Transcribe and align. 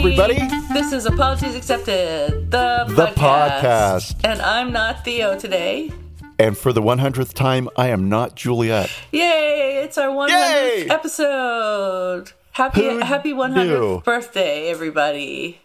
Everybody. 0.00 0.38
This 0.72 0.94
is 0.94 1.04
Apologies 1.04 1.54
Accepted, 1.54 2.50
the, 2.50 2.86
The 2.88 3.06
podcast. 3.08 4.16
And 4.24 4.40
I'm 4.40 4.72
not 4.72 5.04
Theo 5.04 5.38
today. 5.38 5.92
And 6.38 6.56
for 6.56 6.72
the 6.72 6.80
100th 6.80 7.34
time, 7.34 7.68
I 7.76 7.88
am 7.88 8.08
not 8.08 8.34
Juliet. 8.34 8.90
Yay! 9.12 9.82
It's 9.84 9.98
our 9.98 10.08
100th 10.08 10.30
Yay! 10.30 10.86
episode. 10.88 12.32
Happy 12.52 12.80
Who 12.88 12.98
happy 13.00 13.32
100th 13.34 13.54
knew? 13.66 14.00
birthday, 14.00 14.70
everybody. 14.70 15.60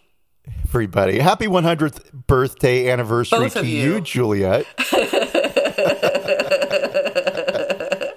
Everybody, 0.66 1.20
happy 1.20 1.48
100th 1.48 2.12
birthday 2.28 2.92
anniversary 2.92 3.50
to 3.52 3.66
you, 3.66 3.94
you. 3.96 4.02
Juliet. 4.02 4.66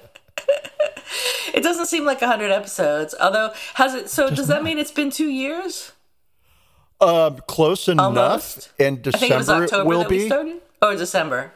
It 1.55 1.63
doesn't 1.65 1.87
seem 1.87 2.05
like 2.05 2.21
100 2.21 2.53
episodes. 2.53 3.15
Although 3.21 3.53
has 3.75 3.93
it 3.95 4.09
so 4.09 4.31
does 4.31 4.47
that 4.47 4.63
mean 4.63 4.79
it's 4.79 4.93
been 4.93 5.11
2 5.11 5.29
years? 5.29 5.93
Um, 7.01 7.39
close 7.47 7.89
enough. 7.89 8.07
Almost. 8.07 8.73
In 8.79 9.01
I 9.07 9.11
think 9.13 9.33
it 9.33 9.37
was 9.37 9.47
December, 9.47 9.65
October 9.65 9.83
it 9.83 9.87
will 9.87 10.05
be. 10.05 10.61
Or 10.83 10.95
December. 10.97 11.53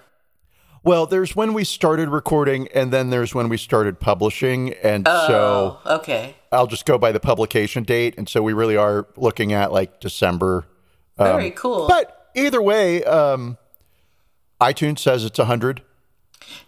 Well, 0.85 1.07
there's 1.07 1.37
when 1.37 1.53
we 1.53 1.63
started 1.65 2.09
recording, 2.09 2.67
and 2.75 2.93
then 2.93 3.11
there's 3.11 3.35
when 3.35 3.49
we 3.49 3.57
started 3.57 4.01
publishing, 4.01 4.73
and 4.83 5.07
so 5.07 5.79
Oh, 5.85 5.95
okay. 5.97 6.35
I'll 6.51 6.67
just 6.67 6.85
go 6.87 6.99
by 6.99 7.13
the 7.13 7.21
publication 7.21 7.85
date, 7.85 8.15
and 8.19 8.29
so 8.29 8.43
we 8.43 8.53
really 8.53 8.77
are 8.77 9.07
looking 9.17 9.53
at 9.53 9.73
like 9.73 10.01
December. 10.01 10.67
Very 11.17 11.53
cool. 11.53 11.83
Um, 11.83 11.89
But 11.89 12.31
either 12.35 12.61
way, 12.61 13.05
um, 13.05 13.59
iTunes 14.61 14.99
says 14.99 15.25
it's 15.25 15.39
a 15.39 15.45
hundred. 15.45 15.83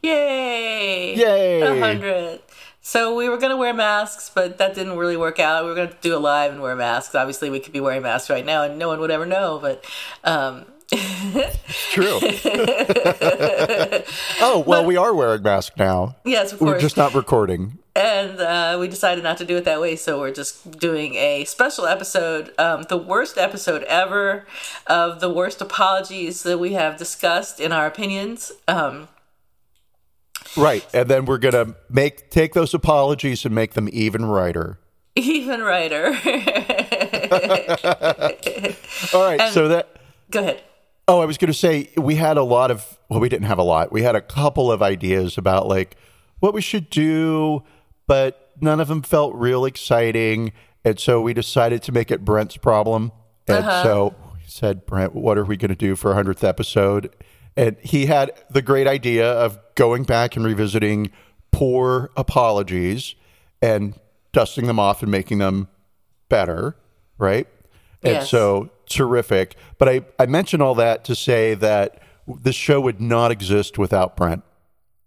Yay! 0.03 1.17
Yay! 1.17 1.61
A 1.63 1.81
hundred. 1.81 2.41
So 2.87 3.15
we 3.17 3.31
were 3.31 3.39
gonna 3.39 3.57
wear 3.57 3.73
masks, 3.73 4.31
but 4.33 4.59
that 4.59 4.75
didn't 4.75 4.99
really 4.99 5.17
work 5.17 5.39
out. 5.39 5.65
We 5.65 5.71
were 5.71 5.75
gonna 5.75 5.97
do 6.03 6.15
a 6.15 6.19
live 6.19 6.53
and 6.53 6.61
wear 6.61 6.77
masks. 6.77 7.15
Obviously, 7.15 7.49
we 7.49 7.59
could 7.59 7.73
be 7.73 7.81
wearing 7.81 8.03
masks 8.03 8.29
right 8.29 8.45
now, 8.45 8.63
and 8.63 8.79
no 8.79 8.89
one 8.89 9.01
would 9.01 9.11
ever 9.11 9.25
know. 9.25 9.59
But 9.59 9.83
um, 10.23 10.67
True. 11.93 12.19
oh 14.43 14.63
well, 14.67 14.85
we 14.85 14.99
are 14.99 15.15
wearing 15.15 15.43
masks 15.43 15.75
now. 15.79 16.15
yes, 16.27 16.53
of 16.53 16.61
We're 16.61 16.73
course. 16.73 16.83
just 16.83 16.99
not 16.99 17.15
recording. 17.15 17.79
and 17.97 18.39
uh, 18.39 18.77
we 18.79 18.87
decided 18.87 19.25
not 19.25 19.39
to 19.39 19.47
do 19.47 19.57
it 19.57 19.65
that 19.65 19.81
way, 19.81 19.97
so 19.97 20.21
we're 20.21 20.33
just 20.35 20.79
doing 20.79 21.15
a 21.15 21.45
special 21.47 21.87
episode, 21.87 22.53
um, 22.59 22.85
the 22.91 22.99
worst 22.99 23.39
episode 23.39 23.83
ever 23.85 24.45
of 24.87 25.21
the 25.21 25.31
worst 25.31 25.63
apologies 25.63 26.43
that 26.43 26.59
we 26.59 26.75
have 26.75 26.99
discussed 26.99 27.61
in 27.61 27.73
our 27.73 27.87
opinions. 27.87 28.53
Um, 28.69 29.09
Right, 30.57 30.87
and 30.95 31.09
then 31.09 31.25
we're 31.25 31.39
gonna 31.39 31.75
make 31.89 32.31
take 32.31 32.55
those 32.55 32.75
apologies 32.75 33.45
and 33.45 33.55
make 33.55 33.75
them 33.75 33.89
even 33.93 34.25
righter. 34.25 34.79
even 35.17 35.61
writer. 35.61 36.07
All 39.13 39.23
right, 39.23 39.53
so 39.53 39.65
um, 39.65 39.71
that 39.71 39.95
Go 40.31 40.41
ahead. 40.41 40.63
Oh, 41.07 41.21
I 41.21 41.27
was 41.27 41.39
going 41.39 41.49
to 41.49 41.59
say 41.59 41.91
we 41.97 42.17
had 42.17 42.37
a 42.37 42.43
lot 42.43 42.71
of 42.71 42.99
well, 43.09 43.21
we 43.21 43.29
didn't 43.29 43.47
have 43.47 43.59
a 43.59 43.63
lot. 43.63 43.93
We 43.93 44.03
had 44.03 44.17
a 44.17 44.21
couple 44.21 44.73
of 44.73 44.83
ideas 44.83 45.39
about 45.39 45.69
like 45.69 45.97
what 46.41 46.55
we 46.55 46.61
should 46.61 46.91
do, 46.91 47.63
but 48.07 48.51
none 48.61 48.81
of 48.81 48.89
them 48.89 49.03
felt 49.03 49.35
real 49.35 49.65
exciting, 49.65 50.53
and 50.85 50.99
so 50.99 51.21
we 51.21 51.35
decided 51.35 51.83
to 51.85 51.93
make 51.93 52.11
it 52.11 52.25
Brent's 52.25 52.57
problem. 52.57 53.13
And 53.47 53.59
uh-huh. 53.59 53.83
so 53.83 54.15
we 54.33 54.41
said, 54.47 54.87
Brent, 54.87 55.15
what 55.15 55.37
are 55.37 55.45
we 55.45 55.57
going 55.57 55.69
to 55.69 55.77
do 55.77 55.95
for 55.95 56.09
our 56.09 56.15
hundredth 56.15 56.43
episode? 56.43 57.15
And 57.57 57.77
he 57.81 58.07
had 58.07 58.33
the 58.51 58.63
great 58.63 58.87
idea 58.87 59.31
of 59.31 59.59
going 59.75 60.03
back 60.05 60.37
and 60.37 60.45
revisiting 60.45 61.11
poor 61.53 62.11
apologies 62.17 63.15
and 63.63 63.95
dusting 64.33 64.67
them 64.67 64.79
off 64.81 65.03
and 65.03 65.11
making 65.11 65.39
them 65.39 65.69
better, 66.29 66.77
right? 67.17 67.47
And 68.03 68.15
Yes. 68.15 68.31
so 68.31 68.71
terrific. 68.87 69.57
But 69.79 69.89
I, 69.89 70.01
I 70.19 70.27
mention 70.27 70.61
all 70.61 70.75
that 70.75 71.05
to 71.05 71.15
say 71.15 71.55
that 71.55 72.03
this 72.27 72.57
show 72.57 72.81
would 72.81 73.01
not 73.01 73.31
exist 73.31 73.79
without 73.79 74.17
Brent. 74.17 74.43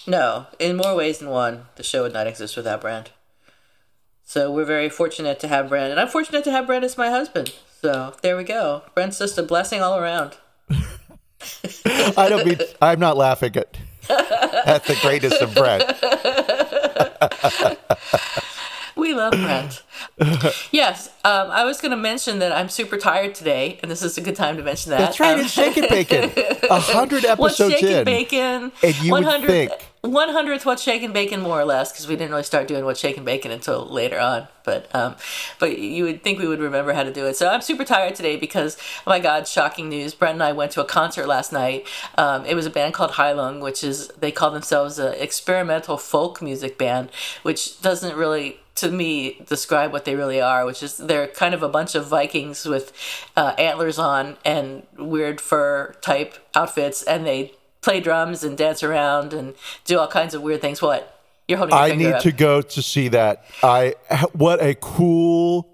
No, 0.05 0.47
in 0.57 0.77
more 0.77 0.95
ways 0.95 1.19
than 1.19 1.29
one, 1.29 1.65
the 1.75 1.83
show 1.83 2.03
would 2.03 2.13
not 2.13 2.27
exist 2.27 2.55
without 2.55 2.79
Brent. 2.79 3.11
So 4.23 4.51
we're 4.51 4.65
very 4.65 4.89
fortunate 4.89 5.39
to 5.41 5.47
have 5.47 5.69
Brent, 5.69 5.91
and 5.91 5.99
I'm 5.99 6.07
fortunate 6.07 6.43
to 6.45 6.51
have 6.51 6.65
Brent 6.67 6.85
as 6.85 6.97
my 6.97 7.09
husband. 7.09 7.53
So 7.81 8.13
there 8.21 8.37
we 8.37 8.43
go. 8.43 8.83
Brent's 8.93 9.19
just 9.19 9.37
a 9.37 9.43
blessing 9.43 9.81
all 9.81 9.97
around. 9.99 10.37
I 12.17 12.27
don't 12.29 12.45
mean 12.45 12.59
I'm 12.81 12.99
not 12.99 13.17
laughing 13.17 13.55
at 13.57 13.77
at 14.65 14.85
the 14.85 14.97
greatness 15.01 15.39
of 15.41 15.53
Brent. 15.53 15.83
We 18.95 19.13
love 19.13 19.33
Brent. 19.33 19.83
yes, 20.71 21.09
um, 21.23 21.51
I 21.51 21.63
was 21.65 21.79
going 21.79 21.91
to 21.91 21.97
mention 21.97 22.39
that 22.39 22.51
I'm 22.51 22.67
super 22.67 22.97
tired 22.97 23.35
today, 23.35 23.79
and 23.83 23.91
this 23.91 24.01
is 24.01 24.17
a 24.17 24.21
good 24.21 24.35
time 24.35 24.57
to 24.57 24.63
mention 24.63 24.89
that. 24.89 24.97
That's 24.97 25.19
right. 25.19 25.35
Um, 25.35 25.41
It's 25.41 25.51
Shake 25.51 25.77
and 25.77 25.87
Bacon. 25.87 26.31
A 26.71 26.79
hundred 26.79 27.23
episodes 27.25 27.75
shaking 27.75 27.89
in. 27.97 28.03
bacon? 28.05 28.71
And 28.81 28.95
you 29.03 29.11
would 29.11 29.45
think- 29.45 29.71
100th 30.07 30.65
what's 30.65 30.81
shaking 30.81 31.13
bacon 31.13 31.41
more 31.41 31.59
or 31.59 31.65
less 31.65 31.91
because 31.91 32.07
we 32.07 32.15
didn't 32.15 32.31
really 32.31 32.43
start 32.43 32.67
doing 32.67 32.85
what's 32.85 32.99
shaking 32.99 33.25
bacon 33.25 33.51
until 33.51 33.85
later 33.85 34.19
on. 34.19 34.47
But 34.63 34.93
um, 34.93 35.15
but 35.59 35.77
you 35.79 36.03
would 36.03 36.23
think 36.23 36.39
we 36.39 36.47
would 36.47 36.59
remember 36.59 36.93
how 36.93 37.03
to 37.03 37.13
do 37.13 37.25
it. 37.25 37.37
So 37.37 37.47
I'm 37.47 37.61
super 37.61 37.85
tired 37.85 38.15
today 38.15 38.35
because 38.35 38.77
oh 39.05 39.09
my 39.09 39.19
god, 39.19 39.47
shocking 39.47 39.87
news! 39.87 40.13
Brent 40.13 40.33
and 40.33 40.43
I 40.43 40.51
went 40.51 40.71
to 40.73 40.81
a 40.81 40.85
concert 40.85 41.27
last 41.27 41.53
night. 41.53 41.87
Um, 42.17 42.45
it 42.45 42.55
was 42.55 42.65
a 42.65 42.69
band 42.69 42.93
called 42.93 43.11
Heilung, 43.11 43.61
which 43.61 43.83
is 43.83 44.09
they 44.19 44.31
call 44.31 44.51
themselves 44.51 44.99
an 44.99 45.13
experimental 45.13 45.97
folk 45.97 46.41
music 46.41 46.77
band, 46.77 47.09
which 47.43 47.81
doesn't 47.81 48.15
really 48.15 48.59
to 48.77 48.91
me 48.91 49.41
describe 49.47 49.91
what 49.91 50.05
they 50.05 50.15
really 50.15 50.39
are, 50.39 50.65
which 50.65 50.83
is 50.83 50.97
they're 50.97 51.27
kind 51.27 51.53
of 51.53 51.63
a 51.63 51.69
bunch 51.69 51.95
of 51.95 52.05
Vikings 52.05 52.65
with 52.65 52.93
uh, 53.35 53.53
antlers 53.57 53.97
on 53.97 54.37
and 54.45 54.83
weird 54.97 55.41
fur 55.41 55.95
type 56.01 56.35
outfits, 56.55 57.03
and 57.03 57.25
they 57.25 57.53
play 57.87 58.01
drums 58.01 58.43
and 58.43 58.57
dance 58.57 58.83
around 58.83 59.33
and 59.33 59.55
do 59.85 59.97
all 59.97 60.07
kinds 60.07 60.33
of 60.33 60.41
weird 60.41 60.59
things. 60.59 60.81
What 60.81 61.21
you're 61.47 61.57
holding? 61.57 61.73
Your 61.73 61.83
I 61.85 61.95
need 61.95 62.11
up. 62.11 62.21
to 62.23 62.33
go 62.33 62.61
to 62.61 62.81
see 62.81 63.07
that. 63.09 63.45
I 63.63 63.95
what 64.33 64.61
a 64.61 64.75
cool, 64.75 65.69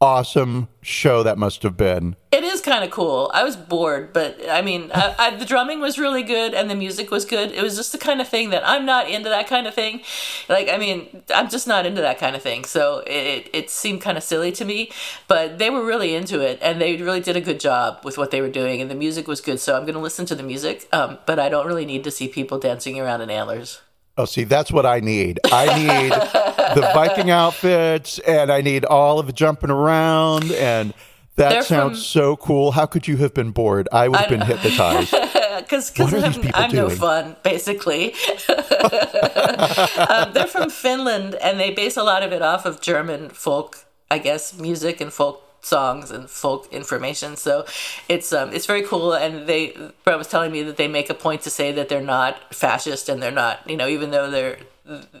awesome 0.00 0.68
show 0.80 1.22
that 1.22 1.38
must 1.38 1.62
have 1.62 1.76
been. 1.76 2.14
It 2.30 2.44
is 2.44 2.60
kind 2.60 2.84
of 2.84 2.90
cool. 2.90 3.30
I 3.34 3.42
was 3.42 3.56
bored, 3.56 4.12
but 4.12 4.38
I 4.48 4.62
mean, 4.62 4.90
I, 4.94 5.14
I, 5.18 5.36
the 5.36 5.44
drumming 5.44 5.80
was 5.80 5.98
really 5.98 6.22
good 6.22 6.54
and 6.54 6.70
the 6.70 6.74
music 6.74 7.10
was 7.10 7.24
good. 7.24 7.50
It 7.50 7.62
was 7.62 7.76
just 7.76 7.92
the 7.92 7.98
kind 7.98 8.20
of 8.20 8.28
thing 8.28 8.50
that 8.50 8.66
I'm 8.66 8.86
not 8.86 9.08
into 9.08 9.28
that 9.28 9.48
kind 9.48 9.66
of 9.66 9.74
thing. 9.74 10.02
Like, 10.48 10.68
I 10.68 10.78
mean, 10.78 11.22
I'm 11.34 11.48
just 11.48 11.66
not 11.66 11.84
into 11.84 12.00
that 12.00 12.18
kind 12.18 12.36
of 12.36 12.42
thing. 12.42 12.64
So 12.64 13.02
it, 13.06 13.50
it 13.52 13.70
seemed 13.70 14.00
kind 14.00 14.16
of 14.16 14.22
silly 14.22 14.52
to 14.52 14.64
me, 14.64 14.90
but 15.26 15.58
they 15.58 15.70
were 15.70 15.84
really 15.84 16.14
into 16.14 16.40
it 16.40 16.58
and 16.62 16.80
they 16.80 16.96
really 16.96 17.20
did 17.20 17.36
a 17.36 17.40
good 17.40 17.58
job 17.58 18.04
with 18.04 18.18
what 18.18 18.30
they 18.30 18.40
were 18.40 18.50
doing 18.50 18.80
and 18.80 18.90
the 18.90 18.94
music 18.94 19.26
was 19.26 19.40
good. 19.40 19.58
So 19.58 19.76
I'm 19.76 19.82
going 19.82 19.94
to 19.94 20.00
listen 20.00 20.26
to 20.26 20.34
the 20.34 20.42
music, 20.42 20.86
um, 20.92 21.18
but 21.26 21.38
I 21.38 21.48
don't 21.48 21.66
really 21.66 21.86
need 21.86 22.04
to 22.04 22.10
see 22.10 22.28
people 22.28 22.58
dancing 22.58 23.00
around 23.00 23.20
in 23.22 23.30
antlers. 23.30 23.80
Oh, 24.18 24.24
see, 24.24 24.42
that's 24.42 24.72
what 24.72 24.84
I 24.84 24.98
need. 24.98 25.38
I 25.52 25.66
need 25.78 26.10
the 26.12 26.90
Viking 26.94 27.30
outfits, 27.30 28.18
and 28.18 28.50
I 28.50 28.60
need 28.62 28.84
all 28.84 29.20
of 29.20 29.26
the 29.28 29.32
jumping 29.32 29.70
around, 29.70 30.50
and 30.50 30.92
that 31.36 31.50
They're 31.50 31.62
sounds 31.62 31.98
from- 31.98 32.04
so 32.04 32.36
cool. 32.36 32.72
How 32.72 32.84
could 32.86 33.06
you 33.06 33.16
have 33.18 33.32
been 33.32 33.52
bored? 33.52 33.88
I 33.92 34.08
would 34.08 34.18
have 34.18 34.28
been 34.28 34.40
hypnotized. 34.40 35.12
because 35.58 35.92
What 35.96 36.12
are 36.12 36.20
these 36.30 36.38
I'm, 36.52 36.70
I'm 36.70 36.74
no 36.74 36.88
fun, 36.90 37.36
basically. 37.44 38.12
um, 38.48 40.32
they're 40.32 40.46
from 40.48 40.68
Finland, 40.70 41.36
and 41.36 41.60
they 41.60 41.70
base 41.70 41.96
a 41.96 42.02
lot 42.02 42.22
of 42.24 42.32
it 42.32 42.42
off 42.42 42.66
of 42.66 42.80
German 42.80 43.28
folk, 43.30 43.84
I 44.10 44.18
guess, 44.18 44.58
music 44.58 45.00
and 45.00 45.12
folk 45.12 45.42
songs 45.60 46.10
and 46.10 46.28
folk 46.28 46.72
information. 46.72 47.36
So 47.36 47.64
it's 48.08 48.32
um, 48.32 48.52
it's 48.52 48.66
very 48.66 48.82
cool. 48.82 49.12
And 49.12 49.46
they 49.46 49.76
Brent 50.04 50.18
was 50.18 50.28
telling 50.28 50.52
me 50.52 50.62
that 50.62 50.76
they 50.76 50.88
make 50.88 51.10
a 51.10 51.14
point 51.14 51.42
to 51.42 51.50
say 51.50 51.72
that 51.72 51.88
they're 51.88 52.00
not 52.00 52.54
fascist 52.54 53.08
and 53.08 53.22
they're 53.22 53.30
not, 53.30 53.68
you 53.68 53.76
know, 53.76 53.88
even 53.88 54.10
though 54.10 54.30
they're 54.30 54.58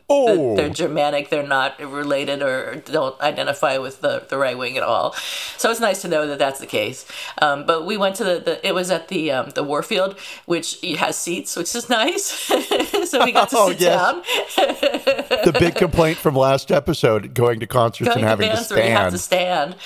Oh, 0.08 0.56
they're 0.56 0.70
Germanic, 0.70 1.28
they're 1.28 1.46
not 1.46 1.78
related 1.80 2.42
or 2.42 2.76
don't 2.76 3.20
identify 3.20 3.76
with 3.78 4.00
the, 4.00 4.24
the 4.28 4.38
right 4.38 4.56
wing 4.56 4.76
at 4.76 4.82
all. 4.82 5.12
So 5.58 5.70
it's 5.70 5.80
nice 5.80 6.02
to 6.02 6.08
know 6.08 6.26
that 6.26 6.38
that's 6.38 6.60
the 6.60 6.66
case. 6.66 7.04
Um, 7.42 7.66
but 7.66 7.84
we 7.84 7.96
went 7.96 8.16
to 8.16 8.24
the, 8.24 8.38
the 8.40 8.66
it 8.66 8.74
was 8.74 8.90
at 8.90 9.08
the 9.08 9.30
um, 9.32 9.50
the 9.50 9.62
Warfield, 9.62 10.18
which 10.46 10.80
has 10.98 11.16
seats, 11.16 11.56
which 11.56 11.74
is 11.74 11.88
nice. 11.90 12.24
so 13.10 13.24
we 13.24 13.32
got 13.32 13.50
to 13.50 13.56
Oh, 13.58 13.68
sit 13.70 13.80
yes. 13.80 14.00
down. 14.00 14.22
the 15.44 15.56
big 15.58 15.74
complaint 15.74 16.18
from 16.18 16.34
last 16.34 16.70
episode: 16.70 17.34
going 17.34 17.60
to 17.60 17.66
concerts 17.66 18.08
Going 18.08 18.18
and 18.18 18.24
to 18.24 18.28
having 18.28 18.48
to 18.50 18.54
bands 18.56 18.70
where 18.70 18.84
you 18.86 18.90
have 18.92 19.18
stand. 19.20 19.74
to 19.74 19.78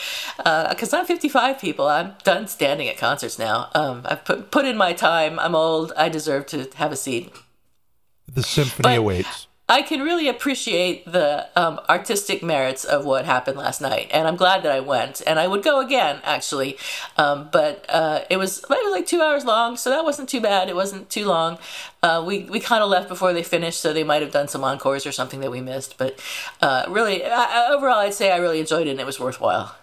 stand. 0.42 0.68
Because 0.70 0.92
I'm 0.92 1.06
55, 1.06 1.58
people. 1.60 1.88
I'm 1.88 2.14
done 2.24 2.46
standing 2.46 2.88
at 2.88 2.96
concerts 2.98 3.38
now. 3.38 3.68
Um, 3.74 4.02
I've 4.04 4.24
put 4.24 4.50
put 4.50 4.64
in 4.64 4.76
my 4.76 4.92
time. 4.92 5.38
I'm 5.40 5.54
old. 5.54 5.92
I 5.96 6.08
deserve 6.08 6.46
to 6.46 6.68
have 6.76 6.92
a 6.92 6.96
seat. 6.96 7.32
The 8.32 8.42
symphony 8.42 8.82
But- 8.82 8.98
awaits. 8.98 9.46
I 9.68 9.80
can 9.82 10.00
really 10.00 10.28
appreciate 10.28 11.10
the 11.10 11.48
um, 11.56 11.80
artistic 11.88 12.42
merits 12.42 12.84
of 12.84 13.04
what 13.04 13.24
happened 13.24 13.56
last 13.56 13.80
night, 13.80 14.08
and 14.12 14.28
I'm 14.28 14.36
glad 14.36 14.62
that 14.64 14.72
I 14.72 14.80
went. 14.80 15.22
And 15.26 15.38
I 15.38 15.46
would 15.46 15.62
go 15.62 15.80
again, 15.80 16.20
actually. 16.24 16.76
Um, 17.16 17.48
but 17.50 17.86
uh, 17.88 18.24
it 18.28 18.36
was 18.36 18.62
was 18.68 18.92
like 18.92 19.06
two 19.06 19.22
hours 19.22 19.44
long, 19.44 19.76
so 19.76 19.88
that 19.90 20.04
wasn't 20.04 20.28
too 20.28 20.40
bad. 20.40 20.68
It 20.68 20.74
wasn't 20.74 21.08
too 21.08 21.26
long. 21.26 21.58
Uh, 22.02 22.22
we 22.26 22.40
we 22.44 22.60
kind 22.60 22.82
of 22.82 22.90
left 22.90 23.08
before 23.08 23.32
they 23.32 23.42
finished, 23.42 23.80
so 23.80 23.92
they 23.92 24.04
might 24.04 24.20
have 24.20 24.32
done 24.32 24.48
some 24.48 24.62
encores 24.64 25.06
or 25.06 25.12
something 25.12 25.40
that 25.40 25.50
we 25.50 25.60
missed. 25.60 25.96
But 25.96 26.20
uh, 26.60 26.84
really, 26.88 27.24
I, 27.24 27.68
overall, 27.72 27.98
I'd 27.98 28.14
say 28.14 28.30
I 28.30 28.38
really 28.38 28.60
enjoyed 28.60 28.86
it, 28.88 28.90
and 28.90 29.00
it 29.00 29.06
was 29.06 29.18
worthwhile. 29.20 29.74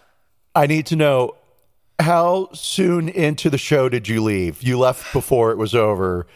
I 0.53 0.67
need 0.67 0.85
to 0.87 0.95
know 0.95 1.35
how 1.99 2.49
soon 2.53 3.09
into 3.09 3.49
the 3.49 3.57
show 3.57 3.89
did 3.89 4.07
you 4.07 4.21
leave? 4.21 4.61
You 4.61 4.77
left 4.77 5.11
before 5.13 5.51
it 5.51 5.57
was 5.57 5.73
over. 5.73 6.27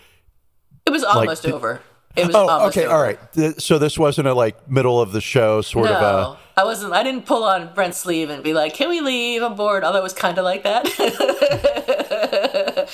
It 0.85 0.91
was 0.91 1.03
almost 1.03 1.43
did- 1.43 1.51
over. 1.51 1.81
It 2.15 2.27
was 2.27 2.35
Oh, 2.35 2.67
okay, 2.67 2.85
over. 2.85 2.93
all 2.93 3.01
right. 3.01 3.19
So 3.61 3.79
this 3.79 3.97
wasn't 3.97 4.27
a 4.27 4.33
like 4.33 4.69
middle 4.69 5.01
of 5.01 5.11
the 5.13 5.21
show 5.21 5.61
sort 5.61 5.85
No, 5.89 5.95
of 5.95 6.01
a. 6.03 6.37
I 6.61 6.63
wasn't. 6.63 6.93
I 6.93 7.01
didn't 7.01 7.25
pull 7.25 7.43
on 7.43 7.73
Brent's 7.73 7.97
sleeve 7.97 8.29
and 8.29 8.43
be 8.43 8.53
like, 8.53 8.75
"Can 8.75 8.87
we 8.89 9.01
leave? 9.01 9.41
I'm 9.41 9.55
bored." 9.55 9.83
Although 9.83 9.97
it 9.99 10.03
was 10.03 10.13
kind 10.13 10.37
of 10.37 10.45
like 10.45 10.61
that. 10.63 10.85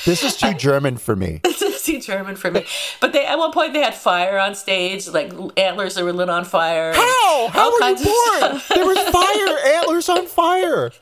This 0.06 0.24
is 0.24 0.36
too 0.38 0.53
German 0.53 0.97
for 0.97 1.15
me. 1.15 1.41
It's 1.80 1.86
too 1.86 2.01
German 2.01 2.36
for 2.36 2.51
me. 2.51 2.65
But 3.00 3.13
they 3.13 3.25
at 3.25 3.38
one 3.38 3.51
point 3.53 3.74
they 3.74 3.81
had 3.81 3.95
fire 3.95 4.38
on 4.38 4.53
stage, 4.53 5.07
like 5.07 5.31
antlers 5.57 5.95
that 5.95 6.03
were 6.03 6.12
lit 6.13 6.30
on 6.30 6.44
fire. 6.44 6.94
How? 6.94 7.47
How 7.47 7.71
were 7.71 7.88
you 7.88 7.95
born? 7.95 8.62
There 8.69 8.86
was 8.86 9.00
fire, 9.09 9.75
antlers 9.77 10.09
on 10.09 10.27
fire. 10.27 10.91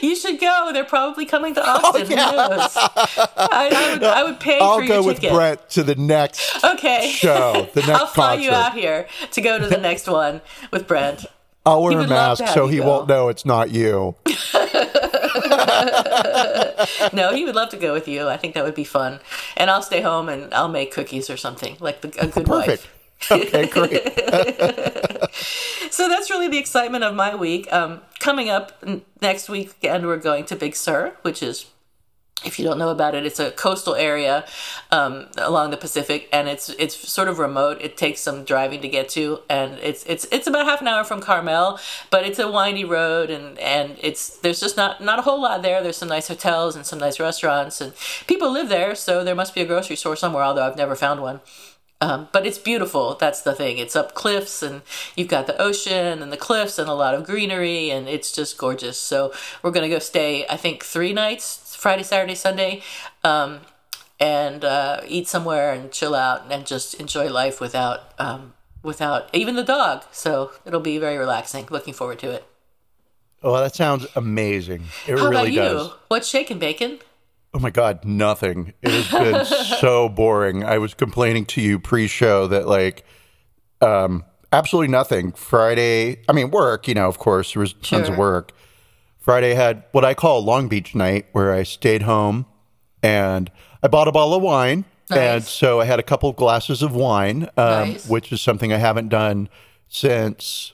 You 0.00 0.14
should 0.14 0.38
go. 0.40 0.70
They're 0.72 0.84
probably 0.84 1.26
coming 1.26 1.54
to 1.54 1.60
oh, 1.62 1.80
Austin. 1.84 2.06
Who 2.06 2.14
knows? 2.14 2.76
I, 2.76 3.68
I 3.72 3.90
would, 3.92 4.04
I 4.04 4.22
would 4.24 4.38
pay 4.40 4.58
I'll 4.60 4.78
for 4.78 4.86
go 4.86 5.02
with 5.02 5.16
ticket. 5.20 5.34
Brent 5.34 5.70
to 5.70 5.82
the 5.82 5.96
next 5.96 6.64
Okay. 6.64 7.10
show, 7.10 7.68
the 7.74 7.80
next 7.86 7.90
I'll 8.00 8.06
fly 8.06 8.34
you 8.34 8.50
out 8.52 8.74
here 8.74 9.08
to 9.32 9.40
go 9.40 9.58
to 9.58 9.66
the 9.66 9.76
next 9.78 10.06
one 10.06 10.40
with 10.70 10.86
Brent. 10.86 11.26
I'll 11.66 11.86
He 11.88 11.96
wear 11.96 12.04
a 12.04 12.08
mask 12.08 12.46
so 12.48 12.68
he 12.68 12.78
go. 12.78 12.86
won't 12.86 13.08
know 13.08 13.28
it's 13.28 13.44
not 13.44 13.70
you. 13.70 14.14
No, 17.12 17.32
he 17.34 17.44
would 17.44 17.54
love 17.54 17.68
to 17.70 17.76
go 17.76 17.92
with 17.92 18.08
you. 18.08 18.28
I 18.28 18.36
think 18.36 18.54
that 18.54 18.64
would 18.64 18.74
be 18.74 18.84
fun. 18.84 19.20
And 19.56 19.70
I'll 19.70 19.82
stay 19.82 20.00
home 20.00 20.28
and 20.28 20.52
I'll 20.54 20.68
make 20.68 20.92
cookies 20.92 21.28
or 21.30 21.36
something 21.36 21.76
like 21.80 22.00
the, 22.00 22.08
a 22.20 22.26
good 22.26 22.46
Perfect. 22.46 22.88
wife. 23.30 23.30
Okay, 23.30 23.66
great. 23.66 24.02
So 25.90 26.08
that's 26.08 26.30
really 26.30 26.48
the 26.48 26.58
excitement 26.58 27.02
of 27.02 27.14
my 27.14 27.34
week. 27.34 27.72
Um, 27.72 28.02
coming 28.20 28.48
up 28.50 28.72
n- 28.86 29.02
next 29.20 29.48
weekend, 29.48 30.06
we're 30.06 30.16
going 30.18 30.44
to 30.44 30.54
Big 30.54 30.76
Sur, 30.76 31.14
which 31.22 31.42
is, 31.42 31.66
if 32.44 32.58
you 32.58 32.64
don't 32.64 32.78
know 32.78 32.90
about 32.90 33.14
it, 33.14 33.26
it's 33.26 33.40
a 33.40 33.50
coastal 33.50 33.96
area 33.96 34.44
um, 34.90 35.26
along 35.36 35.70
the 35.70 35.76
Pacific, 35.76 36.28
and 36.32 36.48
it's 36.48 36.68
it's 36.70 36.96
sort 36.96 37.28
of 37.28 37.38
remote. 37.38 37.78
It 37.80 37.96
takes 37.96 38.20
some 38.20 38.44
driving 38.44 38.80
to 38.82 38.88
get 38.88 39.08
to, 39.10 39.40
and 39.48 39.78
it's 39.82 40.04
it's 40.06 40.26
it's 40.30 40.46
about 40.46 40.66
half 40.66 40.80
an 40.80 40.86
hour 40.86 41.02
from 41.04 41.20
Carmel, 41.20 41.80
but 42.10 42.24
it's 42.24 42.38
a 42.38 42.50
windy 42.50 42.84
road, 42.84 43.30
and 43.30 43.58
and 43.58 43.96
it's 44.00 44.38
there's 44.38 44.60
just 44.60 44.76
not 44.76 45.02
not 45.02 45.18
a 45.18 45.22
whole 45.22 45.40
lot 45.40 45.62
there. 45.62 45.82
There's 45.82 45.96
some 45.96 46.08
nice 46.08 46.28
hotels 46.28 46.76
and 46.76 46.86
some 46.86 47.00
nice 47.00 47.18
restaurants, 47.18 47.80
and 47.80 47.92
people 48.26 48.52
live 48.52 48.68
there, 48.68 48.94
so 48.94 49.24
there 49.24 49.34
must 49.34 49.54
be 49.54 49.60
a 49.60 49.66
grocery 49.66 49.96
store 49.96 50.16
somewhere. 50.16 50.44
Although 50.44 50.66
I've 50.66 50.76
never 50.76 50.94
found 50.94 51.20
one. 51.20 51.40
Um, 52.00 52.28
but 52.30 52.46
it's 52.46 52.58
beautiful. 52.58 53.16
That's 53.16 53.42
the 53.42 53.54
thing. 53.54 53.78
It's 53.78 53.96
up 53.96 54.14
cliffs, 54.14 54.62
and 54.62 54.82
you've 55.16 55.28
got 55.28 55.48
the 55.48 55.60
ocean 55.60 56.22
and 56.22 56.30
the 56.32 56.36
cliffs 56.36 56.78
and 56.78 56.88
a 56.88 56.94
lot 56.94 57.14
of 57.14 57.24
greenery, 57.24 57.90
and 57.90 58.08
it's 58.08 58.30
just 58.30 58.56
gorgeous. 58.56 58.98
So 58.98 59.32
we're 59.62 59.72
gonna 59.72 59.88
go 59.88 59.98
stay. 59.98 60.46
I 60.48 60.56
think 60.56 60.84
three 60.84 61.12
nights: 61.12 61.67
Friday, 61.78 62.02
Saturday, 62.02 62.34
Sunday, 62.34 62.82
um, 63.22 63.60
and 64.18 64.64
uh, 64.64 65.00
eat 65.06 65.28
somewhere 65.28 65.72
and 65.72 65.92
chill 65.92 66.14
out 66.14 66.50
and 66.50 66.66
just 66.66 66.94
enjoy 66.94 67.30
life 67.30 67.60
without 67.60 68.12
um, 68.18 68.54
without 68.82 69.28
even 69.32 69.54
the 69.54 69.62
dog. 69.62 70.04
So 70.10 70.50
it'll 70.66 70.80
be 70.80 70.98
very 70.98 71.16
relaxing. 71.16 71.66
Looking 71.70 71.94
forward 71.94 72.18
to 72.20 72.30
it. 72.32 72.44
Oh, 73.42 73.56
that 73.60 73.76
sounds 73.76 74.06
amazing. 74.16 74.84
It 75.06 75.16
How 75.18 75.28
really 75.28 75.36
about 75.36 75.52
you? 75.52 75.60
does. 75.60 75.90
What's 76.08 76.26
shaking 76.28 76.58
bacon? 76.58 76.98
Oh 77.54 77.60
my 77.60 77.70
God, 77.70 78.04
nothing. 78.04 78.74
It 78.82 78.90
has 78.90 79.10
been 79.10 79.44
so 79.78 80.08
boring. 80.08 80.64
I 80.64 80.78
was 80.78 80.92
complaining 80.94 81.46
to 81.46 81.60
you 81.60 81.78
pre-show 81.78 82.48
that 82.48 82.66
like, 82.66 83.04
um, 83.80 84.24
absolutely 84.52 84.88
nothing. 84.90 85.30
Friday, 85.32 86.22
I 86.28 86.32
mean, 86.32 86.50
work. 86.50 86.88
You 86.88 86.94
know, 86.94 87.06
of 87.08 87.18
course, 87.18 87.52
there 87.54 87.60
was 87.60 87.72
tons 87.74 88.06
Sure. 88.06 88.12
of 88.12 88.18
work. 88.18 88.52
Friday 89.28 89.52
had 89.52 89.82
what 89.92 90.06
I 90.06 90.14
call 90.14 90.38
a 90.38 90.40
Long 90.40 90.68
Beach 90.68 90.94
night, 90.94 91.26
where 91.32 91.52
I 91.52 91.62
stayed 91.62 92.00
home 92.00 92.46
and 93.02 93.50
I 93.82 93.86
bought 93.88 94.08
a 94.08 94.12
bottle 94.12 94.32
of 94.32 94.42
wine, 94.42 94.86
and 95.10 95.44
so 95.44 95.80
I 95.80 95.84
had 95.84 95.98
a 95.98 96.02
couple 96.02 96.30
of 96.30 96.36
glasses 96.36 96.80
of 96.80 96.94
wine, 96.94 97.42
um, 97.58 97.90
Nice. 97.90 98.08
which 98.08 98.32
is 98.32 98.40
something 98.40 98.72
I 98.72 98.78
haven't 98.78 99.10
done 99.10 99.50
since 99.86 100.72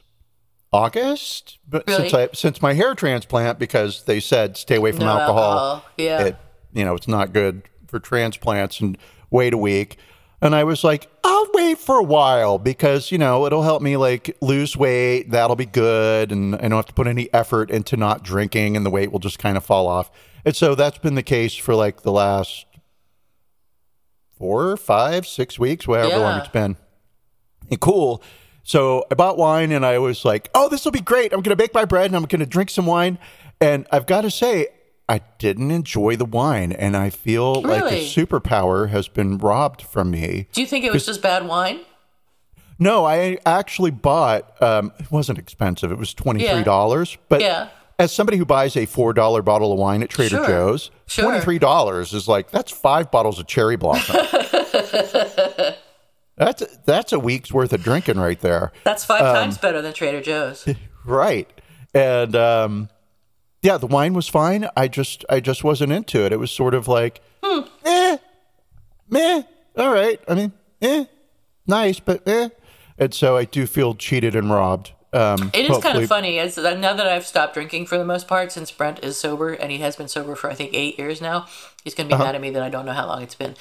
August, 0.73 1.59
but 1.69 1.83
Really? 1.89 2.09
since 2.09 2.15
I 2.15 2.29
since 2.33 2.63
my 2.63 2.75
hair 2.75 2.95
transplant 2.95 3.59
because 3.59 4.05
they 4.05 4.21
said 4.21 4.57
stay 4.57 4.77
away 4.77 4.93
from 4.93 5.07
No 5.07 5.19
alcohol. 5.19 5.43
alcohol. 5.53 5.85
Yeah. 5.99 6.21
It, 6.23 6.37
you 6.73 6.85
know, 6.85 6.95
it's 6.95 7.09
not 7.09 7.33
good 7.33 7.63
for 7.89 7.99
transplants 7.99 8.79
and 8.79 8.97
wait 9.33 9.53
a 9.53 9.59
week. 9.59 9.97
And 10.45 10.55
I 10.55 10.65
was 10.65 10.85
like, 10.85 11.09
I'll 11.25 11.49
wait 11.55 11.79
for 11.79 11.97
a 11.97 12.03
while 12.03 12.59
because, 12.59 13.11
you 13.11 13.17
know, 13.17 13.47
it'll 13.47 13.63
help 13.63 13.81
me 13.81 13.97
like 13.97 14.37
lose 14.43 14.77
weight. 14.77 15.31
That'll 15.31 15.57
be 15.57 15.65
good. 15.65 16.31
And 16.31 16.55
I 16.57 16.69
don't 16.69 16.73
have 16.73 16.85
to 16.87 16.93
put 16.93 17.07
any 17.07 17.33
effort 17.33 17.71
into 17.71 17.97
not 17.97 18.23
drinking 18.23 18.77
and 18.77 18.85
the 18.85 18.91
weight 18.91 19.11
will 19.11 19.21
just 19.21 19.39
kind 19.39 19.57
of 19.57 19.65
fall 19.65 19.89
off. 19.89 20.11
And 20.45 20.55
so 20.55 20.75
that's 20.75 20.99
been 20.99 21.15
the 21.15 21.23
case 21.23 21.55
for 21.55 21.75
like 21.75 22.03
the 22.03 22.13
last 22.13 22.67
four, 24.37 24.77
five, 24.77 25.27
six 25.27 25.59
weeks, 25.59 25.87
however 25.87 26.19
long 26.19 26.41
it's 26.41 26.49
been. 26.49 26.77
And 27.71 27.81
cool. 27.81 28.23
So 28.65 29.07
I 29.11 29.15
bought 29.15 29.39
wine 29.39 29.73
and 29.73 29.85
I 29.85 29.99
was 29.99 30.27
like, 30.27 30.51
oh, 30.55 30.69
this 30.69 30.85
will 30.85 30.93
be 30.93 31.01
great. 31.01 31.33
I'm 31.33 31.41
going 31.41 31.57
to 31.57 31.63
bake 31.63 31.73
my 31.73 31.87
bread 31.87 32.07
and 32.07 32.17
I'm 32.17 32.25
going 32.25 32.41
to 32.41 32.47
drink 32.47 32.69
some 32.69 32.85
wine. 32.85 33.19
And 33.63 33.87
I've 33.91 34.05
got 34.05 34.21
to 34.21 34.31
say, 34.31 34.69
I 35.09 35.21
didn't 35.39 35.71
enjoy 35.71 36.17
the 36.17 36.25
wine. 36.25 36.73
And 36.73 36.97
I 36.97 37.11
feel 37.11 37.61
like 37.63 37.83
a 37.93 38.05
superpower 38.05 38.89
has 38.89 39.07
been 39.09 39.39
robbed 39.39 39.83
from 39.83 40.11
me. 40.11 40.49
Do 40.53 40.61
you 40.61 40.67
think 40.67 40.85
it 40.85 40.93
was 40.93 41.05
just 41.07 41.21
bad 41.23 41.47
wine? 41.47 41.81
No, 42.79 43.05
I 43.05 43.39
actually 43.47 43.91
bought, 43.93 44.61
um, 44.63 44.93
it 44.99 45.11
wasn't 45.13 45.39
expensive. 45.39 45.93
It 45.93 45.99
was 45.99 46.13
$23. 46.15 47.19
But 47.29 47.41
Yeah. 47.41 47.69
as 47.99 48.13
somebody 48.13 48.37
who 48.39 48.45
buys 48.45 48.77
a 48.77 48.87
$4 48.87 49.43
bottle 49.43 49.73
of 49.73 49.79
wine 49.79 50.03
at 50.03 50.09
Trader 50.11 50.37
Sure. 50.39 50.47
Joe's, 50.47 50.91
Sure. 51.07 51.31
$23 51.41 52.13
is 52.15 52.27
like, 52.27 52.51
that's 52.51 52.73
five 52.73 53.11
bottles 53.13 53.39
of 53.39 53.47
cherry 53.47 53.77
blossom. 53.77 54.17
that's, 56.37 56.65
that's 56.85 57.13
a 57.13 57.19
week's 57.19 57.53
worth 57.53 57.73
of 57.73 57.83
drinking 57.83 58.19
right 58.19 58.41
there. 58.41 58.73
That's 58.85 59.05
five 59.05 59.23
Um, 59.23 59.35
times 59.37 59.59
better 59.59 59.81
than 59.83 59.93
Trader 59.93 60.21
Joe's. 60.21 60.67
Right. 61.07 61.51
And 61.93 62.35
um 62.35 62.89
yeah, 63.65 63.79
the 63.79 63.87
wine 63.87 64.13
was 64.15 64.29
fine. 64.29 64.69
I 64.77 64.89
just 64.89 65.25
I 65.29 65.41
just 65.41 65.65
wasn't 65.65 65.91
into 65.93 66.25
it. 66.25 66.33
It 66.33 66.39
was 66.39 66.51
sort 66.51 66.75
of 66.75 66.87
like 66.87 67.21
eh, 67.43 68.19
meh, 69.09 69.43
all 69.77 69.93
right. 69.93 70.21
I 70.29 70.35
mean, 70.35 70.53
eh, 70.83 71.07
nice, 71.67 71.99
but 71.99 72.27
eh. 72.29 72.51
And 72.99 73.13
so 73.13 73.37
I 73.37 73.45
do 73.45 73.67
feel 73.67 73.95
cheated 73.95 74.37
and 74.37 74.51
robbed. 74.51 74.93
Um 75.13 75.51
It 75.55 75.71
is 75.71 75.79
kind 75.79 75.97
of 75.99 76.07
funny. 76.09 76.39
As 76.39 76.57
now 76.59 76.93
that 76.95 77.07
I've 77.07 77.27
stopped 77.27 77.55
drinking 77.55 77.87
for 77.87 77.97
the 77.97 78.05
most 78.05 78.29
part, 78.29 78.53
since 78.53 78.71
Brent 78.71 79.03
is 79.03 79.17
sober 79.19 79.53
and 79.55 79.73
he 79.73 79.79
has 79.79 79.97
been 79.97 80.09
sober 80.09 80.35
for 80.37 80.51
I 80.51 80.55
think 80.55 80.71
eight 80.75 80.99
years 80.99 81.21
now. 81.21 81.47
He's 81.85 81.95
going 81.95 82.09
to 82.09 82.15
be 82.15 82.15
Uh-huh. 82.17 82.25
mad 82.25 82.35
at 82.35 82.41
me 82.41 82.51
that 82.51 82.63
I 82.63 82.69
don't 82.71 82.87
know 82.87 82.93
how 83.01 83.07
long 83.07 83.23
it's 83.23 83.35
been, 83.35 83.55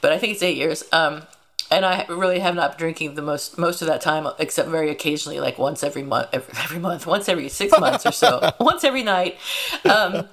but 0.00 0.12
I 0.12 0.18
think 0.18 0.34
it's 0.34 0.42
eight 0.42 0.56
years. 0.56 0.84
Um, 0.92 1.22
and 1.70 1.84
I 1.84 2.06
really 2.08 2.38
have 2.38 2.54
not 2.54 2.72
been 2.72 2.78
drinking 2.78 3.14
the 3.14 3.22
most 3.22 3.58
most 3.58 3.82
of 3.82 3.88
that 3.88 4.00
time, 4.00 4.26
except 4.38 4.68
very 4.68 4.90
occasionally, 4.90 5.40
like 5.40 5.58
once 5.58 5.82
every 5.82 6.02
month, 6.02 6.28
every, 6.32 6.54
every 6.58 6.78
month, 6.78 7.06
once 7.06 7.28
every 7.28 7.48
six 7.48 7.78
months 7.78 8.06
or 8.06 8.12
so, 8.12 8.52
once 8.60 8.84
every 8.84 9.02
night. 9.02 9.38
Um, 9.84 10.28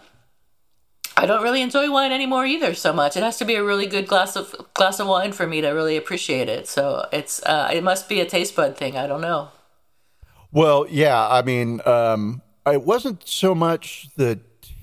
I 1.17 1.25
don't 1.25 1.43
really 1.43 1.61
enjoy 1.61 1.89
wine 1.89 2.11
anymore 2.11 2.45
either 2.45 2.73
so 2.73 2.91
much. 2.91 3.15
It 3.15 3.23
has 3.23 3.37
to 3.37 3.45
be 3.45 3.55
a 3.55 3.63
really 3.63 3.85
good 3.85 4.07
glass 4.07 4.35
of 4.35 4.53
glass 4.73 4.99
of 4.99 5.07
wine 5.07 5.31
for 5.31 5.47
me 5.47 5.61
to 5.61 5.69
really 5.69 5.97
appreciate 5.97 6.49
it. 6.49 6.67
So 6.67 7.07
it's 7.11 7.41
uh, 7.43 7.69
it 7.73 7.83
must 7.83 8.09
be 8.09 8.19
a 8.19 8.25
taste 8.25 8.55
bud 8.55 8.77
thing. 8.77 8.97
I 8.97 9.07
don't 9.07 9.21
know. 9.21 9.49
Well, 10.51 10.85
yeah, 10.89 11.27
I 11.27 11.41
mean, 11.41 11.81
um 11.85 12.41
it 12.65 12.83
wasn't 12.83 13.27
so 13.27 13.53
much 13.53 14.09
the 14.15 14.39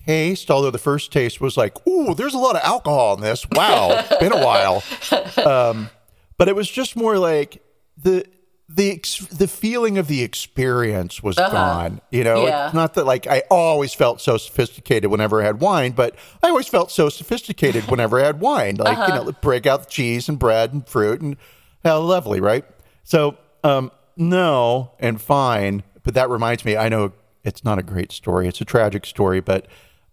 taste, 0.06 0.50
although 0.50 0.70
the 0.70 0.78
first 0.78 1.12
taste 1.12 1.40
was 1.40 1.56
like, 1.56 1.86
ooh, 1.86 2.14
there's 2.14 2.34
a 2.34 2.38
lot 2.38 2.56
of 2.56 2.62
alcohol 2.62 3.14
in 3.14 3.20
this. 3.20 3.46
Wow, 3.52 4.04
been 4.20 4.32
a 4.32 4.44
while. 4.44 4.82
Um, 5.44 5.90
but 6.42 6.48
it 6.48 6.56
was 6.56 6.68
just 6.68 6.96
more 6.96 7.18
like 7.18 7.62
the 7.96 8.24
the 8.68 8.90
ex- 8.90 9.18
the 9.26 9.46
feeling 9.46 9.96
of 9.98 10.08
the 10.08 10.22
experience 10.22 11.22
was 11.22 11.36
gone. 11.36 12.00
You 12.10 12.24
know, 12.24 12.34
Uh-huh. 12.38 12.46
Yeah. 12.46 12.64
it's 12.66 12.74
not 12.74 12.94
that 12.94 13.06
like 13.06 13.26
I 13.28 13.42
always 13.50 13.94
felt 13.94 14.20
so 14.20 14.38
sophisticated 14.38 15.08
whenever 15.10 15.40
I 15.40 15.44
had 15.44 15.60
wine, 15.60 15.92
but 15.92 16.16
I 16.42 16.48
always 16.48 16.66
felt 16.68 16.90
so 16.90 17.08
sophisticated 17.08 17.88
whenever 17.90 18.20
I 18.20 18.24
had 18.24 18.40
wine. 18.40 18.76
Like 18.76 18.98
Uh-huh. 18.98 19.06
you 19.18 19.24
know, 19.24 19.32
break 19.40 19.66
out 19.66 19.84
the 19.84 19.90
cheese 19.90 20.28
and 20.28 20.36
bread 20.38 20.72
and 20.72 20.84
fruit 20.88 21.20
and 21.20 21.36
how 21.84 22.00
lovely, 22.00 22.40
right? 22.40 22.64
So, 23.04 23.36
um, 23.62 23.92
no 24.16 24.92
and 24.98 25.20
fine, 25.20 25.82
but 26.02 26.14
that 26.14 26.28
reminds 26.28 26.64
me. 26.64 26.76
I 26.76 26.88
know 26.88 27.12
it's 27.44 27.62
not 27.64 27.78
a 27.78 27.82
great 27.82 28.10
story; 28.10 28.48
it's 28.48 28.60
a 28.60 28.64
tragic 28.64 29.06
story, 29.06 29.40
but 29.40 29.66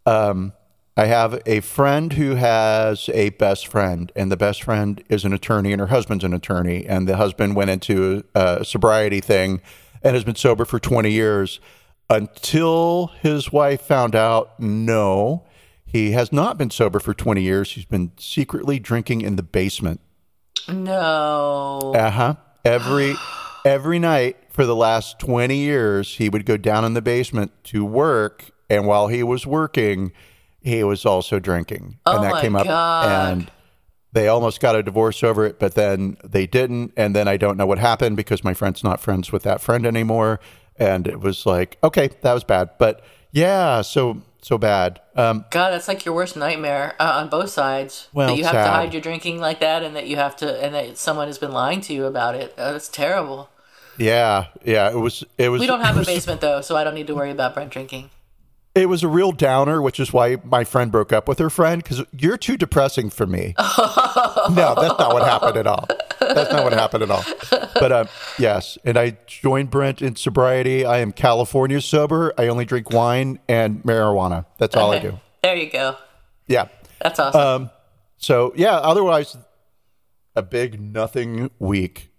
um, 0.06 0.54
I 1.00 1.06
have 1.06 1.42
a 1.46 1.62
friend 1.62 2.12
who 2.12 2.36
has 2.36 3.10
a 3.14 3.30
best 3.30 3.68
friend, 3.68 4.12
and 4.18 4.30
the 4.30 4.36
best 4.36 4.64
friend 4.64 5.02
is 5.08 5.24
an 5.24 5.32
attorney, 5.32 5.72
and 5.72 5.80
her 5.80 5.88
husband's 5.88 6.26
an 6.26 6.34
attorney, 6.34 6.86
and 6.86 7.08
the 7.08 7.16
husband 7.16 7.56
went 7.56 7.70
into 7.70 8.26
a 8.36 8.66
sobriety 8.66 9.22
thing 9.22 9.62
and 10.04 10.14
has 10.14 10.26
been 10.26 10.36
sober 10.36 10.66
for 10.66 10.78
20 10.78 11.10
years 11.10 11.62
until 12.10 13.12
his 13.22 13.50
wife 13.50 13.80
found 13.80 14.14
out 14.14 14.60
no, 14.60 15.46
he 15.86 16.12
has 16.12 16.34
not 16.34 16.58
been 16.58 16.70
sober 16.70 17.00
for 17.00 17.14
20 17.14 17.42
years. 17.42 17.72
He's 17.72 17.86
been 17.86 18.12
secretly 18.18 18.78
drinking 18.78 19.22
in 19.22 19.38
the 19.38 19.44
basement. 19.44 20.02
No. 20.68 21.94
Uh 21.96 22.10
huh. 22.10 22.36
Every 22.66 23.16
every 23.66 24.00
night 24.00 24.36
for 24.50 24.66
the 24.66 24.76
last 24.76 25.18
twenty 25.18 25.60
years, 25.60 26.18
he 26.18 26.28
would 26.28 26.46
go 26.46 26.58
down 26.58 26.84
in 26.84 26.94
the 26.94 27.02
basement 27.02 27.54
to 27.66 27.86
work, 27.86 28.52
and 28.70 28.86
while 28.86 29.08
he 29.08 29.24
was 29.24 29.48
working, 29.48 30.12
he 30.70 30.84
was 30.84 31.06
also 31.06 31.40
drinking, 31.40 32.00
Oh 32.06 32.16
and 32.16 32.24
that 32.24 32.32
my 32.32 32.42
came 32.42 32.56
up, 32.56 32.66
God. 32.66 33.32
and 33.34 33.52
they 34.14 34.28
almost 34.28 34.60
got 34.62 34.76
a 34.76 34.82
divorce 34.84 35.24
over 35.24 35.46
it, 35.46 35.60
but 35.60 35.76
then 35.76 36.18
they 36.24 36.48
didn't, 36.48 36.94
and 36.96 37.16
then 37.16 37.28
I 37.28 37.38
don't 37.38 37.58
know 37.58 37.66
what 37.68 37.80
happened 37.80 38.16
because 38.18 38.44
my 38.44 38.54
friend's 38.54 38.84
not 38.84 39.00
friends 39.00 39.32
with 39.32 39.44
that 39.44 39.62
friend 39.62 39.86
anymore, 39.86 40.40
and 40.78 41.08
it 41.08 41.20
was 41.20 41.46
like, 41.46 41.78
okay, 41.84 42.10
that 42.22 42.34
was 42.34 42.44
bad, 42.44 42.70
but 42.80 43.04
yeah, 43.32 43.82
so 43.82 44.22
so 44.42 44.58
bad. 44.58 45.02
Um, 45.18 45.44
God, 45.52 45.72
that's 45.72 45.90
like 45.90 46.06
your 46.06 46.16
worst 46.16 46.38
nightmare 46.38 46.96
uh, 46.98 47.20
on 47.22 47.28
both 47.30 47.50
sides. 47.50 48.08
Well, 48.14 48.30
that 48.30 48.38
you 48.38 48.46
have 48.46 48.54
sad. 48.54 48.64
to 48.66 48.72
hide 48.72 48.94
your 48.94 49.02
drinking 49.02 49.40
like 49.42 49.60
that, 49.60 49.84
and 49.84 49.96
that 49.96 50.08
you 50.08 50.16
have 50.16 50.36
to, 50.38 50.64
and 50.64 50.74
that 50.74 50.98
someone 50.98 51.28
has 51.28 51.38
been 51.38 51.52
lying 51.52 51.82
to 51.82 51.94
you 51.94 52.06
about 52.06 52.36
it. 52.36 52.54
Uh, 52.58 52.72
that's 52.72 52.88
terrible. 52.88 53.50
yeah, 53.98 54.46
yeah, 54.64 54.90
it 54.90 54.96
was 54.98 55.24
it 55.38 55.50
was. 55.50 55.60
We 55.60 55.68
don't 55.68 55.82
have 55.82 55.98
a 55.98 56.06
basement 56.06 56.40
though, 56.42 56.62
so 56.62 56.76
I 56.78 56.84
don't 56.86 56.96
need 56.96 57.08
to 57.08 57.16
worry 57.16 57.32
about 57.32 57.54
Brent 57.54 57.72
drinking. 57.72 58.10
It 58.80 58.88
was 58.88 59.04
a 59.04 59.08
real 59.10 59.32
downer, 59.34 59.82
which 59.82 60.00
is 60.00 60.14
why 60.14 60.38
my 60.44 60.64
friend 60.64 60.90
broke 60.92 61.12
up 61.12 61.28
with 61.28 61.38
her 61.40 61.50
friend 61.50 61.84
because 61.84 62.02
you're 62.18 62.38
too 62.38 62.56
depressing 62.56 63.10
for 63.10 63.26
me. 63.26 63.54
no, 63.60 64.74
that's 64.76 64.98
not 64.98 65.14
what 65.14 65.24
happened 65.24 65.58
at 65.58 65.68
all. 65.68 65.86
That's 66.20 66.52
not 66.52 66.64
what 66.64 66.72
happened 66.72 67.04
at 67.04 67.12
all. 67.12 67.24
But 67.74 67.92
uh, 67.92 68.06
yes, 68.38 68.78
and 68.86 68.98
I 68.98 69.18
joined 69.28 69.70
Brent 69.70 70.02
in 70.02 70.16
sobriety. 70.16 70.86
I 70.86 71.00
am 71.00 71.12
California 71.12 71.82
sober. 71.82 72.34
I 72.38 72.48
only 72.48 72.64
drink 72.64 72.90
wine 72.92 73.40
and 73.50 73.84
marijuana. 73.84 74.46
That's 74.60 74.76
all 74.76 74.92
I 74.92 75.00
do. 75.00 75.20
There 75.44 75.56
you 75.56 75.70
go. 75.70 75.98
Yeah. 76.48 76.68
That's 77.02 77.20
awesome. 77.20 77.42
Um, 77.42 77.70
so 78.18 78.54
yeah, 78.56 78.76
otherwise, 78.78 79.38
a 80.36 80.42
big 80.42 80.80
nothing 80.80 81.52
week. 81.60 82.12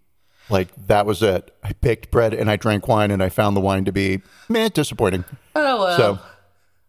Like 0.51 0.69
that 0.89 1.07
was 1.07 1.23
it. 1.23 1.55
I 1.63 1.73
baked 1.81 2.11
bread 2.11 2.35
and 2.35 2.51
I 2.51 2.57
drank 2.57 2.89
wine, 2.89 3.11
and 3.11 3.23
I 3.23 3.29
found 3.29 3.57
the 3.57 3.61
wine 3.61 3.85
to 3.85 3.93
be 3.93 4.21
meh, 4.49 4.69
disappointing. 4.69 5.25
oh 5.55 5.81
well, 5.81 5.97
So 5.97 6.19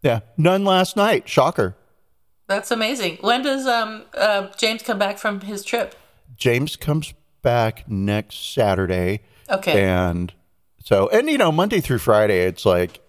yeah, 0.02 0.20
none 0.38 0.64
last 0.66 0.96
night. 0.96 1.28
Shocker. 1.30 1.76
that's 2.48 2.72
amazing. 2.72 3.18
When 3.22 3.42
does 3.44 3.66
um 3.68 4.04
uh, 4.14 4.48
James 4.58 4.82
come 4.84 5.00
back 5.00 5.18
from 5.18 5.42
his 5.42 5.64
trip? 5.64 5.96
James 6.36 6.76
comes 6.76 7.14
back 7.42 7.90
next 7.90 8.54
Saturday. 8.54 9.22
Okay. 9.50 9.84
And 9.84 10.34
so, 10.84 11.10
and 11.10 11.30
you 11.30 11.38
know, 11.38 11.52
Monday 11.52 11.80
through 11.82 12.00
Friday, 12.00 12.40
it's 12.46 12.66
like 12.66 13.00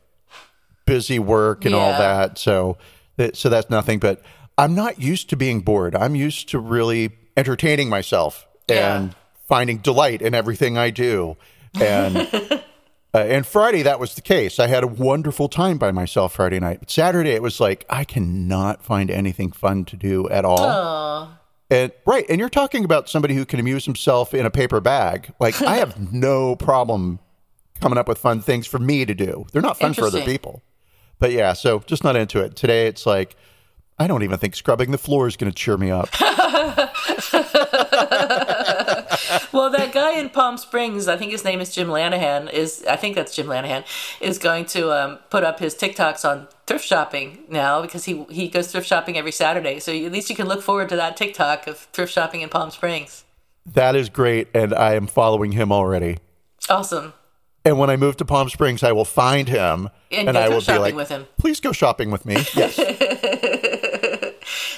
busy 0.86 1.18
work 1.18 1.64
and 1.64 1.74
all 1.74 1.92
that. 1.92 2.38
So, 2.38 2.76
that- 3.16 3.36
so 3.36 3.48
that's 3.48 3.70
nothing. 3.70 3.98
But 3.98 4.22
I'm 4.58 4.74
not 4.74 5.00
used 5.00 5.30
to 5.30 5.36
being 5.36 5.60
bored. 5.60 5.94
I'm 5.94 6.14
used 6.14 6.48
to 6.50 6.58
really 6.58 7.10
entertaining 7.36 7.88
myself 7.88 8.46
and 8.68 9.08
Yeah. 9.10 9.14
finding 9.48 9.78
delight 9.78 10.20
in 10.20 10.34
everything 10.34 10.76
I 10.76 10.90
do. 10.90 11.36
And 11.80 12.62
uh, 13.14 13.18
and 13.18 13.46
Friday 13.46 13.82
that 13.82 14.00
was 14.00 14.14
the 14.14 14.22
case. 14.22 14.58
I 14.58 14.66
had 14.68 14.82
a 14.82 14.86
wonderful 14.86 15.48
time 15.48 15.78
by 15.78 15.90
myself 15.92 16.34
Friday 16.34 16.58
night. 16.60 16.80
But 16.80 16.90
Saturday 16.90 17.30
it 17.30 17.42
was 17.42 17.60
like 17.60 17.84
I 17.90 18.04
cannot 18.04 18.82
find 18.82 19.10
anything 19.10 19.52
fun 19.52 19.84
to 19.86 19.96
do 19.96 20.28
at 20.30 20.44
all. 20.44 20.60
Oh, 20.60 21.28
And 21.70 21.92
right, 22.06 22.24
and 22.28 22.38
you're 22.38 22.48
talking 22.48 22.84
about 22.84 23.08
somebody 23.08 23.34
who 23.34 23.44
can 23.44 23.60
amuse 23.60 23.84
himself 23.84 24.32
in 24.34 24.46
a 24.46 24.50
paper 24.50 24.80
bag. 24.80 25.32
Like 25.38 25.60
I 25.62 25.76
have 25.76 26.12
no 26.12 26.56
problem 26.56 27.18
coming 27.80 27.98
up 27.98 28.08
with 28.08 28.18
fun 28.18 28.40
things 28.40 28.66
for 28.66 28.78
me 28.78 29.04
to 29.04 29.14
do. 29.14 29.46
They're 29.52 29.60
not 29.62 29.78
fun 29.78 29.92
for 29.94 30.04
other 30.04 30.22
people. 30.22 30.62
But 31.18 31.32
yeah, 31.32 31.52
so 31.52 31.80
just 31.80 32.04
not 32.04 32.16
into 32.16 32.40
it. 32.40 32.56
Today 32.56 32.86
it's 32.86 33.06
like 33.06 33.36
I 33.98 34.06
don't 34.06 34.22
even 34.22 34.38
think 34.38 34.56
scrubbing 34.56 34.90
the 34.90 34.98
floor 34.98 35.28
is 35.28 35.36
going 35.36 35.52
to 35.52 35.56
cheer 35.56 35.76
me 35.76 35.90
up. 35.90 36.08
well, 39.52 39.70
that 39.70 39.92
guy 39.92 40.18
in 40.18 40.28
Palm 40.30 40.56
Springs, 40.56 41.08
I 41.08 41.16
think 41.16 41.32
his 41.32 41.44
name 41.44 41.60
is 41.60 41.74
Jim 41.74 41.88
Lanahan. 41.88 42.52
Is 42.52 42.84
I 42.88 42.96
think 42.96 43.16
that's 43.16 43.34
Jim 43.34 43.46
Lanahan 43.46 43.84
is 44.20 44.38
going 44.38 44.64
to 44.66 44.92
um, 44.92 45.18
put 45.30 45.44
up 45.44 45.58
his 45.58 45.74
TikToks 45.74 46.28
on 46.28 46.48
thrift 46.66 46.84
shopping 46.84 47.44
now 47.48 47.82
because 47.82 48.04
he 48.04 48.24
he 48.30 48.48
goes 48.48 48.70
thrift 48.72 48.86
shopping 48.86 49.16
every 49.16 49.32
Saturday. 49.32 49.78
So 49.80 49.92
at 49.92 50.12
least 50.12 50.30
you 50.30 50.36
can 50.36 50.46
look 50.48 50.62
forward 50.62 50.88
to 50.90 50.96
that 50.96 51.16
TikTok 51.16 51.66
of 51.66 51.78
thrift 51.92 52.12
shopping 52.12 52.40
in 52.42 52.48
Palm 52.48 52.70
Springs. 52.70 53.24
that 53.66 53.94
is 53.94 54.08
great 54.08 54.48
and 54.54 54.74
I 54.74 54.94
am 54.94 55.06
following 55.06 55.52
him 55.52 55.70
already. 55.72 56.18
Awesome. 56.68 57.12
And 57.64 57.78
when 57.78 57.90
I 57.90 57.96
move 57.96 58.16
to 58.16 58.24
Palm 58.24 58.48
Springs, 58.48 58.82
I 58.82 58.90
will 58.90 59.04
find 59.04 59.48
him 59.48 59.88
And 60.10 60.28
and 60.28 60.34
go 60.36 60.40
I 60.42 60.48
will 60.48 60.60
be 60.62 60.78
like, 60.78 60.94
with 60.96 61.10
him. 61.10 61.26
"Please 61.38 61.60
go 61.60 61.70
shopping 61.70 62.10
with 62.10 62.26
me." 62.26 62.34
Yes. 62.54 62.76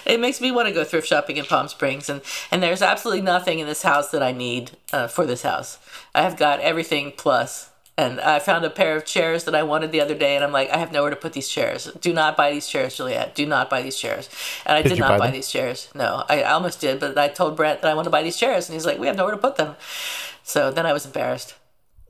It 0.06 0.20
makes 0.20 0.40
me 0.40 0.50
want 0.50 0.68
to 0.68 0.74
go 0.74 0.84
thrift 0.84 1.08
shopping 1.08 1.36
in 1.36 1.44
Palm 1.44 1.68
Springs, 1.68 2.08
and 2.08 2.20
and 2.50 2.62
there's 2.62 2.82
absolutely 2.82 3.22
nothing 3.22 3.58
in 3.58 3.66
this 3.66 3.82
house 3.82 4.10
that 4.10 4.22
I 4.22 4.32
need 4.32 4.72
uh, 4.92 5.06
for 5.08 5.26
this 5.26 5.42
house. 5.42 5.78
I 6.14 6.22
have 6.22 6.36
got 6.36 6.60
everything 6.60 7.12
plus, 7.16 7.70
and 7.96 8.20
I 8.20 8.38
found 8.38 8.64
a 8.64 8.70
pair 8.70 8.96
of 8.96 9.04
chairs 9.04 9.44
that 9.44 9.54
I 9.54 9.62
wanted 9.62 9.92
the 9.92 10.00
other 10.00 10.14
day, 10.14 10.34
and 10.34 10.44
I'm 10.44 10.52
like, 10.52 10.70
I 10.70 10.78
have 10.78 10.92
nowhere 10.92 11.10
to 11.10 11.16
put 11.16 11.32
these 11.32 11.48
chairs. 11.48 11.90
Do 12.00 12.12
not 12.12 12.36
buy 12.36 12.50
these 12.52 12.66
chairs, 12.68 12.96
Juliet. 12.96 13.34
Do 13.34 13.46
not 13.46 13.70
buy 13.70 13.82
these 13.82 13.96
chairs. 13.96 14.28
And 14.66 14.76
I 14.76 14.82
did, 14.82 14.92
you 14.92 14.98
not 14.98 15.18
buy 15.18 15.26
buy 15.26 15.30
these 15.30 15.48
chairs. 15.50 15.88
No, 15.94 16.24
I 16.28 16.42
almost 16.42 16.80
did, 16.80 17.00
but 17.00 17.16
I 17.16 17.28
told 17.28 17.56
Brent 17.56 17.82
that 17.82 17.90
I 17.90 17.94
want 17.94 18.04
to 18.06 18.10
buy 18.10 18.22
these 18.22 18.36
chairs, 18.36 18.68
and 18.68 18.74
he's 18.74 18.84
like, 18.86 18.98
we 18.98 19.06
have 19.06 19.16
nowhere 19.16 19.34
to 19.34 19.40
put 19.40 19.56
them. 19.56 19.76
So 20.42 20.70
then 20.70 20.86
I 20.86 20.92
was 20.92 21.06
embarrassed. 21.06 21.54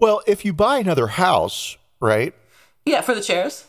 well, 0.01 0.23
if 0.27 0.45
you 0.45 0.53
buy 0.53 0.79
another 0.79 1.07
house, 1.07 1.77
right? 2.01 2.35
Yeah, 2.85 3.01
for 3.01 3.15
the 3.15 3.23
chairs. 3.23 3.67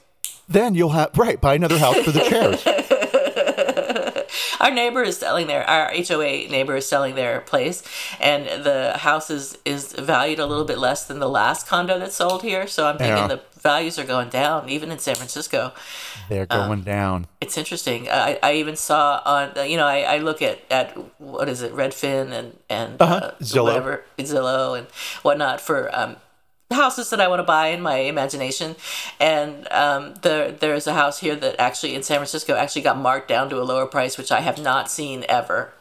Then 0.48 0.76
you'll 0.76 0.90
have 0.90 1.18
right, 1.18 1.40
buy 1.42 1.56
another 1.56 1.78
house 1.80 1.98
for 2.02 2.12
the 2.12 2.20
chairs. 2.22 2.64
Our 4.66 4.72
neighbor 4.72 5.04
is 5.04 5.18
selling 5.18 5.46
their 5.46 5.64
our 5.70 5.92
HOA 5.94 6.50
neighbor 6.50 6.76
is 6.76 6.88
selling 6.88 7.14
their 7.14 7.42
place, 7.42 7.84
and 8.20 8.64
the 8.64 8.98
house 8.98 9.30
is 9.30 9.60
is 9.64 9.94
valued 9.94 10.40
a 10.40 10.48
little 10.48 10.66
bit 10.66 10.80
less 10.80 11.06
than 11.06 11.20
the 11.20 11.30
last 11.30 11.68
condo 11.68 12.00
that 12.00 12.12
sold 12.12 12.42
here. 12.42 12.66
So 12.66 12.88
I'm 12.88 12.98
thinking 12.98 13.18
Yeah. 13.18 13.28
the 13.28 13.42
values 13.62 14.00
are 14.00 14.04
going 14.06 14.30
down, 14.30 14.68
even 14.70 14.92
in 14.92 14.98
San 14.98 15.16
Francisco. 15.16 15.72
They're 16.30 16.48
going 16.48 16.82
down. 16.82 17.28
It's 17.42 17.58
interesting. 17.60 18.10
I, 18.10 18.40
I 18.42 18.54
even 18.54 18.76
saw 18.76 19.22
on 19.24 19.70
you 19.70 19.78
know 19.78 19.86
I, 19.86 20.16
I 20.16 20.18
look 20.18 20.42
at, 20.42 20.58
at 20.72 20.98
what 21.20 21.48
is 21.48 21.62
it 21.62 21.72
Redfin 21.72 22.32
and 22.32 22.58
and 22.68 23.00
uh, 23.00 23.32
Zillow. 23.42 23.66
whatever 23.66 24.04
Zillow 24.18 24.76
and 24.80 24.88
whatnot 25.22 25.62
for 25.62 25.96
um, 25.96 26.16
houses 26.76 27.10
that 27.10 27.20
I 27.20 27.28
want 27.28 27.40
to 27.40 27.44
buy 27.44 27.68
in 27.68 27.82
my 27.82 27.98
imagination. 27.98 28.76
And 29.20 29.68
um, 29.72 30.14
there 30.22 30.52
there's 30.52 30.88
a 30.88 30.94
house 30.94 31.20
here 31.20 31.36
that 31.36 31.60
actually 31.60 31.96
in 31.96 32.04
San 32.04 32.18
Francisco 32.18 32.56
actually 32.56 32.84
got 32.84 32.98
marked 32.98 33.28
down 33.28 33.50
to 33.50 33.62
a 33.62 33.64
lower 33.64 33.86
price, 33.86 34.18
which 34.18 34.32
I 34.32 34.42
have 34.42 34.62
not 34.62 34.92
seen 34.92 35.26
ever. 35.28 35.74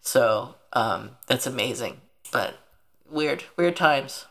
So 0.00 0.54
um, 0.72 1.10
that's 1.26 1.46
amazing, 1.46 2.00
but 2.32 2.58
weird 3.10 3.44
weird 3.56 3.76
times. 3.76 4.26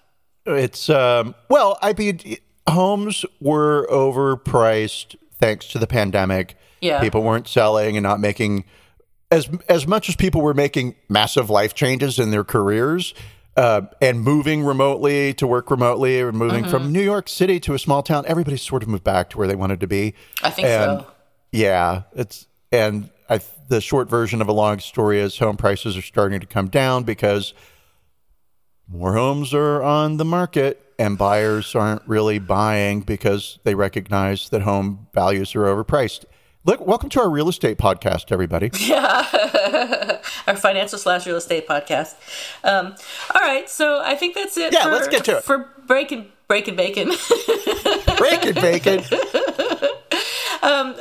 It's 0.45 0.89
um 0.89 1.35
well, 1.49 1.77
I 1.81 1.93
mean 1.93 2.37
homes 2.67 3.25
were 3.39 3.87
overpriced 3.91 5.15
thanks 5.39 5.67
to 5.67 5.79
the 5.79 5.87
pandemic. 5.87 6.57
Yeah. 6.81 6.99
People 6.99 7.23
weren't 7.23 7.47
selling 7.47 7.97
and 7.97 8.03
not 8.03 8.19
making 8.19 8.65
as 9.31 9.49
as 9.67 9.87
much 9.87 10.09
as 10.09 10.15
people 10.15 10.41
were 10.41 10.53
making 10.53 10.95
massive 11.09 11.49
life 11.49 11.73
changes 11.73 12.19
in 12.19 12.31
their 12.31 12.43
careers. 12.43 13.13
Uh, 13.55 13.81
and 14.01 14.21
moving 14.21 14.63
remotely 14.63 15.31
to 15.35 15.45
work 15.45 15.69
remotely, 15.69 16.19
or 16.19 16.31
moving 16.31 16.63
from 16.67 16.83
Mm-hmm. 16.83 16.91
New 16.91 17.03
York 17.03 17.29
City 17.29 17.59
to 17.59 17.75
a 17.75 17.79
small 17.79 18.01
town, 18.01 18.23
everybody 18.27 18.57
sort 18.57 18.81
of 18.81 18.89
moved 18.89 19.03
back 19.03 19.29
to 19.29 19.37
where 19.37 19.47
they 19.47 19.53
wanted 19.55 19.79
to 19.81 19.87
be. 19.87 20.15
I 20.41 20.49
think 20.49 20.67
And- 20.67 21.01
so. 21.01 21.07
Yeah, 21.51 22.01
it's 22.15 22.47
and 22.71 23.11
I 23.29 23.39
the 23.69 23.79
short 23.79 24.09
version 24.09 24.41
of 24.41 24.47
a 24.47 24.51
long 24.53 24.79
story 24.79 25.19
is 25.19 25.37
home 25.37 25.55
prices 25.55 25.95
are 25.95 26.01
starting 26.01 26.39
to 26.39 26.47
come 26.47 26.67
down 26.67 27.03
because 27.03 27.53
more 28.87 29.13
homes 29.13 29.53
are 29.53 29.83
on 29.83 30.17
the 30.17 30.25
market 30.25 30.81
and 30.99 31.15
buyers 31.17 31.75
aren't 31.75 32.01
really 32.07 32.39
buying 32.39 33.01
because 33.01 33.59
they 33.63 33.75
recognize 33.75 34.49
that 34.49 34.63
home 34.63 35.07
values 35.13 35.55
are 35.55 35.61
overpriced. 35.65 36.25
Look, 36.65 36.87
welcome 36.87 37.09
to 37.09 37.19
our 37.19 37.29
real 37.29 37.49
estate 37.49 37.77
podcast, 37.77 38.31
everybody. 38.31 38.71
Yeah, 38.79 40.19
our 40.47 40.55
financial 40.55 40.97
slash 40.97 41.25
real 41.25 41.35
estate 41.35 41.67
podcast. 41.67 42.15
Um, 42.63 42.95
all 43.35 43.41
right, 43.41 43.69
so 43.69 44.01
I 44.01 44.15
think 44.15 44.35
that's 44.35 44.55
it. 44.55 44.71
Yeah, 44.71 44.83
for, 44.83 44.89
let's 44.91 45.07
get 45.09 45.25
to 45.25 45.37
it. 45.37 45.43
for 45.43 45.69
breaking 45.85 46.31
breaking 46.47 46.77
bacon. 46.77 47.11
Breaking 48.17 48.53
bacon. 48.53 49.03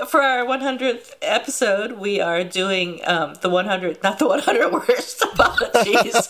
For 0.06 0.20
our 0.22 0.44
100th 0.44 1.14
episode, 1.22 1.92
we 1.92 2.20
are 2.20 2.42
doing 2.42 3.00
um, 3.04 3.34
the 3.42 3.48
100, 3.48 4.02
not 4.02 4.18
the 4.18 4.26
100 4.26 4.72
worst 4.88 5.22
apologies, 5.22 6.12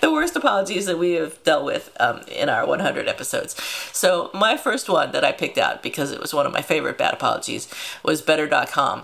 the 0.00 0.10
worst 0.10 0.36
apologies 0.36 0.86
that 0.86 0.98
we 0.98 1.12
have 1.12 1.42
dealt 1.44 1.64
with 1.64 1.94
um, 2.00 2.20
in 2.28 2.48
our 2.48 2.66
100 2.66 3.08
episodes. 3.08 3.54
So, 3.92 4.30
my 4.32 4.56
first 4.56 4.88
one 4.88 5.12
that 5.12 5.24
I 5.24 5.32
picked 5.32 5.58
out 5.58 5.82
because 5.82 6.12
it 6.12 6.20
was 6.20 6.32
one 6.32 6.46
of 6.46 6.52
my 6.52 6.62
favorite 6.62 6.96
bad 6.96 7.12
apologies 7.12 7.68
was 8.02 8.22
better.com. 8.22 9.02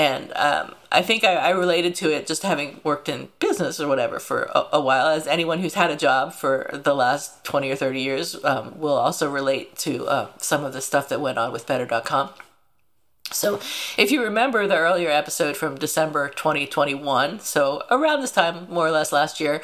And 0.00 0.32
um, 0.34 0.74
I 0.90 1.02
think 1.02 1.24
I, 1.24 1.34
I, 1.34 1.50
related 1.50 1.94
to 1.96 2.10
it 2.10 2.26
just 2.26 2.42
having 2.42 2.80
worked 2.82 3.06
in 3.06 3.28
business 3.38 3.78
or 3.78 3.86
whatever 3.86 4.18
for 4.18 4.44
a, 4.54 4.64
a, 4.72 4.80
while. 4.80 5.08
As 5.08 5.26
anyone 5.26 5.58
who's 5.58 5.74
had 5.74 5.90
a 5.90 5.96
job 5.96 6.32
for 6.32 6.70
the 6.72 6.94
last 6.94 7.44
20 7.44 7.70
or 7.70 7.76
30 7.76 8.00
years 8.00 8.42
um, 8.42 8.80
will 8.80 8.94
also 8.94 9.30
relate 9.30 9.76
to 9.80 10.06
uh, 10.06 10.28
some 10.38 10.64
of 10.64 10.72
the 10.72 10.80
stuff 10.80 11.10
that 11.10 11.20
went 11.20 11.36
on 11.36 11.52
with 11.52 11.66
Better.com. 11.66 12.30
So, 13.32 13.60
if 13.96 14.10
you 14.10 14.24
remember 14.24 14.66
the 14.66 14.76
earlier 14.76 15.08
episode 15.08 15.56
from 15.56 15.76
December 15.78 16.30
2021, 16.30 17.38
so 17.38 17.84
around 17.88 18.22
this 18.22 18.32
time, 18.32 18.66
more 18.68 18.88
or 18.88 18.90
less 18.90 19.12
last 19.12 19.38
year, 19.38 19.62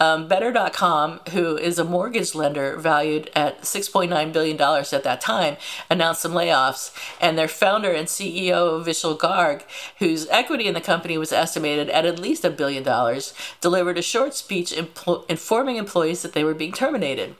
um, 0.00 0.28
Better.com, 0.28 1.20
who 1.32 1.58
is 1.58 1.78
a 1.78 1.84
mortgage 1.84 2.34
lender 2.34 2.78
valued 2.78 3.30
at 3.36 3.60
$6.9 3.62 4.32
billion 4.32 4.58
at 4.58 5.04
that 5.04 5.20
time, 5.20 5.58
announced 5.90 6.22
some 6.22 6.32
layoffs. 6.32 6.90
And 7.20 7.36
their 7.36 7.48
founder 7.48 7.92
and 7.92 8.08
CEO, 8.08 8.82
Vishal 8.82 9.18
Garg, 9.18 9.62
whose 9.98 10.26
equity 10.28 10.66
in 10.66 10.72
the 10.72 10.80
company 10.80 11.18
was 11.18 11.32
estimated 11.32 11.90
at 11.90 12.06
at 12.06 12.18
least 12.18 12.46
a 12.46 12.50
billion 12.50 12.82
dollars, 12.82 13.34
delivered 13.60 13.98
a 13.98 14.02
short 14.02 14.32
speech 14.32 14.72
impl- 14.72 15.28
informing 15.28 15.76
employees 15.76 16.22
that 16.22 16.32
they 16.32 16.44
were 16.44 16.54
being 16.54 16.72
terminated. 16.72 17.36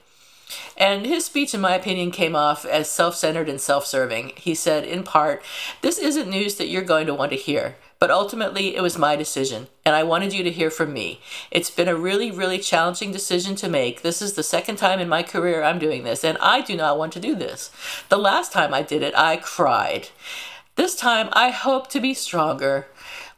And 0.76 1.06
his 1.06 1.24
speech, 1.24 1.54
in 1.54 1.60
my 1.60 1.74
opinion, 1.74 2.10
came 2.10 2.34
off 2.34 2.64
as 2.64 2.90
self 2.90 3.14
centered 3.14 3.48
and 3.48 3.60
self 3.60 3.86
serving. 3.86 4.32
He 4.36 4.54
said, 4.54 4.84
in 4.84 5.02
part, 5.02 5.42
This 5.80 5.98
isn't 5.98 6.30
news 6.30 6.56
that 6.56 6.68
you're 6.68 6.82
going 6.82 7.06
to 7.06 7.14
want 7.14 7.30
to 7.32 7.36
hear. 7.36 7.76
But 8.02 8.10
ultimately, 8.10 8.74
it 8.74 8.80
was 8.80 8.98
my 8.98 9.14
decision, 9.14 9.68
and 9.86 9.94
I 9.94 10.02
wanted 10.02 10.32
you 10.32 10.42
to 10.42 10.50
hear 10.50 10.70
from 10.70 10.92
me. 10.92 11.20
It's 11.52 11.70
been 11.70 11.86
a 11.86 11.94
really, 11.94 12.32
really 12.32 12.58
challenging 12.58 13.12
decision 13.12 13.54
to 13.54 13.68
make. 13.68 14.02
This 14.02 14.20
is 14.20 14.32
the 14.32 14.42
second 14.42 14.74
time 14.74 14.98
in 14.98 15.08
my 15.08 15.22
career 15.22 15.62
I'm 15.62 15.78
doing 15.78 16.02
this, 16.02 16.24
and 16.24 16.36
I 16.38 16.62
do 16.62 16.76
not 16.76 16.98
want 16.98 17.12
to 17.12 17.20
do 17.20 17.36
this. 17.36 17.70
The 18.08 18.18
last 18.18 18.52
time 18.52 18.74
I 18.74 18.82
did 18.82 19.02
it, 19.02 19.14
I 19.16 19.36
cried. 19.36 20.08
This 20.74 20.96
time, 20.96 21.28
I 21.32 21.50
hope 21.50 21.88
to 21.90 22.00
be 22.00 22.12
stronger. 22.12 22.88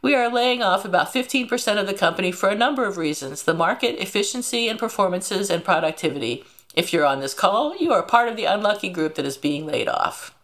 We 0.01 0.15
are 0.15 0.33
laying 0.33 0.63
off 0.63 0.87
about 0.87 1.13
15% 1.13 1.79
of 1.79 1.87
the 1.87 1.93
company 1.93 2.33
for 2.33 2.49
a 2.49 2.55
number 2.55 2.87
of 2.87 2.97
reasons 2.97 3.43
the 3.43 3.53
market, 3.53 4.01
efficiency 4.01 4.69
and 4.69 4.79
performances, 4.79 5.51
and 5.51 5.63
productivity. 5.63 6.45
If 6.75 6.93
you're 6.93 7.07
on 7.07 7.21
this 7.21 7.35
call, 7.35 7.77
you 7.77 7.93
are 7.93 8.03
part 8.03 8.29
of 8.29 8.37
the 8.37 8.45
unlucky 8.45 8.89
group 8.89 9.15
that 9.15 9.25
is 9.25 9.37
being 9.37 9.67
laid 9.67 9.89
off. 9.89 10.35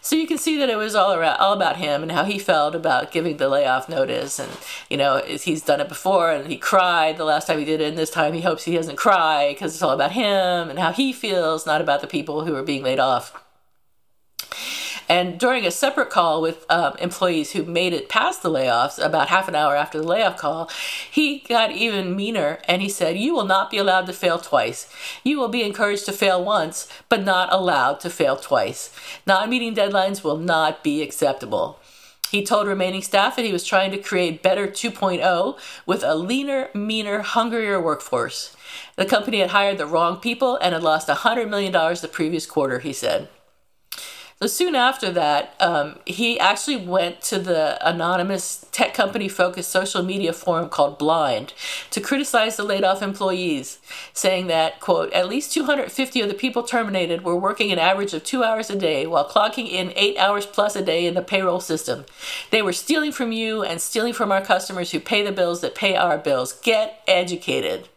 So 0.00 0.14
you 0.14 0.26
can 0.26 0.38
see 0.38 0.56
that 0.58 0.70
it 0.70 0.76
was 0.76 0.94
all 0.94 1.12
around, 1.12 1.38
all 1.38 1.52
about 1.52 1.76
him 1.76 2.02
and 2.02 2.12
how 2.12 2.24
he 2.24 2.38
felt 2.38 2.74
about 2.74 3.10
giving 3.10 3.38
the 3.38 3.48
layoff 3.48 3.88
notice, 3.88 4.38
and 4.38 4.52
you 4.88 4.96
know 4.96 5.20
he's 5.26 5.62
done 5.62 5.80
it 5.80 5.88
before, 5.88 6.30
and 6.30 6.46
he 6.46 6.56
cried 6.56 7.16
the 7.16 7.24
last 7.24 7.46
time 7.46 7.58
he 7.58 7.64
did 7.64 7.80
it, 7.80 7.88
and 7.88 7.98
this 7.98 8.10
time 8.10 8.32
he 8.32 8.42
hopes 8.42 8.64
he 8.64 8.76
doesn't 8.76 8.96
cry 8.96 9.52
because 9.52 9.74
it's 9.74 9.82
all 9.82 9.90
about 9.90 10.12
him 10.12 10.70
and 10.70 10.78
how 10.78 10.92
he 10.92 11.12
feels, 11.12 11.66
not 11.66 11.80
about 11.80 12.00
the 12.00 12.06
people 12.06 12.44
who 12.44 12.54
are 12.54 12.62
being 12.62 12.84
laid 12.84 13.00
off. 13.00 13.42
And 15.08 15.38
during 15.38 15.64
a 15.64 15.70
separate 15.70 16.10
call 16.10 16.42
with 16.42 16.66
um, 16.68 16.94
employees 16.98 17.52
who 17.52 17.64
made 17.64 17.92
it 17.92 18.08
past 18.08 18.42
the 18.42 18.50
layoffs, 18.50 19.04
about 19.04 19.28
half 19.28 19.48
an 19.48 19.54
hour 19.54 19.76
after 19.76 19.98
the 19.98 20.06
layoff 20.06 20.36
call, 20.36 20.70
he 21.10 21.40
got 21.48 21.72
even 21.72 22.16
meaner 22.16 22.58
and 22.66 22.82
he 22.82 22.88
said, 22.88 23.16
You 23.16 23.34
will 23.34 23.44
not 23.44 23.70
be 23.70 23.78
allowed 23.78 24.06
to 24.06 24.12
fail 24.12 24.38
twice. 24.38 24.92
You 25.22 25.38
will 25.38 25.48
be 25.48 25.62
encouraged 25.62 26.06
to 26.06 26.12
fail 26.12 26.44
once, 26.44 26.88
but 27.08 27.24
not 27.24 27.52
allowed 27.52 28.00
to 28.00 28.10
fail 28.10 28.36
twice. 28.36 28.94
Non 29.26 29.48
meeting 29.48 29.74
deadlines 29.74 30.24
will 30.24 30.38
not 30.38 30.82
be 30.82 31.02
acceptable. 31.02 31.78
He 32.30 32.44
told 32.44 32.66
remaining 32.66 33.02
staff 33.02 33.36
that 33.36 33.44
he 33.44 33.52
was 33.52 33.64
trying 33.64 33.92
to 33.92 33.98
create 33.98 34.42
Better 34.42 34.66
2.0 34.66 35.58
with 35.86 36.02
a 36.02 36.16
leaner, 36.16 36.70
meaner, 36.74 37.20
hungrier 37.20 37.80
workforce. 37.80 38.56
The 38.96 39.06
company 39.06 39.38
had 39.38 39.50
hired 39.50 39.78
the 39.78 39.86
wrong 39.86 40.16
people 40.16 40.56
and 40.56 40.74
had 40.74 40.82
lost 40.82 41.08
$100 41.08 41.48
million 41.48 41.72
the 41.72 42.10
previous 42.12 42.44
quarter, 42.44 42.80
he 42.80 42.92
said. 42.92 43.28
So 44.42 44.46
soon 44.48 44.74
after 44.74 45.10
that, 45.12 45.54
um, 45.60 45.98
he 46.04 46.38
actually 46.38 46.76
went 46.76 47.22
to 47.22 47.38
the 47.38 47.78
anonymous 47.80 48.66
tech 48.70 48.92
company 48.92 49.28
focused 49.28 49.70
social 49.70 50.02
media 50.02 50.34
forum 50.34 50.68
called 50.68 50.98
Blind 50.98 51.54
to 51.90 52.02
criticize 52.02 52.56
the 52.56 52.62
laid 52.62 52.84
off 52.84 53.00
employees, 53.00 53.78
saying 54.12 54.48
that, 54.48 54.78
quote, 54.78 55.10
at 55.14 55.28
least 55.28 55.54
250 55.54 56.20
of 56.20 56.28
the 56.28 56.34
people 56.34 56.62
terminated 56.64 57.24
were 57.24 57.34
working 57.34 57.72
an 57.72 57.78
average 57.78 58.12
of 58.12 58.24
two 58.24 58.44
hours 58.44 58.68
a 58.68 58.76
day 58.76 59.06
while 59.06 59.26
clocking 59.26 59.70
in 59.70 59.94
eight 59.96 60.18
hours 60.18 60.44
plus 60.44 60.76
a 60.76 60.84
day 60.84 61.06
in 61.06 61.14
the 61.14 61.22
payroll 61.22 61.60
system. 61.60 62.04
They 62.50 62.60
were 62.60 62.74
stealing 62.74 63.12
from 63.12 63.32
you 63.32 63.62
and 63.62 63.80
stealing 63.80 64.12
from 64.12 64.30
our 64.30 64.42
customers 64.42 64.90
who 64.90 65.00
pay 65.00 65.24
the 65.24 65.32
bills 65.32 65.62
that 65.62 65.74
pay 65.74 65.96
our 65.96 66.18
bills. 66.18 66.52
Get 66.52 67.00
educated. 67.08 67.88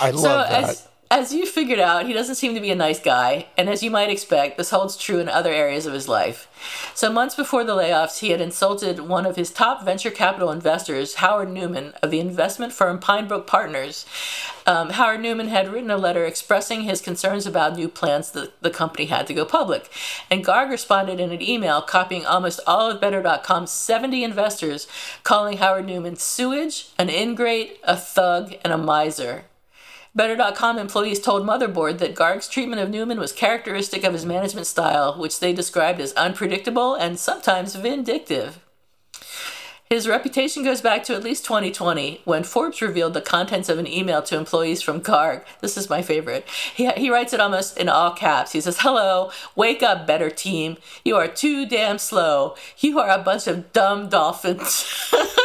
I 0.00 0.10
love 0.10 0.20
so 0.20 0.28
that. 0.28 0.64
As, 0.64 0.88
as 1.14 1.32
you 1.32 1.46
figured 1.46 1.78
out, 1.78 2.06
he 2.06 2.12
doesn't 2.12 2.34
seem 2.34 2.56
to 2.56 2.60
be 2.60 2.72
a 2.72 2.74
nice 2.74 2.98
guy, 2.98 3.46
and 3.56 3.68
as 3.68 3.84
you 3.84 3.90
might 3.90 4.10
expect, 4.10 4.58
this 4.58 4.70
holds 4.70 4.96
true 4.96 5.20
in 5.20 5.28
other 5.28 5.52
areas 5.52 5.86
of 5.86 5.92
his 5.92 6.08
life. 6.08 6.48
So, 6.92 7.08
months 7.08 7.36
before 7.36 7.62
the 7.62 7.76
layoffs, 7.76 8.18
he 8.18 8.30
had 8.30 8.40
insulted 8.40 8.98
one 8.98 9.24
of 9.24 9.36
his 9.36 9.52
top 9.52 9.84
venture 9.84 10.10
capital 10.10 10.50
investors, 10.50 11.14
Howard 11.14 11.52
Newman, 11.52 11.92
of 12.02 12.10
the 12.10 12.18
investment 12.18 12.72
firm 12.72 12.98
Pinebrook 12.98 13.46
Partners. 13.46 14.04
Um, 14.66 14.90
Howard 14.90 15.20
Newman 15.20 15.46
had 15.46 15.72
written 15.72 15.92
a 15.92 15.96
letter 15.96 16.24
expressing 16.24 16.80
his 16.80 17.00
concerns 17.00 17.46
about 17.46 17.76
new 17.76 17.88
plans 17.88 18.32
that 18.32 18.60
the 18.60 18.70
company 18.70 19.04
had 19.04 19.28
to 19.28 19.34
go 19.34 19.44
public. 19.44 19.88
And 20.32 20.44
Garg 20.44 20.68
responded 20.68 21.20
in 21.20 21.30
an 21.30 21.40
email 21.40 21.80
copying 21.80 22.26
almost 22.26 22.58
all 22.66 22.90
of 22.90 23.00
Better.com's 23.00 23.70
70 23.70 24.24
investors, 24.24 24.88
calling 25.22 25.58
Howard 25.58 25.86
Newman 25.86 26.16
sewage, 26.16 26.88
an 26.98 27.08
ingrate, 27.08 27.78
a 27.84 27.96
thug, 27.96 28.56
and 28.64 28.72
a 28.72 28.78
miser. 28.78 29.44
Better.com 30.16 30.78
employees 30.78 31.20
told 31.20 31.44
Motherboard 31.44 31.98
that 31.98 32.14
Garg's 32.14 32.46
treatment 32.48 32.80
of 32.80 32.88
Newman 32.88 33.18
was 33.18 33.32
characteristic 33.32 34.04
of 34.04 34.12
his 34.12 34.24
management 34.24 34.68
style, 34.68 35.18
which 35.18 35.40
they 35.40 35.52
described 35.52 36.00
as 36.00 36.12
unpredictable 36.12 36.94
and 36.94 37.18
sometimes 37.18 37.74
vindictive. 37.74 38.63
His 39.94 40.08
reputation 40.08 40.64
goes 40.64 40.80
back 40.80 41.04
to 41.04 41.14
at 41.14 41.22
least 41.22 41.44
2020 41.44 42.22
when 42.24 42.42
Forbes 42.42 42.82
revealed 42.82 43.14
the 43.14 43.20
contents 43.20 43.68
of 43.68 43.78
an 43.78 43.86
email 43.86 44.22
to 44.22 44.36
employees 44.36 44.82
from 44.82 45.00
Garg. 45.00 45.44
This 45.60 45.76
is 45.76 45.88
my 45.88 46.02
favorite. 46.02 46.48
He, 46.48 46.90
he 46.90 47.10
writes 47.10 47.32
it 47.32 47.38
almost 47.38 47.78
in 47.78 47.88
all 47.88 48.10
caps. 48.10 48.50
He 48.50 48.60
says, 48.60 48.80
Hello, 48.80 49.30
wake 49.54 49.84
up, 49.84 50.04
better 50.04 50.30
team. 50.30 50.78
You 51.04 51.14
are 51.14 51.28
too 51.28 51.64
damn 51.64 51.98
slow. 51.98 52.56
You 52.78 52.98
are 52.98 53.08
a 53.08 53.22
bunch 53.22 53.46
of 53.46 53.72
dumb 53.72 54.08
dolphins. 54.08 54.84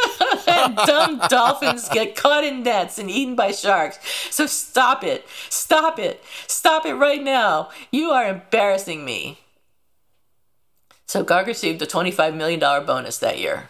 dumb 0.84 1.20
dolphins 1.28 1.88
get 1.88 2.16
caught 2.16 2.42
in 2.42 2.64
nets 2.64 2.98
and 2.98 3.08
eaten 3.08 3.36
by 3.36 3.52
sharks. 3.52 4.00
So 4.32 4.46
stop 4.46 5.04
it. 5.04 5.28
Stop 5.48 6.00
it. 6.00 6.24
Stop 6.48 6.86
it 6.86 6.94
right 6.94 7.22
now. 7.22 7.70
You 7.92 8.10
are 8.10 8.28
embarrassing 8.28 9.04
me. 9.04 9.38
So 11.06 11.22
Garg 11.22 11.46
received 11.46 11.80
a 11.82 11.86
$25 11.86 12.34
million 12.34 12.58
bonus 12.58 13.18
that 13.18 13.38
year. 13.38 13.68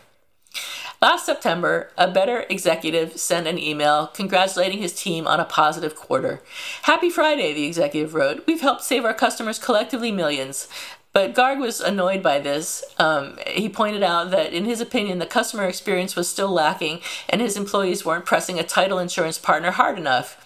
Last 1.03 1.25
September, 1.25 1.89
a 1.97 2.11
better 2.11 2.45
executive 2.51 3.19
sent 3.19 3.47
an 3.47 3.59
email 3.59 4.09
congratulating 4.09 4.81
his 4.81 4.93
team 4.93 5.27
on 5.27 5.41
a 5.41 5.47
positive 5.47 5.97
quarter. 5.97 6.43
Happy 6.83 7.09
Friday, 7.09 7.55
the 7.55 7.65
executive 7.65 8.13
wrote. 8.13 8.45
We've 8.47 8.61
helped 8.61 8.85
save 8.85 9.07
our 9.07 9.15
customers 9.15 9.59
collectively 9.59 10.13
millions. 10.13 10.69
But 11.15 11.35
Garg 11.35 11.59
was 11.59 11.81
annoyed 11.81 12.23
by 12.23 12.39
this. 12.39 12.85
Um, 12.99 13.39
he 13.47 13.69
pointed 13.69 14.03
out 14.03 14.31
that, 14.31 14.53
in 14.53 14.67
his 14.67 14.83
opinion, 14.83 15.19
the 15.19 15.27
customer 15.27 15.65
experience 15.65 16.15
was 16.15 16.29
still 16.29 16.51
lacking 16.51 17.01
and 17.31 17.41
his 17.41 17.57
employees 17.57 18.05
weren't 18.05 18.27
pressing 18.27 18.61
a 18.61 18.63
title 18.63 18.99
insurance 18.99 19.39
partner 19.39 19.71
hard 19.71 19.99
enough 19.99 20.40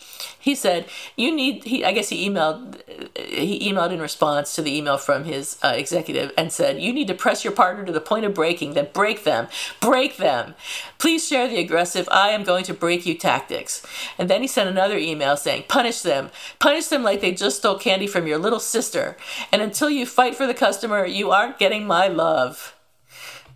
he 0.45 0.55
said 0.55 0.87
you 1.17 1.35
need 1.35 1.65
he 1.65 1.85
i 1.85 1.93
guess 1.93 2.11
he 2.11 2.29
emailed 2.29 2.81
he 3.17 3.73
emailed 3.73 3.93
in 3.93 4.01
response 4.01 4.55
to 4.55 4.63
the 4.63 4.77
email 4.77 4.99
from 4.99 5.25
his 5.25 5.59
uh, 5.65 5.73
executive 5.75 6.31
and 6.37 6.53
said 6.53 6.81
you 6.81 6.93
need 6.93 7.09
to 7.09 7.15
press 7.15 7.45
your 7.45 7.53
partner 7.53 7.85
to 7.85 7.93
the 7.93 8.01
point 8.01 8.25
of 8.25 8.35
breaking 8.35 8.75
then 8.75 8.89
break 8.93 9.25
them 9.25 9.49
break 9.81 10.17
them. 10.17 10.55
Please 10.99 11.27
share 11.27 11.49
the 11.49 11.59
aggressive 11.59 12.09
i 12.11 12.29
am 12.31 12.45
going 12.45 12.65
to 12.65 12.75
break 12.75 13.07
you 13.07 13.15
tactics. 13.15 13.85
And 14.19 14.29
then 14.29 14.43
he 14.43 14.49
sent 14.49 14.69
another 14.69 14.99
email 14.99 15.37
saying 15.37 15.65
punish 15.69 16.03
them. 16.03 16.31
Punish 16.59 16.87
them 16.87 17.03
like 17.03 17.21
they 17.21 17.33
just 17.33 17.59
stole 17.59 17.79
candy 17.79 18.07
from 18.07 18.27
your 18.27 18.39
little 18.39 18.61
sister. 18.61 19.17
And 19.53 19.63
until 19.63 19.91
you 19.91 20.07
fight 20.07 20.35
for 20.35 20.47
the 20.47 20.55
customer 20.55 21.07
you 21.07 21.31
aren't 21.31 21.59
getting 21.59 21.87
my 21.87 22.09
love. 22.09 22.75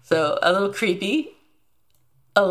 So 0.02 0.38
a 0.42 0.52
little 0.52 0.72
creepy 0.72 1.37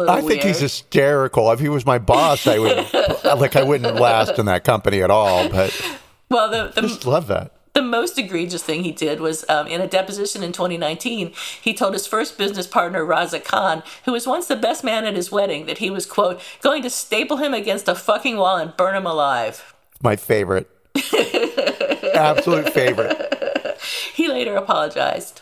I 0.09 0.21
think 0.21 0.43
he's 0.43 0.59
hysterical. 0.59 1.51
If 1.51 1.59
he 1.59 1.69
was 1.69 1.85
my 1.85 1.97
boss, 1.97 2.47
I 2.47 2.59
would 2.59 2.93
like 3.39 3.55
I 3.55 3.63
wouldn't 3.63 3.95
last 3.95 4.37
in 4.39 4.45
that 4.47 4.63
company 4.63 5.01
at 5.01 5.09
all. 5.11 5.49
But 5.49 5.99
well, 6.29 6.49
the, 6.49 6.71
the 6.73 6.85
I 6.85 6.87
just 6.87 7.05
love 7.05 7.27
that. 7.27 7.53
the 7.73 7.81
most 7.81 8.17
egregious 8.17 8.63
thing 8.63 8.83
he 8.83 8.91
did 8.91 9.19
was 9.19 9.45
um, 9.49 9.67
in 9.67 9.81
a 9.81 9.87
deposition 9.87 10.43
in 10.43 10.51
2019, 10.51 11.33
he 11.61 11.73
told 11.73 11.93
his 11.93 12.07
first 12.07 12.37
business 12.37 12.67
partner, 12.67 13.05
Raza 13.05 13.43
Khan, 13.43 13.83
who 14.05 14.11
was 14.11 14.27
once 14.27 14.47
the 14.47 14.55
best 14.55 14.83
man 14.83 15.05
at 15.05 15.15
his 15.15 15.31
wedding, 15.31 15.67
that 15.67 15.77
he 15.77 15.89
was, 15.89 16.05
quote, 16.05 16.41
going 16.61 16.81
to 16.83 16.89
staple 16.89 17.37
him 17.37 17.53
against 17.53 17.87
a 17.87 17.95
fucking 17.95 18.37
wall 18.37 18.57
and 18.57 18.75
burn 18.75 18.95
him 18.95 19.05
alive. 19.05 19.73
My 20.01 20.15
favorite. 20.15 20.69
Absolute 22.13 22.73
favorite. 22.73 23.77
He 24.13 24.27
later 24.27 24.55
apologized. 24.55 25.41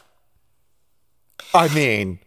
I 1.53 1.73
mean, 1.73 2.19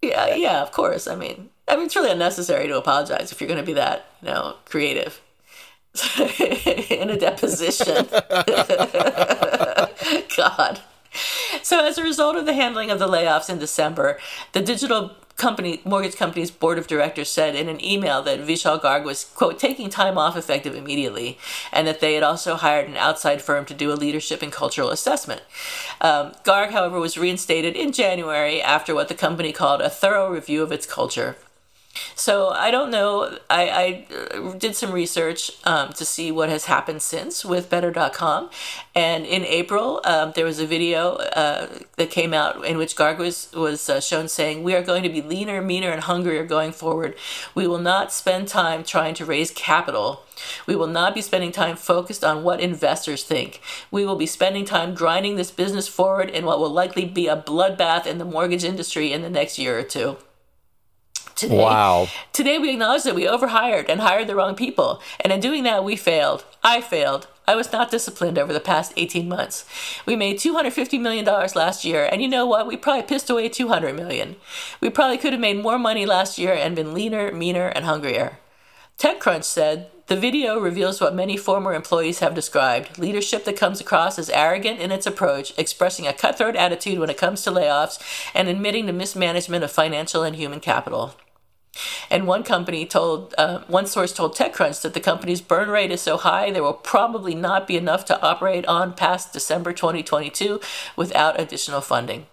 Yeah, 0.00 0.34
yeah, 0.36 0.62
of 0.62 0.70
course. 0.70 1.08
I 1.08 1.16
mean, 1.16 1.50
I 1.68 1.76
mean, 1.76 1.86
it's 1.86 1.96
really 1.96 2.10
unnecessary 2.10 2.68
to 2.68 2.76
apologize 2.76 3.32
if 3.32 3.40
you're 3.40 3.48
going 3.48 3.60
to 3.60 3.66
be 3.66 3.72
that, 3.72 4.06
you 4.22 4.28
know, 4.28 4.56
creative 4.66 5.20
in 6.90 7.10
a 7.10 7.18
deposition. 7.18 8.06
God. 10.36 10.80
So, 11.62 11.84
as 11.84 11.98
a 11.98 12.02
result 12.02 12.36
of 12.36 12.46
the 12.46 12.52
handling 12.52 12.90
of 12.90 12.98
the 12.98 13.08
layoffs 13.08 13.50
in 13.50 13.58
December, 13.58 14.18
the 14.52 14.60
digital 14.60 15.12
company 15.36 15.80
mortgage 15.84 16.16
company's 16.16 16.50
board 16.50 16.78
of 16.78 16.86
directors 16.86 17.28
said 17.28 17.54
in 17.54 17.68
an 17.68 17.82
email 17.84 18.22
that 18.22 18.40
Vishal 18.40 18.80
Garg 18.80 19.04
was 19.04 19.24
quote 19.24 19.58
taking 19.58 19.90
time 19.90 20.16
off 20.16 20.36
effective 20.36 20.74
immediately, 20.74 21.38
and 21.72 21.86
that 21.86 22.00
they 22.00 22.14
had 22.14 22.22
also 22.22 22.56
hired 22.56 22.88
an 22.88 22.96
outside 22.96 23.42
firm 23.42 23.64
to 23.66 23.74
do 23.74 23.92
a 23.92 23.94
leadership 23.94 24.42
and 24.42 24.52
cultural 24.52 24.90
assessment. 24.90 25.42
Um, 26.00 26.32
Garg, 26.44 26.70
however, 26.70 27.00
was 27.00 27.18
reinstated 27.18 27.76
in 27.76 27.92
January 27.92 28.62
after 28.62 28.94
what 28.94 29.08
the 29.08 29.14
company 29.14 29.52
called 29.52 29.80
a 29.80 29.90
thorough 29.90 30.30
review 30.30 30.62
of 30.62 30.72
its 30.72 30.86
culture. 30.86 31.36
So 32.14 32.48
I 32.48 32.70
don't 32.70 32.90
know. 32.90 33.38
I, 33.50 33.68
I 33.68 34.06
uh, 34.14 34.52
did 34.52 34.74
some 34.76 34.92
research 34.92 35.52
um, 35.64 35.92
to 35.94 36.04
see 36.04 36.30
what 36.30 36.48
has 36.48 36.66
happened 36.66 37.02
since 37.02 37.44
with 37.44 37.70
Better.com, 37.70 38.50
and 38.94 39.24
in 39.26 39.44
April 39.44 40.00
um, 40.04 40.32
there 40.34 40.44
was 40.44 40.58
a 40.58 40.66
video 40.66 41.14
uh, 41.16 41.68
that 41.96 42.10
came 42.10 42.32
out 42.32 42.64
in 42.64 42.78
which 42.78 42.96
Garg 42.96 43.18
was 43.18 43.50
was 43.52 43.88
uh, 43.88 44.00
shown 44.00 44.28
saying, 44.28 44.62
"We 44.62 44.74
are 44.74 44.82
going 44.82 45.02
to 45.02 45.08
be 45.08 45.22
leaner, 45.22 45.62
meaner, 45.62 45.90
and 45.90 46.02
hungrier 46.02 46.44
going 46.44 46.72
forward. 46.72 47.14
We 47.54 47.66
will 47.66 47.78
not 47.78 48.12
spend 48.12 48.48
time 48.48 48.84
trying 48.84 49.14
to 49.14 49.24
raise 49.24 49.50
capital." 49.50 50.22
We 50.66 50.76
will 50.76 50.86
not 50.86 51.14
be 51.14 51.22
spending 51.22 51.52
time 51.52 51.76
focused 51.76 52.22
on 52.22 52.44
what 52.44 52.60
investors 52.60 53.24
think. 53.24 53.60
We 53.90 54.04
will 54.04 54.16
be 54.16 54.26
spending 54.26 54.64
time 54.64 54.94
grinding 54.94 55.36
this 55.36 55.50
business 55.50 55.88
forward 55.88 56.30
in 56.30 56.44
what 56.44 56.60
will 56.60 56.70
likely 56.70 57.04
be 57.04 57.26
a 57.26 57.36
bloodbath 57.36 58.06
in 58.06 58.18
the 58.18 58.24
mortgage 58.24 58.64
industry 58.64 59.12
in 59.12 59.22
the 59.22 59.30
next 59.30 59.58
year 59.58 59.78
or 59.78 59.82
two. 59.82 60.18
Today, 61.36 61.62
Wow. 61.62 62.08
Today 62.32 62.58
we 62.58 62.70
acknowledge 62.70 63.02
that 63.02 63.14
we 63.14 63.28
overhired 63.28 63.90
and 63.90 64.00
hired 64.00 64.26
the 64.26 64.34
wrong 64.34 64.54
people. 64.54 65.02
And 65.20 65.30
in 65.30 65.38
doing 65.38 65.64
that, 65.64 65.84
we 65.84 65.94
failed. 65.94 66.44
I 66.64 66.80
failed. 66.80 67.26
I 67.46 67.54
was 67.54 67.70
not 67.70 67.90
disciplined 67.90 68.38
over 68.38 68.54
the 68.54 68.58
past 68.58 68.94
18 68.96 69.28
months. 69.28 69.66
We 70.06 70.16
made 70.16 70.38
$250 70.38 70.98
million 70.98 71.26
last 71.26 71.84
year, 71.84 72.08
and 72.10 72.22
you 72.22 72.28
know 72.28 72.46
what? 72.46 72.66
We 72.66 72.78
probably 72.78 73.02
pissed 73.02 73.28
away 73.28 73.50
200 73.50 73.94
million. 73.94 74.36
We 74.80 74.88
probably 74.88 75.18
could 75.18 75.34
have 75.34 75.40
made 75.40 75.62
more 75.62 75.78
money 75.78 76.06
last 76.06 76.38
year 76.38 76.54
and 76.54 76.74
been 76.74 76.94
leaner, 76.94 77.30
meaner, 77.32 77.68
and 77.68 77.84
hungrier. 77.84 78.38
TechCrunch 78.98 79.44
said 79.44 79.90
the 80.06 80.16
video 80.16 80.58
reveals 80.58 81.02
what 81.02 81.14
many 81.14 81.36
former 81.36 81.74
employees 81.74 82.20
have 82.20 82.34
described 82.34 82.98
leadership 82.98 83.44
that 83.44 83.58
comes 83.58 83.78
across 83.78 84.18
as 84.18 84.30
arrogant 84.30 84.80
in 84.80 84.90
its 84.90 85.06
approach, 85.06 85.52
expressing 85.58 86.06
a 86.06 86.14
cutthroat 86.14 86.56
attitude 86.56 86.98
when 86.98 87.10
it 87.10 87.18
comes 87.18 87.42
to 87.42 87.50
layoffs, 87.50 88.00
and 88.34 88.48
admitting 88.48 88.86
to 88.86 88.92
mismanagement 88.94 89.62
of 89.62 89.70
financial 89.70 90.22
and 90.22 90.36
human 90.36 90.60
capital. 90.60 91.14
And 92.10 92.26
one 92.26 92.42
company 92.42 92.86
told, 92.86 93.34
uh, 93.38 93.60
one 93.66 93.86
source 93.86 94.12
told 94.12 94.34
TechCrunch 94.34 94.82
that 94.82 94.94
the 94.94 95.00
company's 95.00 95.40
burn 95.40 95.68
rate 95.68 95.90
is 95.90 96.00
so 96.00 96.16
high 96.16 96.50
there 96.50 96.62
will 96.62 96.72
probably 96.72 97.34
not 97.34 97.66
be 97.66 97.76
enough 97.76 98.04
to 98.06 98.20
operate 98.22 98.66
on 98.66 98.94
past 98.94 99.32
December 99.32 99.72
2022 99.72 100.60
without 100.96 101.38
additional 101.40 101.80
funding. 101.80 102.26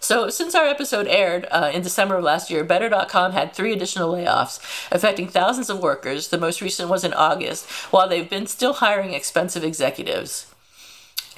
So, 0.00 0.30
since 0.30 0.54
our 0.54 0.66
episode 0.66 1.08
aired 1.08 1.46
uh, 1.50 1.70
in 1.74 1.82
December 1.82 2.16
of 2.16 2.24
last 2.24 2.50
year, 2.50 2.62
Better.com 2.62 3.32
had 3.32 3.52
three 3.52 3.72
additional 3.72 4.12
layoffs, 4.12 4.60
affecting 4.92 5.26
thousands 5.26 5.70
of 5.70 5.80
workers. 5.80 6.28
The 6.28 6.38
most 6.38 6.60
recent 6.60 6.88
was 6.88 7.04
in 7.04 7.12
August, 7.14 7.68
while 7.90 8.08
they've 8.08 8.28
been 8.28 8.46
still 8.46 8.74
hiring 8.74 9.12
expensive 9.12 9.64
executives. 9.64 10.54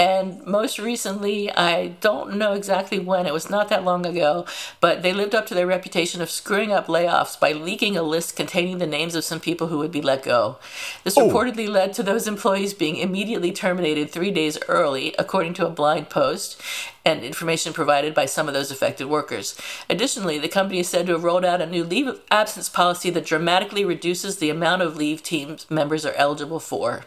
And 0.00 0.42
most 0.46 0.78
recently, 0.78 1.52
I 1.52 1.88
don't 2.00 2.36
know 2.38 2.54
exactly 2.54 2.98
when, 2.98 3.26
it 3.26 3.34
was 3.34 3.50
not 3.50 3.68
that 3.68 3.84
long 3.84 4.06
ago, 4.06 4.46
but 4.80 5.02
they 5.02 5.12
lived 5.12 5.34
up 5.34 5.44
to 5.48 5.54
their 5.54 5.66
reputation 5.66 6.22
of 6.22 6.30
screwing 6.30 6.72
up 6.72 6.86
layoffs 6.86 7.38
by 7.38 7.52
leaking 7.52 7.98
a 7.98 8.02
list 8.02 8.34
containing 8.34 8.78
the 8.78 8.86
names 8.86 9.14
of 9.14 9.24
some 9.24 9.40
people 9.40 9.66
who 9.66 9.76
would 9.76 9.92
be 9.92 10.00
let 10.00 10.22
go. 10.22 10.56
This 11.04 11.18
Oh. 11.18 11.28
reportedly 11.28 11.68
led 11.68 11.92
to 11.92 12.02
those 12.02 12.26
employees 12.26 12.72
being 12.72 12.96
immediately 12.96 13.52
terminated 13.52 14.10
three 14.10 14.30
days 14.30 14.58
early, 14.68 15.14
according 15.18 15.52
to 15.54 15.66
a 15.66 15.70
blind 15.70 16.08
post 16.08 16.56
and 17.04 17.22
information 17.22 17.74
provided 17.74 18.14
by 18.14 18.24
some 18.24 18.48
of 18.48 18.54
those 18.54 18.70
affected 18.70 19.06
workers. 19.06 19.54
Additionally, 19.90 20.38
the 20.38 20.48
company 20.48 20.80
is 20.80 20.88
said 20.88 21.04
to 21.08 21.12
have 21.12 21.24
rolled 21.24 21.44
out 21.44 21.60
a 21.60 21.66
new 21.66 21.84
leave 21.84 22.06
of 22.06 22.20
absence 22.30 22.70
policy 22.70 23.10
that 23.10 23.26
dramatically 23.26 23.84
reduces 23.84 24.38
the 24.38 24.48
amount 24.48 24.80
of 24.80 24.96
leave 24.96 25.22
teams 25.22 25.66
members 25.68 26.06
are 26.06 26.14
eligible 26.14 26.58
for. 26.60 27.04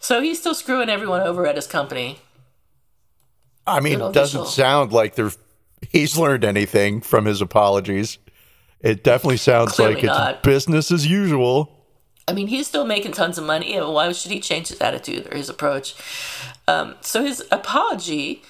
So 0.00 0.20
he's 0.20 0.38
still 0.38 0.54
screwing 0.54 0.88
everyone 0.88 1.22
over 1.22 1.46
at 1.46 1.56
his 1.56 1.66
company. 1.66 2.18
I 3.66 3.80
mean, 3.80 4.00
it 4.00 4.12
doesn't 4.12 4.46
sound 4.46 4.92
like 4.92 5.14
there 5.14 5.30
he's 5.90 6.16
learned 6.16 6.44
anything 6.44 7.00
from 7.00 7.24
his 7.24 7.40
apologies. 7.40 8.18
It 8.80 9.02
definitely 9.02 9.38
sounds 9.38 9.72
Clearly 9.72 9.94
like 9.94 10.04
it's 10.04 10.42
business 10.42 10.90
as 10.90 11.06
usual. 11.06 11.74
I 12.28 12.32
mean, 12.32 12.46
he's 12.46 12.66
still 12.66 12.84
making 12.84 13.12
tons 13.12 13.38
of 13.38 13.44
money. 13.44 13.76
Why 13.78 14.12
should 14.12 14.30
he 14.30 14.38
change 14.38 14.68
his 14.68 14.80
attitude 14.80 15.32
or 15.32 15.36
his 15.36 15.48
approach? 15.48 15.94
Um, 16.68 16.94
so 17.00 17.24
his 17.24 17.42
apology, 17.50 18.42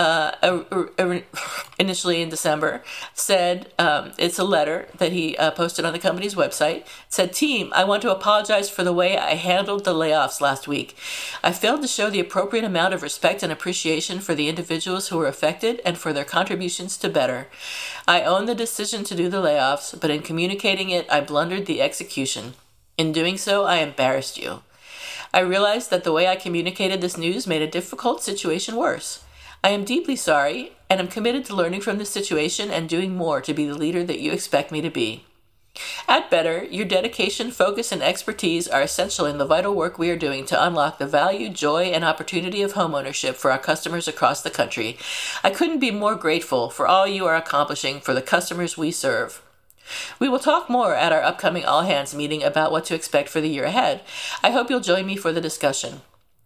uh, 0.00 0.34
uh, 0.42 0.84
uh, 0.98 1.20
initially 1.78 2.22
in 2.22 2.30
December, 2.30 2.82
said 3.12 3.70
um, 3.78 4.12
it's 4.16 4.38
a 4.38 4.44
letter 4.44 4.88
that 4.96 5.12
he 5.12 5.36
uh, 5.36 5.50
posted 5.50 5.84
on 5.84 5.92
the 5.92 5.98
company's 5.98 6.34
website. 6.34 6.78
It 6.78 6.86
said, 7.10 7.34
"Team, 7.34 7.70
I 7.74 7.84
want 7.84 8.00
to 8.02 8.10
apologize 8.10 8.70
for 8.70 8.82
the 8.82 8.94
way 8.94 9.18
I 9.18 9.34
handled 9.34 9.84
the 9.84 9.92
layoffs 9.92 10.40
last 10.40 10.66
week. 10.66 10.96
I 11.44 11.52
failed 11.52 11.82
to 11.82 11.88
show 11.88 12.08
the 12.08 12.24
appropriate 12.26 12.64
amount 12.64 12.94
of 12.94 13.02
respect 13.02 13.42
and 13.42 13.52
appreciation 13.52 14.20
for 14.20 14.34
the 14.34 14.48
individuals 14.48 15.08
who 15.08 15.18
were 15.18 15.26
affected 15.26 15.82
and 15.84 15.98
for 15.98 16.14
their 16.14 16.24
contributions 16.24 16.96
to 16.98 17.10
better. 17.10 17.48
I 18.08 18.22
own 18.22 18.46
the 18.46 18.54
decision 18.54 19.04
to 19.04 19.14
do 19.14 19.28
the 19.28 19.42
layoffs, 19.42 20.00
but 20.00 20.10
in 20.10 20.22
communicating 20.22 20.88
it, 20.88 21.06
I 21.10 21.20
blundered 21.20 21.66
the 21.66 21.82
execution." 21.82 22.54
In 22.96 23.12
doing 23.12 23.36
so, 23.36 23.64
I 23.64 23.76
embarrassed 23.76 24.38
you. 24.38 24.62
I 25.32 25.40
realized 25.40 25.90
that 25.90 26.04
the 26.04 26.12
way 26.12 26.26
I 26.26 26.36
communicated 26.36 27.00
this 27.00 27.16
news 27.16 27.46
made 27.46 27.62
a 27.62 27.76
difficult 27.78 28.22
situation 28.22 28.76
worse. 28.76 29.24
I 29.62 29.70
am 29.70 29.84
deeply 29.84 30.16
sorry 30.16 30.72
and 30.88 31.00
am 31.00 31.08
committed 31.08 31.44
to 31.46 31.54
learning 31.54 31.82
from 31.82 31.98
this 31.98 32.10
situation 32.10 32.70
and 32.70 32.88
doing 32.88 33.14
more 33.14 33.40
to 33.42 33.52
be 33.52 33.66
the 33.66 33.76
leader 33.76 34.02
that 34.04 34.20
you 34.20 34.32
expect 34.32 34.72
me 34.72 34.80
to 34.80 34.90
be. 34.90 35.24
At 36.08 36.30
Better, 36.30 36.64
your 36.64 36.84
dedication, 36.84 37.50
focus, 37.50 37.92
and 37.92 38.02
expertise 38.02 38.66
are 38.66 38.82
essential 38.82 39.26
in 39.26 39.38
the 39.38 39.46
vital 39.46 39.74
work 39.74 39.98
we 39.98 40.10
are 40.10 40.16
doing 40.16 40.44
to 40.46 40.66
unlock 40.66 40.98
the 40.98 41.06
value, 41.06 41.48
joy, 41.48 41.84
and 41.84 42.04
opportunity 42.04 42.62
of 42.62 42.72
homeownership 42.72 43.34
for 43.34 43.52
our 43.52 43.58
customers 43.58 44.08
across 44.08 44.42
the 44.42 44.50
country. 44.50 44.98
I 45.44 45.50
couldn't 45.50 45.78
be 45.78 45.90
more 45.90 46.16
grateful 46.16 46.70
for 46.70 46.88
all 46.88 47.06
you 47.06 47.26
are 47.26 47.36
accomplishing 47.36 48.00
for 48.00 48.14
the 48.14 48.22
customers 48.22 48.76
we 48.76 48.90
serve. 48.90 49.42
We 50.18 50.28
will 50.28 50.38
talk 50.38 50.68
more 50.70 50.94
at 50.94 51.12
our 51.12 51.22
upcoming 51.22 51.64
All 51.64 51.82
Hands 51.82 52.12
meeting 52.14 52.42
about 52.42 52.72
what 52.72 52.84
to 52.86 52.94
expect 52.94 53.28
for 53.28 53.40
the 53.40 53.48
year 53.48 53.64
ahead. 53.64 54.02
I 54.42 54.50
hope 54.50 54.70
you'll 54.70 54.80
join 54.80 55.06
me 55.06 55.16
for 55.16 55.32
the 55.32 55.40
discussion. 55.40 56.00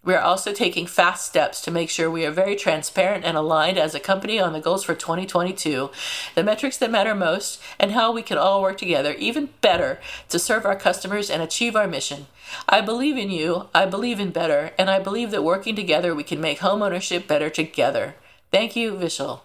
We 0.05 0.15
are 0.15 0.21
also 0.21 0.53
taking 0.53 0.87
fast 0.87 1.27
steps 1.27 1.63
to 1.63 1.71
make 1.71 1.89
sure 1.89 2.11
we 2.11 2.27
are 2.27 2.31
very 2.31 2.57
transparent 2.57 3.25
and 3.25 3.37
aligned 3.37 3.79
as 3.79 3.95
a 3.95 4.01
company 4.01 4.39
on 4.39 4.53
the 4.53 4.61
goals 4.61 4.85
for 4.85 4.95
2022, 4.95 5.91
the 6.35 6.43
metrics 6.43 6.77
that 6.77 6.91
matter 6.91 7.15
most, 7.15 7.61
and 7.79 7.93
how 7.93 8.13
we 8.13 8.23
can 8.23 8.37
all 8.37 8.61
work 8.61 8.77
together 8.77 9.15
even 9.15 9.49
better 9.63 9.99
to 10.29 10.39
serve 10.39 10.67
our 10.67 10.77
customers 10.77 11.31
and 11.31 11.43
achieve 11.43 11.75
our 11.75 11.87
mission. 11.87 12.27
I 12.69 12.83
believe 12.83 13.17
in 13.17 13.31
you, 13.31 13.69
I 13.75 13.87
believe 13.87 14.21
in 14.21 14.31
better, 14.31 14.73
and 14.79 14.91
I 14.91 14.99
believe 14.99 15.31
that 15.31 15.43
working 15.43 15.75
together 15.75 16.15
we 16.15 16.23
can 16.23 16.41
make 16.41 16.59
homeownership 16.59 17.27
better 17.27 17.49
together. 17.49 18.15
Thank 18.51 18.77
you, 18.77 18.93
Vishal. 18.93 19.41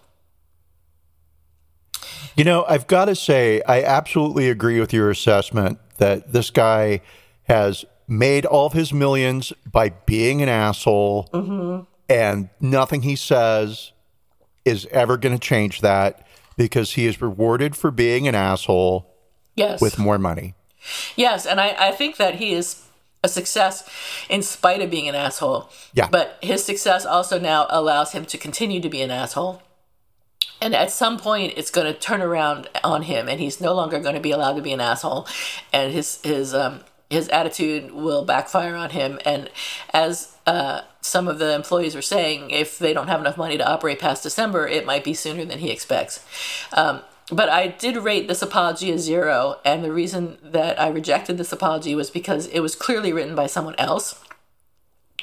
You 2.36 2.44
know, 2.44 2.64
I've 2.68 2.86
got 2.86 3.06
to 3.06 3.14
say, 3.14 3.62
I 3.66 3.82
absolutely 3.82 4.50
agree 4.50 4.78
with 4.78 4.92
your 4.92 5.10
assessment 5.10 5.78
that 5.96 6.32
this 6.32 6.50
guy 6.50 7.00
has 7.44 7.84
made 8.10 8.44
all 8.44 8.66
of 8.66 8.72
his 8.74 8.92
millions 8.92 9.52
by 9.70 9.90
being 10.04 10.42
an 10.42 10.48
asshole, 10.48 11.86
and 12.08 12.48
nothing 12.60 13.02
he 13.02 13.16
says 13.16 13.92
is 14.64 14.86
ever 14.90 15.16
going 15.16 15.34
to 15.34 15.40
change 15.40 15.80
that 15.80 16.26
because 16.56 16.92
he 16.92 17.06
is 17.06 17.22
rewarded 17.22 17.74
for 17.76 17.90
being 17.90 18.28
an 18.28 18.34
asshole 18.34 19.06
Yes. 19.56 19.80
with 19.80 19.98
more 19.98 20.18
money. 20.18 20.54
Yes, 21.16 21.44
and 21.46 21.60
I, 21.60 21.74
I 21.88 21.92
think 21.92 22.16
that 22.16 22.36
he 22.36 22.52
is 22.52 22.82
a 23.22 23.28
success 23.28 23.88
in 24.30 24.42
spite 24.42 24.80
of 24.80 24.90
being 24.90 25.08
an 25.08 25.14
asshole. 25.14 25.68
Yeah. 25.92 26.08
But 26.10 26.38
his 26.42 26.64
success 26.64 27.04
also 27.04 27.38
now 27.38 27.66
allows 27.68 28.12
him 28.12 28.24
to 28.26 28.38
continue 28.38 28.80
to 28.80 28.88
be 28.88 29.02
an 29.02 29.10
asshole. 29.10 29.62
And 30.62 30.74
at 30.74 30.90
some 30.90 31.18
point, 31.18 31.54
it's 31.56 31.70
going 31.70 31.86
to 31.92 31.98
turn 31.98 32.20
around 32.22 32.68
on 32.82 33.02
him, 33.02 33.28
and 33.28 33.40
he's 33.40 33.60
no 33.60 33.74
longer 33.74 33.98
going 34.00 34.14
to 34.14 34.20
be 34.20 34.30
allowed 34.30 34.54
to 34.54 34.62
be 34.62 34.72
an 34.72 34.80
asshole, 34.80 35.26
and 35.72 35.92
his 35.92 36.20
his 36.22 36.54
um 36.54 36.80
his 37.10 37.28
attitude 37.28 37.90
will 37.90 38.24
backfire 38.24 38.76
on 38.76 38.90
him. 38.90 39.18
And 39.24 39.50
as 39.92 40.36
uh, 40.46 40.82
some 41.00 41.28
of 41.28 41.38
the 41.38 41.54
employees 41.54 41.94
were 41.94 42.02
saying, 42.02 42.50
if 42.50 42.78
they 42.78 42.94
don't 42.94 43.08
have 43.08 43.20
enough 43.20 43.36
money 43.36 43.58
to 43.58 43.68
operate 43.68 43.98
past 43.98 44.22
December, 44.22 44.66
it 44.66 44.86
might 44.86 45.04
be 45.04 45.12
sooner 45.12 45.44
than 45.44 45.58
he 45.58 45.70
expects. 45.70 46.24
Um, 46.72 47.02
but 47.32 47.48
I 47.48 47.68
did 47.68 47.96
rate 47.96 48.26
this 48.26 48.42
apology 48.42 48.90
a 48.90 48.98
zero, 48.98 49.58
and 49.64 49.84
the 49.84 49.92
reason 49.92 50.38
that 50.42 50.80
I 50.80 50.88
rejected 50.88 51.38
this 51.38 51.52
apology 51.52 51.94
was 51.94 52.10
because 52.10 52.46
it 52.48 52.60
was 52.60 52.74
clearly 52.74 53.12
written 53.12 53.34
by 53.34 53.46
someone 53.46 53.76
else 53.78 54.22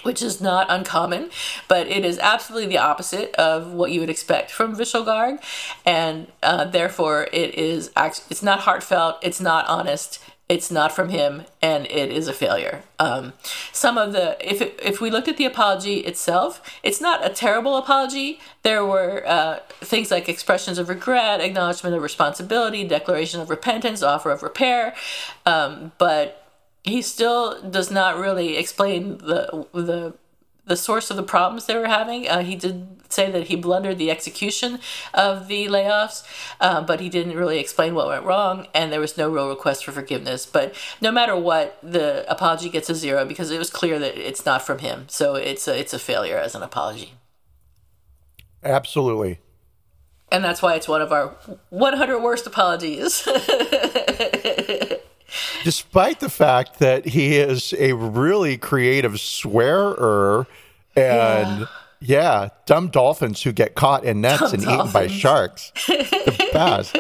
which 0.04 0.22
is 0.22 0.40
not 0.40 0.68
uncommon, 0.70 1.30
but 1.68 1.88
it 1.88 2.06
is 2.06 2.20
absolutely 2.20 2.70
the 2.70 2.78
opposite 2.78 3.34
of 3.36 3.74
what 3.74 3.92
you 3.92 4.00
would 4.00 4.10
expect 4.10 4.52
from 4.52 4.76
Vishal 4.76 5.06
Garg, 5.06 5.44
and 5.86 6.28
uh, 6.44 6.66
therefore 6.66 7.28
it 7.34 7.56
is 7.56 7.92
it's 7.98 8.44
not 8.44 8.62
heartfelt, 8.62 9.18
it's 9.22 9.42
not 9.42 9.68
honest, 9.68 10.20
it's 10.50 10.72
not 10.72 10.94
from 10.94 11.10
him, 11.10 11.44
and 11.62 11.86
it 11.88 12.10
is 12.10 12.30
a 12.30 12.34
failure. 12.34 12.84
Um, 13.00 13.34
some 13.74 13.98
of 13.98 14.14
the 14.14 14.38
if 14.40 14.62
it, 14.62 14.80
if 14.82 15.02
we 15.02 15.10
looked 15.10 15.28
at 15.28 15.36
the 15.36 15.46
apology 15.46 16.00
itself, 16.00 16.62
it's 16.84 17.02
not 17.02 17.26
a 17.26 17.30
terrible 17.30 17.76
apology. 17.76 18.40
There 18.64 18.86
were 18.86 19.24
uh, 19.28 19.60
things 19.82 20.10
like 20.10 20.30
expressions 20.30 20.78
of 20.78 20.88
regret, 20.88 21.42
acknowledgement 21.42 21.96
of 21.96 22.02
responsibility, 22.02 22.86
declaration 22.86 23.42
of 23.42 23.50
repentance, 23.50 24.02
offer 24.02 24.32
of 24.32 24.42
repair, 24.42 24.96
um, 25.46 25.92
but 25.98 26.48
he 26.84 27.02
still 27.02 27.62
does 27.70 27.92
not 27.92 28.18
really 28.18 28.56
explain 28.56 29.18
the 29.18 29.68
the 29.74 30.14
the 30.68 30.76
source 30.78 31.10
of 31.10 31.18
the 31.18 31.24
problems 31.24 31.66
they 31.66 31.76
were 31.76 31.88
having. 31.88 32.28
Uh, 32.28 32.44
he 32.44 32.56
did 32.56 32.88
say 33.10 33.32
that 33.32 33.48
he 33.48 33.56
blundered 33.56 33.98
the 33.98 34.12
execution 34.12 34.80
of 35.14 35.48
the 35.48 35.68
layoffs, 35.68 36.24
uh, 36.60 36.82
but 36.82 37.00
he 37.00 37.10
didn't 37.10 37.36
really 37.36 37.60
explain 37.60 37.96
what 37.96 38.08
went 38.08 38.26
wrong, 38.26 38.68
and 38.74 38.92
there 38.92 39.00
was 39.00 39.18
no 39.18 39.30
real 39.30 39.50
request 39.50 39.86
for 39.86 39.92
forgiveness. 39.92 40.46
But 40.46 40.76
no 41.02 41.12
matter 41.12 41.36
what, 41.36 41.80
the 41.82 42.30
apology 42.30 42.70
gets 42.70 42.90
a 42.90 42.96
zero 42.96 43.26
because 43.26 43.50
it 43.50 43.58
was 43.58 43.70
clear 43.70 43.98
that 44.00 44.18
it's 44.18 44.46
not 44.46 44.62
from 44.62 44.80
him. 44.80 45.06
So 45.08 45.36
it's 45.36 45.68
a, 45.68 45.80
it's 45.80 45.94
a 45.94 46.00
failure 46.00 46.38
as 46.38 46.54
an 46.54 46.64
apology. 46.64 47.14
Absolutely. 48.64 49.40
And 50.30 50.44
that's 50.44 50.62
why 50.62 50.76
it's 50.76 50.90
one 50.90 51.02
of 51.02 51.14
our 51.14 51.30
100 51.70 52.20
worst 52.20 52.46
apologies. 52.48 53.26
despite 55.68 56.22
the 56.22 56.30
fact 56.30 56.80
that 56.80 57.06
he 57.08 57.36
is 57.36 57.74
a 57.78 57.92
really 57.92 58.58
creative 58.58 59.20
swearer 59.20 60.48
and 60.96 61.60
yeah, 61.60 61.68
yeah 62.00 62.50
dumb 62.66 62.88
dolphins 62.88 63.44
who 63.44 63.52
get 63.52 63.76
caught 63.76 64.06
in 64.06 64.22
nets 64.22 64.40
dumb 64.40 64.54
and 64.54 64.64
dolphins. 64.64 64.80
eaten 64.80 64.94
by 64.94 65.08
sharks. 65.08 65.74
the 65.88 66.50
best. 66.54 66.96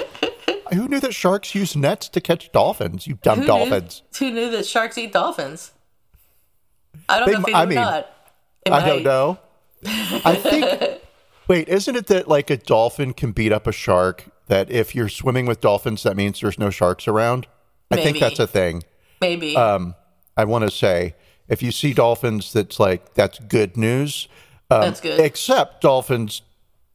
Who 0.74 0.90
knew 0.90 1.00
that 1.00 1.14
sharks 1.14 1.56
use 1.56 1.78
nets 1.78 2.10
to 2.10 2.20
catch 2.20 2.52
dolphins? 2.52 3.08
You 3.08 3.18
dumb 3.22 3.40
who 3.40 3.48
dolphins. 3.48 4.04
Knew, 4.20 4.28
who 4.28 4.34
knew 4.34 4.52
that 4.52 4.66
sharks 4.66 4.98
eat 4.98 5.14
dolphins? 5.14 5.72
I 7.08 7.20
don't 7.20 7.28
they, 7.28 7.34
know 7.36 7.40
if 7.40 7.46
they 7.46 7.54
I 7.54 7.66
mean, 7.68 7.76
not. 7.76 8.14
I 8.66 8.70
might. 8.70 8.86
don't 8.86 9.04
know. 9.04 9.40
I 9.86 10.36
think. 10.36 11.02
wait, 11.48 11.70
isn't 11.70 11.96
it 11.96 12.08
that 12.08 12.28
like 12.28 12.50
a 12.50 12.58
dolphin 12.58 13.14
can 13.14 13.32
beat 13.32 13.54
up 13.54 13.66
a 13.66 13.72
shark? 13.72 14.26
That 14.48 14.70
if 14.70 14.94
you're 14.94 15.08
swimming 15.08 15.46
with 15.46 15.62
dolphins, 15.62 16.04
that 16.04 16.18
means 16.18 16.42
there's 16.42 16.60
no 16.60 16.70
sharks 16.70 17.08
around. 17.08 17.48
Maybe. 17.90 18.02
I 18.02 18.06
think 18.06 18.20
that's 18.20 18.40
a 18.40 18.48
thing. 18.48 18.84
Maybe. 19.22 19.56
Um, 19.56 19.96
I 20.36 20.46
want 20.46 20.66
to 20.66 20.72
say 20.72 21.16
if 21.48 21.64
you 21.64 21.72
see 21.72 21.94
dolphins, 21.94 22.54
that's 22.54 22.80
like 22.80 23.14
that's 23.14 23.40
good 23.40 23.78
news. 23.78 24.28
Um, 24.70 24.82
that's 24.82 25.02
good. 25.02 25.20
Except 25.20 25.82
dolphins 25.82 26.42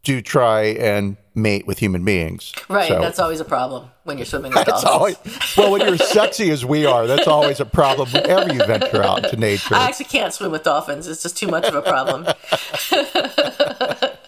do 0.02 0.20
try 0.20 0.62
and 0.64 1.16
mate 1.34 1.66
with 1.66 1.78
human 1.78 2.04
beings. 2.04 2.52
Right. 2.68 2.88
So. 2.88 3.00
That's 3.00 3.18
always 3.18 3.40
a 3.40 3.44
problem 3.44 3.88
when 4.04 4.18
you're 4.18 4.26
swimming 4.26 4.52
with 4.54 4.66
dolphins. 4.66 4.84
Always, 4.84 5.16
well, 5.56 5.72
when 5.72 5.80
you're 5.82 5.96
sexy 5.96 6.50
as 6.50 6.64
we 6.64 6.84
are, 6.86 7.06
that's 7.06 7.28
always 7.28 7.60
a 7.60 7.64
problem 7.64 8.10
whenever 8.10 8.52
you 8.52 8.64
venture 8.64 9.02
out 9.02 9.24
into 9.24 9.36
nature. 9.36 9.74
I 9.74 9.88
actually 9.88 10.06
can't 10.06 10.34
swim 10.34 10.50
with 10.52 10.64
dolphins. 10.64 11.06
It's 11.06 11.22
just 11.22 11.36
too 11.36 11.46
much 11.46 11.64
of 11.64 11.74
a 11.74 11.82
problem. 11.82 12.26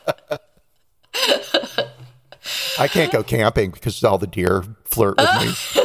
I 2.78 2.88
can't 2.88 3.12
go 3.12 3.22
camping 3.22 3.70
because 3.70 4.02
all 4.02 4.18
the 4.18 4.26
deer 4.26 4.64
flirt 4.84 5.16
with 5.16 5.76
me. 5.76 5.82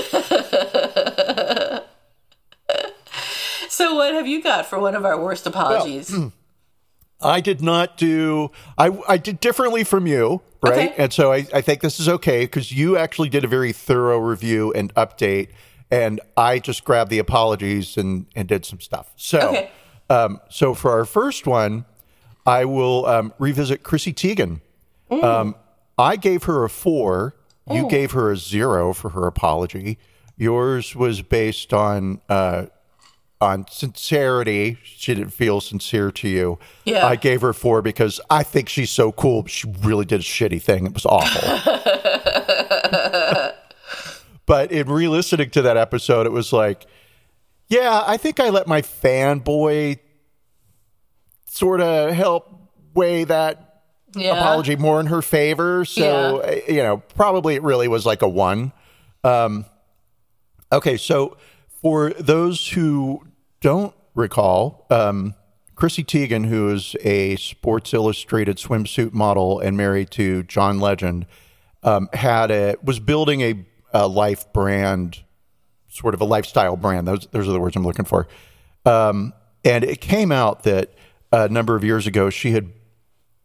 So, 3.80 3.96
what 3.96 4.14
have 4.14 4.28
you 4.28 4.44
got 4.44 4.66
for 4.66 4.78
one 4.78 4.94
of 4.94 5.06
our 5.06 5.18
worst 5.18 5.48
apologies? 5.48 6.12
Well, 6.12 6.34
I 7.22 7.40
did 7.40 7.62
not 7.62 7.96
do. 7.96 8.52
I 8.78 8.92
I 9.08 9.16
did 9.16 9.40
differently 9.40 9.86
from 9.86 10.06
you, 10.06 10.42
right? 10.62 10.90
Okay. 10.90 10.94
And 10.98 11.14
so 11.14 11.32
I, 11.32 11.46
I 11.54 11.62
think 11.62 11.80
this 11.80 11.98
is 11.98 12.10
okay 12.10 12.44
because 12.44 12.74
you 12.74 12.98
actually 12.98 13.30
did 13.30 13.46
a 13.46 13.48
very 13.48 13.72
thorough 13.72 14.18
review 14.20 14.74
and 14.74 14.94
update, 14.96 15.52
and 15.90 16.20
I 16.36 16.60
just 16.60 16.84
grabbed 16.84 17.10
the 17.10 17.20
apologies 17.20 17.96
and 17.96 18.26
and 18.36 18.50
did 18.50 18.66
some 18.66 18.82
stuff. 18.82 19.14
So, 19.16 19.40
okay. 19.48 19.72
um, 20.10 20.42
so 20.50 20.74
for 20.74 20.92
our 20.92 21.06
first 21.06 21.48
one, 21.48 21.86
I 22.46 22.66
will 22.66 23.06
um, 23.06 23.34
revisit 23.40 23.84
Chrissy 23.84 24.12
Teigen. 24.12 24.60
Mm. 25.10 25.24
Um, 25.24 25.56
I 25.98 26.18
gave 26.18 26.44
her 26.44 26.66
a 26.66 26.70
four. 26.70 27.34
You 27.72 27.86
mm. 27.86 27.90
gave 27.90 28.12
her 28.12 28.30
a 28.30 28.36
zero 28.36 28.92
for 28.92 29.12
her 29.12 29.26
apology. 29.26 29.98
Yours 30.36 30.98
was 30.98 31.22
based 31.22 31.74
on 31.74 32.20
uh, 32.28 32.66
on 33.42 33.66
sincerity. 33.70 34.78
She 34.84 35.16
didn't 35.16 35.32
feel 35.32 35.62
sincere 35.62 36.12
to 36.12 36.28
you. 36.28 36.60
Yeah. 36.84 37.06
I 37.06 37.16
gave 37.16 37.42
her 37.42 37.54
four 37.54 37.82
because 37.82 38.20
I 38.30 38.44
think 38.44 38.70
she's 38.70 38.92
so 38.92 39.12
cool. 39.12 39.46
She 39.46 39.68
really 39.82 40.06
did 40.06 40.20
a 40.20 40.24
shitty 40.24 40.62
thing. 40.62 40.86
It 40.86 40.94
was 40.94 41.06
awful. 41.06 41.42
but 44.46 44.72
in 44.72 44.90
re 44.90 45.08
listening 45.08 45.50
to 45.52 45.62
that 45.62 45.78
episode, 45.78 46.26
it 46.26 46.32
was 46.32 46.52
like, 46.52 46.86
yeah, 47.70 48.04
I 48.06 48.18
think 48.18 48.40
I 48.40 48.50
let 48.50 48.68
my 48.68 48.82
fanboy 48.82 50.00
sort 51.46 51.82
of 51.82 52.14
help 52.14 52.54
weigh 52.94 53.24
that 53.24 53.84
yeah. 54.16 54.34
apology 54.34 54.76
more 54.76 55.00
in 55.00 55.06
her 55.06 55.22
favor. 55.22 55.86
So, 55.86 56.44
yeah. 56.44 56.60
you 56.68 56.84
know, 56.84 56.98
probably 57.16 57.56
it 57.56 57.64
really 57.64 57.88
was 57.88 58.06
like 58.06 58.22
a 58.22 58.28
one. 58.28 58.74
Um, 59.24 59.66
okay, 60.72 60.98
so 60.98 61.38
for 61.82 62.12
those 62.12 62.70
who 62.70 63.24
don't 63.62 63.94
recall, 64.16 64.86
um, 64.90 65.36
Chrissy 65.76 66.04
Teigen, 66.04 66.46
who 66.46 66.70
is 66.70 66.96
a 67.02 67.36
Sports 67.38 67.94
Illustrated 67.94 68.58
swimsuit 68.58 69.14
model 69.14 69.60
and 69.60 69.78
married 69.78 70.12
to 70.12 70.44
John 70.44 70.80
Legend, 70.80 71.26
um, 71.84 72.10
had 72.14 72.52
a 72.52 72.76
was 72.84 73.00
building 73.00 73.42
a, 73.42 73.66
a, 73.94 74.08
life 74.08 74.52
brand, 74.52 75.24
sort 75.88 76.14
of 76.14 76.20
a 76.20 76.26
lifestyle 76.26 76.76
brand. 76.76 77.08
Those 77.08 77.28
those 77.32 77.48
are 77.48 77.54
the 77.54 77.60
words 77.62 77.78
I'm 77.78 77.86
looking 77.86 78.04
for. 78.04 78.28
Um, 78.86 79.34
and 79.64 79.86
it 79.86 80.02
came 80.02 80.32
out 80.32 80.64
that 80.64 80.94
a 81.32 81.48
number 81.48 81.76
of 81.76 81.84
years 81.84 82.08
ago 82.08 82.30
she 82.30 82.52
had 82.52 82.74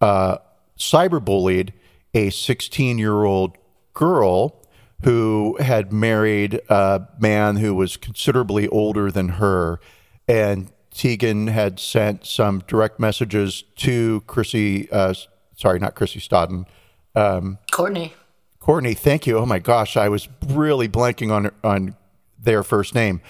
uh, 0.00 0.38
cyberbullied 0.76 1.72
a 2.12 2.30
16 2.30 2.98
year 2.98 3.24
old 3.24 3.56
girl 3.92 4.60
who 5.04 5.56
had 5.60 5.92
married 5.92 6.60
a 6.68 7.06
man 7.20 7.56
who 7.56 7.74
was 7.74 7.96
considerably 7.96 8.66
older 8.68 9.10
than 9.10 9.28
her 9.28 9.78
and 10.28 10.70
Teigen 10.94 11.50
had 11.50 11.80
sent 11.80 12.24
some 12.24 12.62
direct 12.66 13.00
messages 13.00 13.64
to 13.76 14.22
Chrissy. 14.26 14.90
Uh, 14.90 15.14
sorry, 15.56 15.78
not 15.78 15.94
Chrissy 15.94 16.20
Stodden. 16.20 16.66
Um, 17.14 17.58
Courtney. 17.70 18.14
Courtney, 18.60 18.94
thank 18.94 19.26
you. 19.26 19.38
Oh 19.38 19.46
my 19.46 19.58
gosh, 19.58 19.96
I 19.96 20.08
was 20.08 20.28
really 20.46 20.88
blanking 20.88 21.30
on 21.30 21.50
on 21.62 21.96
their 22.38 22.62
first 22.62 22.94
name. 22.94 23.20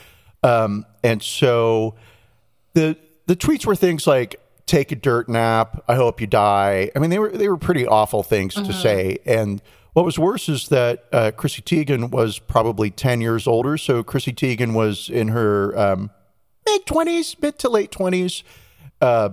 Um, 0.42 0.86
and 1.02 1.22
so 1.22 1.94
the 2.74 2.96
the 3.26 3.34
tweets 3.34 3.66
were 3.66 3.74
things 3.74 4.06
like 4.06 4.40
"take 4.66 4.92
a 4.92 4.96
dirt 4.96 5.28
nap," 5.28 5.82
"I 5.88 5.94
hope 5.94 6.20
you 6.20 6.26
die." 6.26 6.90
I 6.94 6.98
mean, 6.98 7.10
they 7.10 7.18
were 7.18 7.30
they 7.30 7.48
were 7.48 7.56
pretty 7.56 7.86
awful 7.86 8.22
things 8.22 8.54
mm-hmm. 8.54 8.66
to 8.66 8.72
say. 8.72 9.18
And 9.24 9.62
what 9.94 10.04
was 10.04 10.18
worse 10.18 10.48
is 10.48 10.68
that 10.68 11.04
uh, 11.12 11.30
Chrissy 11.34 11.62
Teigen 11.62 12.10
was 12.10 12.38
probably 12.38 12.90
ten 12.90 13.20
years 13.20 13.46
older. 13.46 13.78
So 13.78 14.02
Chrissy 14.02 14.32
Teigen 14.32 14.74
was 14.74 15.08
in 15.08 15.28
her 15.28 15.76
um, 15.78 16.10
mid 16.74 16.86
20s, 16.86 17.40
mid 17.40 17.58
to 17.60 17.68
late 17.68 17.90
20s, 17.90 18.42
uh, 19.00 19.30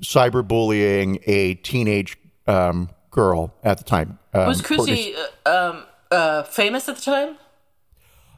cyberbullying 0.00 1.22
a 1.26 1.54
teenage 1.54 2.16
um, 2.46 2.90
girl 3.10 3.54
at 3.62 3.78
the 3.78 3.84
time. 3.84 4.18
Um, 4.32 4.46
was 4.46 4.62
Chrissy 4.62 5.14
uh, 5.46 5.70
um, 5.70 5.84
uh, 6.10 6.42
famous 6.44 6.88
at 6.88 6.96
the 6.96 7.02
time? 7.02 7.36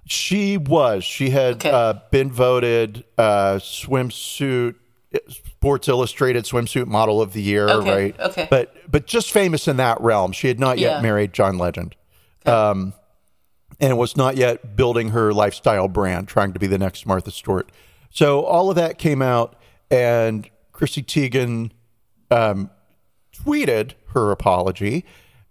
She 0.07 0.57
was. 0.57 1.05
She 1.05 1.31
had 1.31 1.55
okay. 1.57 1.71
uh, 1.71 1.95
been 2.11 2.31
voted 2.31 3.05
uh, 3.17 3.55
swimsuit 3.57 4.75
Sports 5.29 5.88
Illustrated 5.88 6.45
swimsuit 6.45 6.87
model 6.87 7.21
of 7.21 7.35
the 7.35 7.43
year, 7.43 7.69
okay. 7.69 7.91
right? 7.91 8.21
Okay. 8.21 8.47
But 8.51 8.75
but 8.91 9.07
just 9.07 9.31
famous 9.31 9.69
in 9.69 9.77
that 9.77 10.01
realm. 10.01 10.33
She 10.33 10.49
had 10.49 10.59
not 10.59 10.79
yet 10.79 10.97
yeah. 10.97 11.03
married 11.03 11.33
John 11.33 11.59
Legend. 11.59 11.95
Okay. 12.45 12.53
Um, 12.53 12.95
and 13.79 13.99
was 13.99 14.17
not 14.17 14.37
yet 14.37 14.77
building 14.77 15.11
her 15.11 15.33
lifestyle 15.33 15.88
brand, 15.88 16.29
trying 16.29 16.53
to 16.53 16.59
be 16.59 16.67
the 16.67 16.79
next 16.79 17.05
Martha 17.05 17.31
Stewart. 17.31 17.71
So 18.12 18.42
all 18.44 18.68
of 18.68 18.77
that 18.77 18.98
came 18.98 19.22
out, 19.22 19.57
and 19.90 20.48
Chrissy 20.72 21.03
Teigen 21.03 21.70
um, 22.31 22.70
tweeted 23.35 23.94
her 24.09 24.31
apology, 24.31 25.07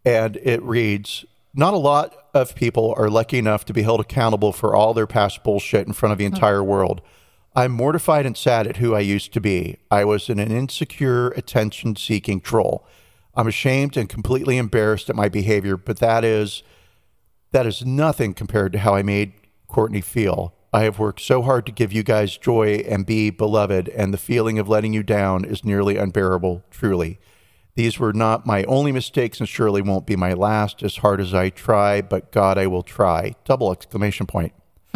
and 0.06 0.38
it 0.38 0.62
reads 0.62 1.26
Not 1.56 1.74
a 1.74 1.78
lot 1.78 2.16
of 2.36 2.54
people 2.54 2.94
are 2.98 3.10
lucky 3.10 3.40
enough 3.40 3.66
to 3.66 3.74
be 3.74 3.82
held 3.82 4.00
accountable 4.00 4.54
for 4.54 4.76
all 4.76 4.94
their 4.94 5.08
past 5.08 5.44
bullshit 5.44 5.88
in 5.88 5.94
front 5.94 6.12
of 6.14 6.20
the 6.20 6.26
entire 6.26 6.64
world. 6.64 7.02
I'm 7.56 7.72
mortified 7.72 8.28
and 8.28 8.38
sad 8.38 8.68
at 8.68 8.78
who 8.78 8.94
I 8.94 9.00
used 9.00 9.34
to 9.34 9.42
be. 9.42 9.78
I 9.90 10.06
was 10.06 10.30
an 10.30 10.40
insecure, 10.40 11.30
attention 11.30 11.96
seeking 11.96 12.42
troll. 12.42 12.86
I'm 13.34 13.48
ashamed 13.48 13.98
and 13.98 14.08
completely 14.08 14.58
embarrassed 14.58 15.10
at 15.10 15.16
my 15.16 15.30
behavior, 15.30 15.78
but 15.78 15.98
that 15.98 16.24
is 16.24 16.62
that 17.52 17.66
is 17.66 17.84
nothing 17.84 18.36
compared 18.36 18.72
to 18.74 18.80
how 18.80 18.94
I 18.94 19.02
made 19.02 19.34
Courtney 19.68 20.02
feel. 20.02 20.54
I 20.74 20.84
have 20.84 21.00
worked 21.00 21.20
so 21.20 21.42
hard 21.42 21.66
to 21.66 21.72
give 21.72 21.92
you 21.92 22.02
guys 22.02 22.38
joy 22.38 22.84
and 22.88 23.06
be 23.06 23.30
beloved, 23.30 23.90
and 23.90 24.14
the 24.14 24.18
feeling 24.18 24.58
of 24.58 24.70
letting 24.70 24.94
you 24.94 25.04
down 25.04 25.44
is 25.44 25.66
nearly 25.66 25.98
unbearable, 25.98 26.64
truly. 26.72 27.20
These 27.76 28.00
were 28.00 28.14
not 28.14 28.46
my 28.46 28.64
only 28.64 28.94
mistakes 28.94 29.40
and 29.40 29.50
surely 29.50 29.82
won't 29.82 30.06
be 30.06 30.16
my 30.16 30.34
last, 30.34 30.82
as 30.82 30.98
hard 30.98 31.20
as 31.20 31.34
I 31.34 31.50
try, 31.50 32.02
but 32.02 32.32
God, 32.32 32.58
I 32.58 32.68
will 32.68 32.84
try. 32.84 33.36
Double 33.44 33.72
exclamation 33.72 34.26
point. 34.26 34.54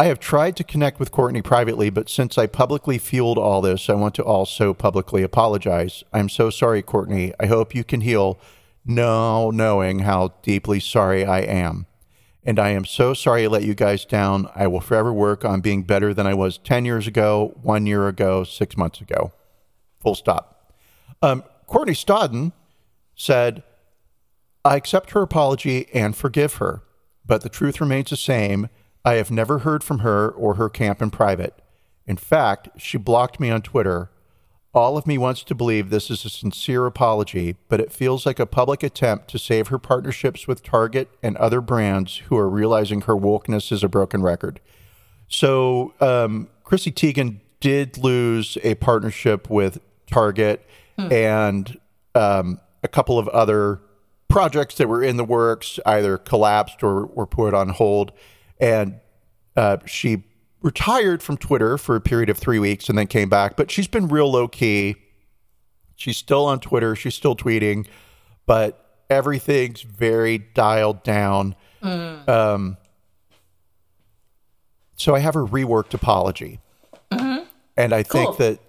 I 0.00 0.04
have 0.04 0.20
tried 0.20 0.56
to 0.56 0.64
connect 0.64 1.00
with 1.00 1.10
Courtney 1.10 1.42
privately, 1.42 1.90
but 1.90 2.08
since 2.08 2.38
I 2.38 2.46
publicly 2.46 2.98
fueled 2.98 3.36
all 3.36 3.60
this, 3.60 3.90
I 3.90 3.94
want 3.94 4.14
to 4.14 4.22
also 4.22 4.72
publicly 4.72 5.24
apologize. 5.24 6.04
I'm 6.12 6.28
so 6.28 6.50
sorry, 6.50 6.82
Courtney. 6.82 7.32
I 7.40 7.46
hope 7.46 7.74
you 7.74 7.82
can 7.82 8.02
heal 8.02 8.38
now 8.84 9.50
knowing 9.52 10.00
how 10.00 10.34
deeply 10.42 10.78
sorry 10.78 11.24
I 11.24 11.40
am. 11.40 11.86
And 12.48 12.58
I 12.58 12.70
am 12.70 12.86
so 12.86 13.12
sorry 13.12 13.44
I 13.44 13.48
let 13.48 13.64
you 13.64 13.74
guys 13.74 14.06
down. 14.06 14.48
I 14.54 14.68
will 14.68 14.80
forever 14.80 15.12
work 15.12 15.44
on 15.44 15.60
being 15.60 15.82
better 15.82 16.14
than 16.14 16.26
I 16.26 16.32
was 16.32 16.56
10 16.56 16.86
years 16.86 17.06
ago, 17.06 17.52
one 17.60 17.84
year 17.84 18.08
ago, 18.08 18.42
six 18.42 18.74
months 18.74 19.02
ago. 19.02 19.32
Full 20.00 20.14
stop. 20.14 20.72
Um, 21.20 21.44
Courtney 21.66 21.92
Stodden 21.92 22.52
said, 23.14 23.64
I 24.64 24.76
accept 24.76 25.10
her 25.10 25.20
apology 25.20 25.88
and 25.92 26.16
forgive 26.16 26.54
her, 26.54 26.84
but 27.26 27.42
the 27.42 27.50
truth 27.50 27.82
remains 27.82 28.08
the 28.08 28.16
same. 28.16 28.70
I 29.04 29.16
have 29.16 29.30
never 29.30 29.58
heard 29.58 29.84
from 29.84 29.98
her 29.98 30.30
or 30.30 30.54
her 30.54 30.70
camp 30.70 31.02
in 31.02 31.10
private. 31.10 31.52
In 32.06 32.16
fact, 32.16 32.70
she 32.78 32.96
blocked 32.96 33.38
me 33.38 33.50
on 33.50 33.60
Twitter. 33.60 34.10
All 34.78 34.96
of 34.96 35.08
me 35.08 35.18
wants 35.18 35.42
to 35.42 35.56
believe 35.56 35.90
this 35.90 36.08
is 36.08 36.24
a 36.24 36.30
sincere 36.30 36.86
apology, 36.86 37.56
but 37.68 37.80
it 37.80 37.90
feels 37.90 38.24
like 38.24 38.38
a 38.38 38.46
public 38.46 38.84
attempt 38.84 39.26
to 39.32 39.36
save 39.36 39.68
her 39.68 39.78
partnerships 39.78 40.46
with 40.46 40.62
Target 40.62 41.08
and 41.20 41.36
other 41.38 41.60
brands 41.60 42.18
who 42.28 42.36
are 42.36 42.48
realizing 42.48 43.00
her 43.00 43.16
wokeness 43.16 43.72
is 43.72 43.82
a 43.82 43.88
broken 43.88 44.22
record. 44.22 44.60
So, 45.26 45.94
um, 46.00 46.48
Chrissy 46.62 46.92
Teigen 46.92 47.40
did 47.58 47.98
lose 47.98 48.56
a 48.62 48.76
partnership 48.76 49.50
with 49.50 49.80
Target 50.06 50.64
and 50.96 51.76
um, 52.14 52.60
a 52.84 52.88
couple 52.88 53.18
of 53.18 53.26
other 53.30 53.80
projects 54.28 54.76
that 54.76 54.88
were 54.88 55.02
in 55.02 55.16
the 55.16 55.24
works 55.24 55.80
either 55.86 56.16
collapsed 56.18 56.84
or 56.84 57.06
were 57.06 57.26
put 57.26 57.52
on 57.52 57.70
hold. 57.70 58.12
And 58.60 59.00
uh, 59.56 59.78
she 59.86 60.22
retired 60.62 61.22
from 61.22 61.36
Twitter 61.36 61.78
for 61.78 61.96
a 61.96 62.00
period 62.00 62.28
of 62.28 62.38
three 62.38 62.58
weeks 62.58 62.88
and 62.88 62.98
then 62.98 63.06
came 63.06 63.28
back. 63.28 63.56
But 63.56 63.70
she's 63.70 63.88
been 63.88 64.08
real 64.08 64.30
low 64.30 64.48
key. 64.48 64.96
She's 65.96 66.16
still 66.16 66.46
on 66.46 66.60
Twitter. 66.60 66.94
She's 66.94 67.14
still 67.14 67.36
tweeting, 67.36 67.86
but 68.46 69.02
everything's 69.10 69.82
very 69.82 70.38
dialed 70.38 71.02
down. 71.02 71.54
Mm. 71.82 72.28
Um, 72.28 72.76
so 74.96 75.14
I 75.14 75.20
have 75.20 75.34
her 75.34 75.44
reworked 75.44 75.94
apology, 75.94 76.60
mm-hmm. 77.10 77.44
and 77.76 77.92
I 77.92 78.02
Cool. 78.02 78.32
think 78.32 78.36
that 78.38 78.60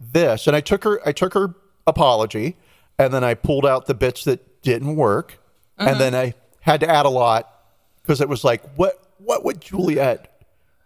this, 0.00 0.46
and 0.46 0.54
I 0.54 0.60
took 0.60 0.84
her, 0.84 1.00
I 1.06 1.12
took 1.12 1.34
her 1.34 1.54
apology, 1.86 2.56
and 2.98 3.12
then 3.12 3.24
I 3.24 3.34
pulled 3.34 3.66
out 3.66 3.86
the 3.86 3.94
bits 3.94 4.24
that 4.24 4.62
didn't 4.62 4.94
work, 4.96 5.38
and 5.78 5.90
mm-hmm. 5.90 5.98
then 5.98 6.14
I 6.14 6.34
had 6.60 6.80
to 6.80 6.88
add 6.88 7.06
a 7.06 7.10
lot 7.10 7.48
because 8.00 8.20
it 8.20 8.28
was 8.28 8.44
like, 8.44 8.62
what, 8.76 9.12
what 9.18 9.44
would 9.44 9.60
Juliet 9.60 10.31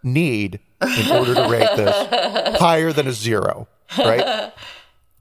need 0.03 0.59
in 0.81 1.11
order 1.11 1.33
to 1.35 1.47
rate 1.49 1.69
this 1.75 2.59
higher 2.59 2.91
than 2.93 3.07
a 3.07 3.11
zero, 3.11 3.67
right? 3.97 4.53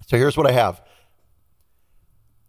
so 0.07 0.17
here's 0.17 0.37
what 0.37 0.47
I 0.47 0.53
have. 0.53 0.83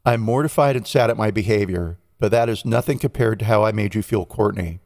I'm 0.06 0.22
mortified 0.22 0.76
and 0.76 0.88
sad 0.88 1.10
at 1.10 1.18
my 1.18 1.32
behavior, 1.32 1.98
but 2.20 2.32
that 2.32 2.50
is 2.50 2.66
nothing 2.66 3.00
compared 3.00 3.40
to 3.40 3.46
how 3.46 3.66
I 3.66 3.72
made 3.72 3.96
you 3.96 4.02
feel, 4.02 4.26
Courtney. 4.26 4.80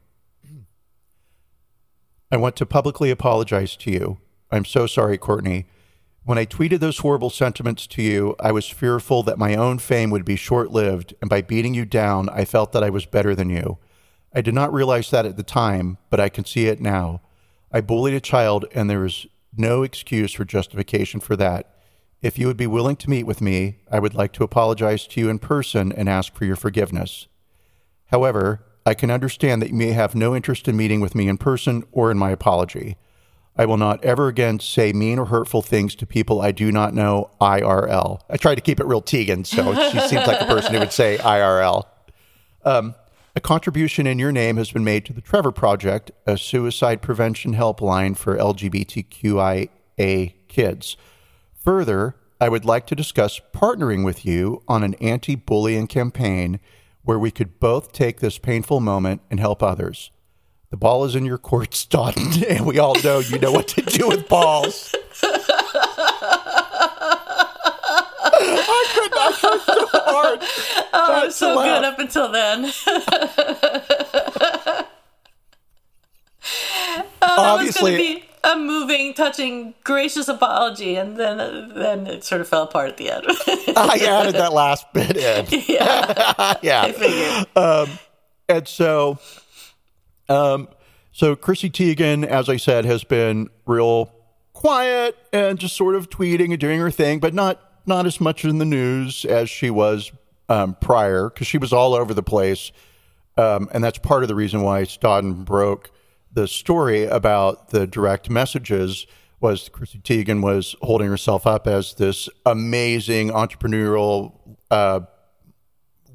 I 2.30 2.36
want 2.36 2.56
to 2.56 2.66
publicly 2.66 3.10
apologize 3.10 3.76
to 3.76 3.90
you. 3.90 4.18
I'm 4.50 4.64
so 4.64 4.86
sorry, 4.86 5.18
Courtney. 5.18 5.66
When 6.24 6.38
I 6.38 6.46
tweeted 6.46 6.80
those 6.80 6.98
horrible 6.98 7.30
sentiments 7.30 7.86
to 7.88 8.02
you, 8.02 8.36
I 8.38 8.52
was 8.52 8.68
fearful 8.68 9.22
that 9.24 9.38
my 9.38 9.54
own 9.54 9.78
fame 9.78 10.10
would 10.10 10.24
be 10.24 10.36
short 10.36 10.70
lived, 10.70 11.14
and 11.20 11.28
by 11.28 11.42
beating 11.42 11.74
you 11.74 11.84
down, 11.84 12.28
I 12.28 12.44
felt 12.44 12.72
that 12.72 12.84
I 12.84 12.90
was 12.90 13.06
better 13.06 13.34
than 13.34 13.50
you. 13.50 13.78
I 14.34 14.40
did 14.40 14.54
not 14.54 14.72
realize 14.72 15.10
that 15.10 15.26
at 15.26 15.36
the 15.36 15.42
time, 15.42 15.98
but 16.10 16.20
I 16.20 16.28
can 16.28 16.44
see 16.44 16.66
it 16.66 16.80
now. 16.80 17.20
I 17.72 17.80
bullied 17.80 18.14
a 18.14 18.20
child, 18.20 18.66
and 18.74 18.90
there 18.90 19.04
is 19.04 19.26
no 19.56 19.82
excuse 19.82 20.38
or 20.38 20.44
justification 20.44 21.20
for 21.20 21.36
that. 21.36 21.74
If 22.20 22.38
you 22.38 22.46
would 22.46 22.56
be 22.56 22.66
willing 22.66 22.96
to 22.96 23.10
meet 23.10 23.24
with 23.24 23.40
me, 23.40 23.78
I 23.90 23.98
would 23.98 24.14
like 24.14 24.32
to 24.34 24.44
apologize 24.44 25.06
to 25.08 25.20
you 25.20 25.28
in 25.28 25.38
person 25.38 25.90
and 25.92 26.08
ask 26.08 26.34
for 26.34 26.44
your 26.44 26.56
forgiveness. 26.56 27.26
However, 28.06 28.64
I 28.84 28.94
can 28.94 29.10
understand 29.10 29.62
that 29.62 29.70
you 29.70 29.74
may 29.74 29.92
have 29.92 30.14
no 30.14 30.36
interest 30.36 30.68
in 30.68 30.76
meeting 30.76 31.00
with 31.00 31.14
me 31.14 31.28
in 31.28 31.38
person 31.38 31.84
or 31.92 32.10
in 32.10 32.18
my 32.18 32.30
apology. 32.30 32.96
I 33.56 33.66
will 33.66 33.76
not 33.76 34.02
ever 34.04 34.28
again 34.28 34.60
say 34.60 34.92
mean 34.92 35.18
or 35.18 35.26
hurtful 35.26 35.62
things 35.62 35.94
to 35.96 36.06
people 36.06 36.40
I 36.40 36.52
do 36.52 36.72
not 36.72 36.94
know 36.94 37.30
IRL. 37.40 38.20
I 38.30 38.36
try 38.36 38.54
to 38.54 38.60
keep 38.60 38.80
it 38.80 38.86
real 38.86 39.02
Teigen, 39.02 39.46
so 39.46 39.74
she 39.90 40.00
seems 40.08 40.26
like 40.26 40.40
a 40.40 40.46
person 40.46 40.74
who 40.74 40.80
would 40.80 40.92
say 40.92 41.18
IRL. 41.18 41.84
Um, 42.64 42.94
a 43.34 43.40
contribution 43.40 44.06
in 44.06 44.18
your 44.18 44.32
name 44.32 44.58
has 44.58 44.70
been 44.70 44.84
made 44.84 45.06
to 45.06 45.12
the 45.12 45.22
Trevor 45.22 45.52
Project, 45.52 46.10
a 46.26 46.36
suicide 46.36 47.00
prevention 47.00 47.54
helpline 47.54 48.16
for 48.16 48.36
LGBTQIA 48.36 50.34
kids. 50.48 50.96
Further, 51.54 52.16
I 52.40 52.48
would 52.48 52.64
like 52.64 52.86
to 52.88 52.94
discuss 52.94 53.40
partnering 53.54 54.04
with 54.04 54.26
you 54.26 54.62
on 54.68 54.82
an 54.82 54.94
anti 54.94 55.34
bullying 55.34 55.86
campaign 55.86 56.60
where 57.04 57.18
we 57.18 57.30
could 57.30 57.58
both 57.58 57.92
take 57.92 58.20
this 58.20 58.38
painful 58.38 58.80
moment 58.80 59.22
and 59.30 59.40
help 59.40 59.62
others. 59.62 60.10
The 60.70 60.76
ball 60.76 61.04
is 61.04 61.14
in 61.14 61.24
your 61.24 61.38
court, 61.38 61.70
Stodden, 61.70 62.44
and 62.48 62.66
we 62.66 62.78
all 62.78 63.00
know 63.02 63.20
you 63.20 63.38
know 63.38 63.52
what 63.52 63.68
to 63.68 63.82
do 63.82 64.08
with 64.08 64.28
balls. 64.28 64.94
could 69.02 69.14
not 69.14 69.34
try 69.34 69.58
so 69.64 69.86
hard. 69.90 70.40
Oh, 70.94 71.22
it 71.22 71.26
was 71.26 71.36
so 71.36 71.48
to 71.48 71.54
good 71.54 71.82
laugh. 71.82 71.92
up 71.94 71.98
until 71.98 72.28
then. 72.30 72.64
Obviously, 77.22 77.66
was 77.66 77.76
going 77.78 77.92
to 77.92 77.98
be 77.98 78.24
a 78.44 78.56
moving, 78.58 79.14
touching, 79.14 79.74
gracious 79.84 80.28
apology, 80.28 80.96
and 80.96 81.16
then 81.16 81.38
then 81.74 82.06
it 82.06 82.24
sort 82.24 82.40
of 82.40 82.48
fell 82.48 82.64
apart 82.64 82.90
at 82.90 82.96
the 82.98 83.10
end. 83.10 83.24
I 83.76 83.98
added 84.06 84.34
that 84.34 84.52
last 84.52 84.92
bit 84.92 85.16
in. 85.16 85.46
yeah, 85.66 86.54
yeah. 86.62 86.92
Figured. 86.92 87.98
And 88.48 88.68
so, 88.68 89.18
um, 90.28 90.68
so 91.12 91.34
Chrissy 91.34 91.70
Teigen, 91.70 92.26
as 92.26 92.48
I 92.50 92.56
said, 92.56 92.84
has 92.84 93.02
been 93.04 93.48
real 93.64 94.12
quiet 94.52 95.16
and 95.32 95.58
just 95.58 95.74
sort 95.76 95.94
of 95.94 96.10
tweeting 96.10 96.50
and 96.50 96.60
doing 96.60 96.80
her 96.80 96.90
thing, 96.90 97.18
but 97.18 97.32
not 97.32 97.71
not 97.86 98.06
as 98.06 98.20
much 98.20 98.44
in 98.44 98.58
the 98.58 98.64
news 98.64 99.24
as 99.24 99.50
she 99.50 99.70
was 99.70 100.12
um, 100.48 100.76
prior 100.80 101.28
because 101.30 101.46
she 101.46 101.58
was 101.58 101.72
all 101.72 101.94
over 101.94 102.14
the 102.14 102.22
place, 102.22 102.72
um, 103.36 103.68
and 103.72 103.82
that's 103.82 103.98
part 103.98 104.22
of 104.22 104.28
the 104.28 104.34
reason 104.34 104.62
why 104.62 104.82
Stodden 104.82 105.44
broke 105.44 105.90
the 106.32 106.46
story 106.48 107.04
about 107.04 107.70
the 107.70 107.86
direct 107.86 108.28
messages. 108.30 109.06
Was 109.40 109.68
Chrissy 109.68 109.98
Teigen 109.98 110.40
was 110.42 110.76
holding 110.82 111.08
herself 111.08 111.46
up 111.46 111.66
as 111.66 111.94
this 111.94 112.28
amazing 112.46 113.30
entrepreneurial 113.30 114.32
uh, 114.70 115.00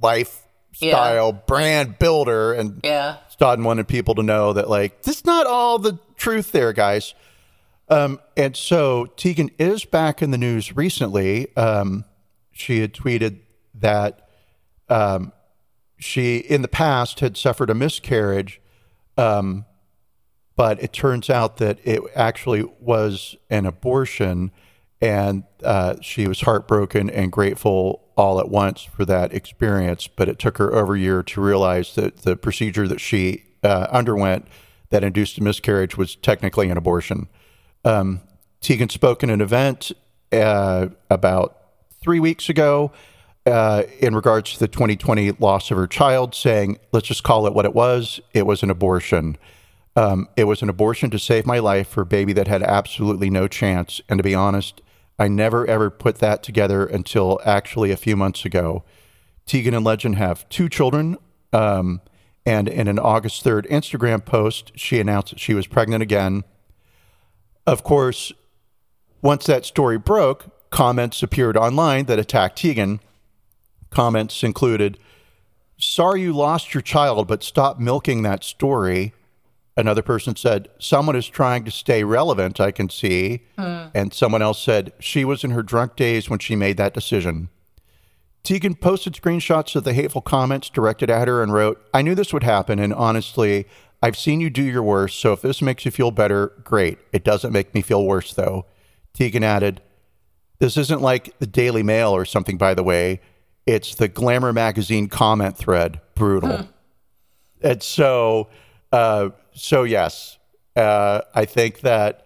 lifestyle 0.01 1.33
brand 1.33 1.99
builder, 1.99 2.53
and 2.53 2.79
Yeah. 2.83 3.17
Stodden 3.37 3.63
wanted 3.63 3.87
people 3.87 4.15
to 4.15 4.23
know 4.23 4.53
that 4.53 4.69
like 4.69 5.01
that's 5.03 5.25
not 5.25 5.45
all 5.45 5.77
the 5.79 5.99
truth 6.15 6.51
there, 6.51 6.73
guys. 6.73 7.13
Um, 7.89 8.19
and 8.35 8.55
so 8.55 9.07
Teigen 9.15 9.49
is 9.57 9.85
back 9.85 10.21
in 10.21 10.31
the 10.31 10.37
news 10.37 10.75
recently. 10.75 11.55
Um, 11.55 12.05
she 12.51 12.79
had 12.81 12.93
tweeted 12.93 13.39
that 13.75 14.29
um, 14.89 15.31
she, 15.97 16.37
in 16.37 16.61
the 16.61 16.67
past, 16.67 17.19
had 17.19 17.37
suffered 17.37 17.69
a 17.69 17.75
miscarriage, 17.75 18.61
um, 19.17 19.65
but 20.55 20.81
it 20.81 20.91
turns 20.91 21.29
out 21.29 21.57
that 21.57 21.79
it 21.83 22.01
actually 22.15 22.63
was 22.79 23.35
an 23.49 23.65
abortion, 23.65 24.51
and 25.01 25.43
uh, 25.63 25.95
she 26.01 26.27
was 26.27 26.41
heartbroken 26.41 27.09
and 27.09 27.31
grateful 27.31 28.03
all 28.15 28.39
at 28.39 28.49
once 28.49 28.81
for 28.83 29.05
that 29.05 29.33
experience. 29.33 30.07
But 30.07 30.27
it 30.27 30.39
took 30.39 30.57
her 30.57 30.73
over 30.73 30.95
a 30.95 30.99
year 30.99 31.23
to 31.23 31.41
realize 31.41 31.95
that 31.95 32.17
the 32.23 32.35
procedure 32.35 32.87
that 32.87 32.99
she 32.99 33.45
uh, 33.63 33.87
underwent 33.91 34.47
that 34.89 35.03
induced 35.03 35.37
a 35.37 35.43
miscarriage 35.43 35.97
was 35.97 36.15
technically 36.15 36.69
an 36.69 36.77
abortion. 36.77 37.27
Um, 37.85 38.21
Teigen 38.61 38.91
spoke 38.91 39.23
in 39.23 39.29
an 39.29 39.41
event 39.41 39.91
uh, 40.31 40.87
about 41.09 41.57
three 42.01 42.19
weeks 42.19 42.49
ago 42.49 42.91
uh, 43.45 43.83
in 43.99 44.13
regards 44.13 44.53
to 44.53 44.59
the 44.59 44.67
2020 44.67 45.31
loss 45.33 45.71
of 45.71 45.77
her 45.77 45.87
child, 45.87 46.35
saying, 46.35 46.77
let's 46.91 47.07
just 47.07 47.23
call 47.23 47.47
it 47.47 47.53
what 47.53 47.65
it 47.65 47.73
was. 47.73 48.19
It 48.33 48.45
was 48.45 48.63
an 48.63 48.69
abortion. 48.69 49.37
Um, 49.95 50.27
it 50.35 50.43
was 50.43 50.61
an 50.61 50.69
abortion 50.69 51.09
to 51.11 51.19
save 51.19 51.45
my 51.45 51.59
life 51.59 51.87
for 51.87 52.01
a 52.01 52.05
baby 52.05 52.33
that 52.33 52.47
had 52.47 52.61
absolutely 52.61 53.29
no 53.29 53.47
chance. 53.47 54.01
And 54.09 54.19
to 54.19 54.23
be 54.23 54.35
honest, 54.35 54.81
I 55.17 55.27
never 55.27 55.65
ever 55.65 55.89
put 55.89 56.17
that 56.19 56.43
together 56.43 56.85
until 56.85 57.39
actually 57.45 57.91
a 57.91 57.97
few 57.97 58.15
months 58.15 58.45
ago. 58.45 58.83
Teigen 59.47 59.75
and 59.75 59.85
Legend 59.85 60.17
have 60.17 60.47
two 60.49 60.69
children. 60.69 61.17
Um, 61.53 62.01
and 62.45 62.67
in 62.67 62.87
an 62.87 62.99
August 62.99 63.43
3rd 63.43 63.67
Instagram 63.69 64.23
post, 64.23 64.71
she 64.75 64.99
announced 64.99 65.31
that 65.31 65.39
she 65.39 65.53
was 65.53 65.67
pregnant 65.67 66.03
again. 66.03 66.43
Of 67.67 67.83
course, 67.83 68.31
once 69.21 69.45
that 69.45 69.65
story 69.65 69.97
broke, 69.97 70.69
comments 70.69 71.21
appeared 71.21 71.57
online 71.57 72.05
that 72.05 72.17
attacked 72.17 72.57
Teigen. 72.57 73.01
Comments 73.89 74.41
included, 74.41 74.97
Sorry 75.77 76.21
you 76.21 76.33
lost 76.33 76.73
your 76.73 76.81
child, 76.81 77.27
but 77.27 77.43
stop 77.43 77.77
milking 77.77 78.23
that 78.23 78.43
story. 78.43 79.13
Another 79.75 80.01
person 80.01 80.35
said, 80.35 80.69
Someone 80.79 81.15
is 81.15 81.27
trying 81.27 81.65
to 81.65 81.71
stay 81.71 82.03
relevant, 82.05 82.59
I 82.59 82.71
can 82.71 82.89
see. 82.89 83.41
Mm. 83.57 83.91
And 83.93 84.13
someone 84.13 84.41
else 84.41 84.63
said, 84.63 84.93
She 84.99 85.25
was 85.25 85.43
in 85.43 85.51
her 85.51 85.61
drunk 85.61 85.97
days 85.97 86.29
when 86.29 86.39
she 86.39 86.55
made 86.55 86.77
that 86.77 86.93
decision. 86.93 87.49
Teigen 88.43 88.79
posted 88.79 89.13
screenshots 89.13 89.75
of 89.75 89.83
the 89.83 89.93
hateful 89.93 90.21
comments 90.21 90.69
directed 90.69 91.09
at 91.09 91.27
her 91.27 91.43
and 91.43 91.51
wrote, 91.51 91.85
I 91.93 92.01
knew 92.01 92.15
this 92.15 92.31
would 92.31 92.43
happen, 92.43 92.79
and 92.79 92.93
honestly, 92.93 93.67
I've 94.01 94.17
seen 94.17 94.39
you 94.39 94.49
do 94.49 94.61
your 94.61 94.83
worst, 94.83 95.19
so 95.19 95.33
if 95.33 95.41
this 95.41 95.61
makes 95.61 95.85
you 95.85 95.91
feel 95.91 96.11
better, 96.11 96.53
great. 96.63 96.99
It 97.11 97.23
doesn't 97.23 97.51
make 97.51 97.73
me 97.73 97.81
feel 97.81 98.05
worse, 98.05 98.33
though. 98.33 98.65
Teigen 99.17 99.41
added, 99.41 99.81
This 100.59 100.77
isn't 100.77 101.01
like 101.01 101.37
the 101.39 101.47
Daily 101.47 101.83
Mail 101.83 102.11
or 102.11 102.25
something, 102.25 102.57
by 102.57 102.73
the 102.73 102.83
way. 102.83 103.21
It's 103.65 103.95
the 103.95 104.07
Glamour 104.07 104.53
magazine 104.53 105.07
comment 105.09 105.57
thread. 105.57 105.99
Brutal. 106.15 106.57
Hmm. 106.57 106.65
And 107.61 107.83
so, 107.83 108.49
uh, 108.91 109.29
so 109.53 109.83
yes, 109.83 110.37
uh, 110.75 111.21
I 111.33 111.45
think 111.45 111.81
that 111.81 112.25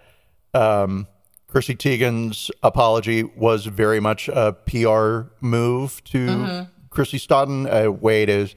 um, 0.53 1.07
Chrissy 1.47 1.75
Teigen's 1.75 2.51
apology 2.61 3.23
was 3.23 3.65
very 3.65 3.99
much 3.99 4.29
a 4.29 4.53
PR 4.53 5.33
move 5.39 6.03
to 6.05 6.27
mm-hmm. 6.27 6.63
Chrissy 6.89 7.17
Stodden, 7.17 7.69
a 7.71 7.91
way 7.91 8.25
to 8.25 8.47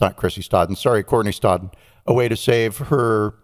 not 0.00 0.16
Chrissy 0.16 0.42
Stodden, 0.42 0.76
sorry, 0.76 1.02
Courtney 1.02 1.32
Stodden, 1.32 1.72
a 2.06 2.14
way 2.14 2.28
to 2.28 2.36
save 2.36 2.78
her 2.78 3.34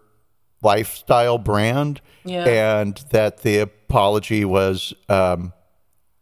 lifestyle 0.61 1.37
brand, 1.37 2.01
yeah. 2.23 2.45
and 2.45 3.03
that 3.11 3.41
the 3.41 3.59
apology 3.59 4.45
was 4.45 4.93
um, 5.09 5.53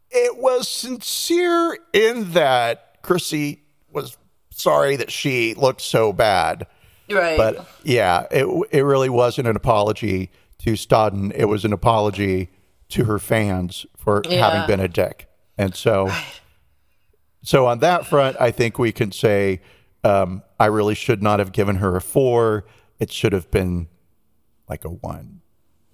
it 0.10 0.38
was 0.38 0.68
sincere 0.68 1.78
in 1.94 2.32
that 2.34 2.98
Chrissy 3.02 3.64
was 3.92 4.18
sorry 4.52 4.96
that 4.96 5.12
she 5.12 5.54
looked 5.54 5.82
so 5.82 6.12
bad. 6.14 6.68
Right. 7.10 7.38
But 7.38 7.68
yeah, 7.84 8.28
it 8.32 8.48
it 8.72 8.82
really 8.82 9.10
wasn't 9.10 9.48
an 9.48 9.56
apology 9.56 10.32
to 10.60 10.74
Stodden. 10.74 11.32
It 11.36 11.46
was 11.46 11.66
an 11.66 11.74
apology 11.74 12.50
to 12.89 13.06
her 13.06 13.20
fans 13.20 13.86
for 13.98 14.22
yeah. 14.30 14.50
having 14.50 14.68
been 14.68 14.80
a 14.84 14.88
dick. 14.88 15.28
And 15.58 15.76
so, 15.76 16.08
right. 16.08 16.42
so 17.42 17.68
on 17.68 17.80
that 17.80 18.06
front, 18.06 18.38
I 18.39 18.52
think 18.52 18.78
we 18.78 18.92
can 18.92 19.12
say 19.12 19.62
um, 20.04 20.43
I 20.60 20.66
really 20.66 20.95
should 20.95 21.22
not 21.22 21.39
have 21.39 21.52
given 21.52 21.78
her 21.78 21.95
a 21.95 22.02
four. 22.02 22.66
It 22.99 23.12
should 23.12 23.34
have 23.34 23.49
been 23.52 23.88
like 24.68 24.86
a 24.86 24.89
one, 24.89 25.41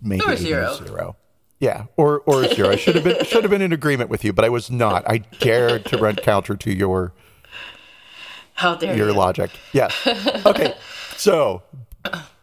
maybe 0.02 0.24
or 0.26 0.36
zero. 0.36 0.72
A 0.72 0.76
zero. 0.76 1.16
Yeah, 1.60 1.86
or 1.96 2.20
or 2.22 2.44
a 2.44 2.54
zero. 2.54 2.70
I 2.70 2.76
should 2.76 2.96
have 2.96 3.04
been 3.04 3.24
should 3.26 3.44
have 3.44 3.52
been 3.52 3.62
in 3.62 3.74
agreement 3.74 4.10
with 4.10 4.24
you, 4.24 4.34
but 4.34 4.46
I 4.46 4.50
was 4.50 4.70
not. 4.70 5.10
I 5.10 5.20
dared 5.40 5.86
to 5.86 5.98
run 5.98 6.16
counter 6.16 6.56
to 6.56 6.72
your 6.72 7.14
how 8.54 8.76
dare 8.76 8.96
your 8.96 9.10
you. 9.10 9.14
logic. 9.14 9.52
Yes. 9.74 9.94
Okay. 10.46 10.76
So, 11.16 11.64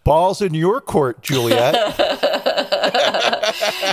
balls 0.03 0.43
in 0.43 0.55
your 0.55 0.81
court, 0.81 1.23
Juliet. 1.23 1.75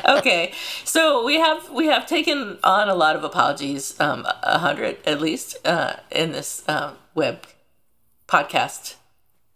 okay, 0.07 0.53
so 0.83 1.23
we 1.23 1.35
have 1.35 1.69
we 1.69 1.87
have 1.87 2.05
taken 2.05 2.57
on 2.63 2.89
a 2.89 2.95
lot 2.95 3.15
of 3.15 3.23
apologies, 3.23 3.99
um, 3.99 4.25
a 4.43 4.59
hundred 4.59 4.97
at 5.05 5.21
least, 5.21 5.57
uh, 5.65 5.93
in 6.11 6.31
this 6.31 6.63
uh, 6.67 6.93
web 7.15 7.45
podcast 8.31 8.95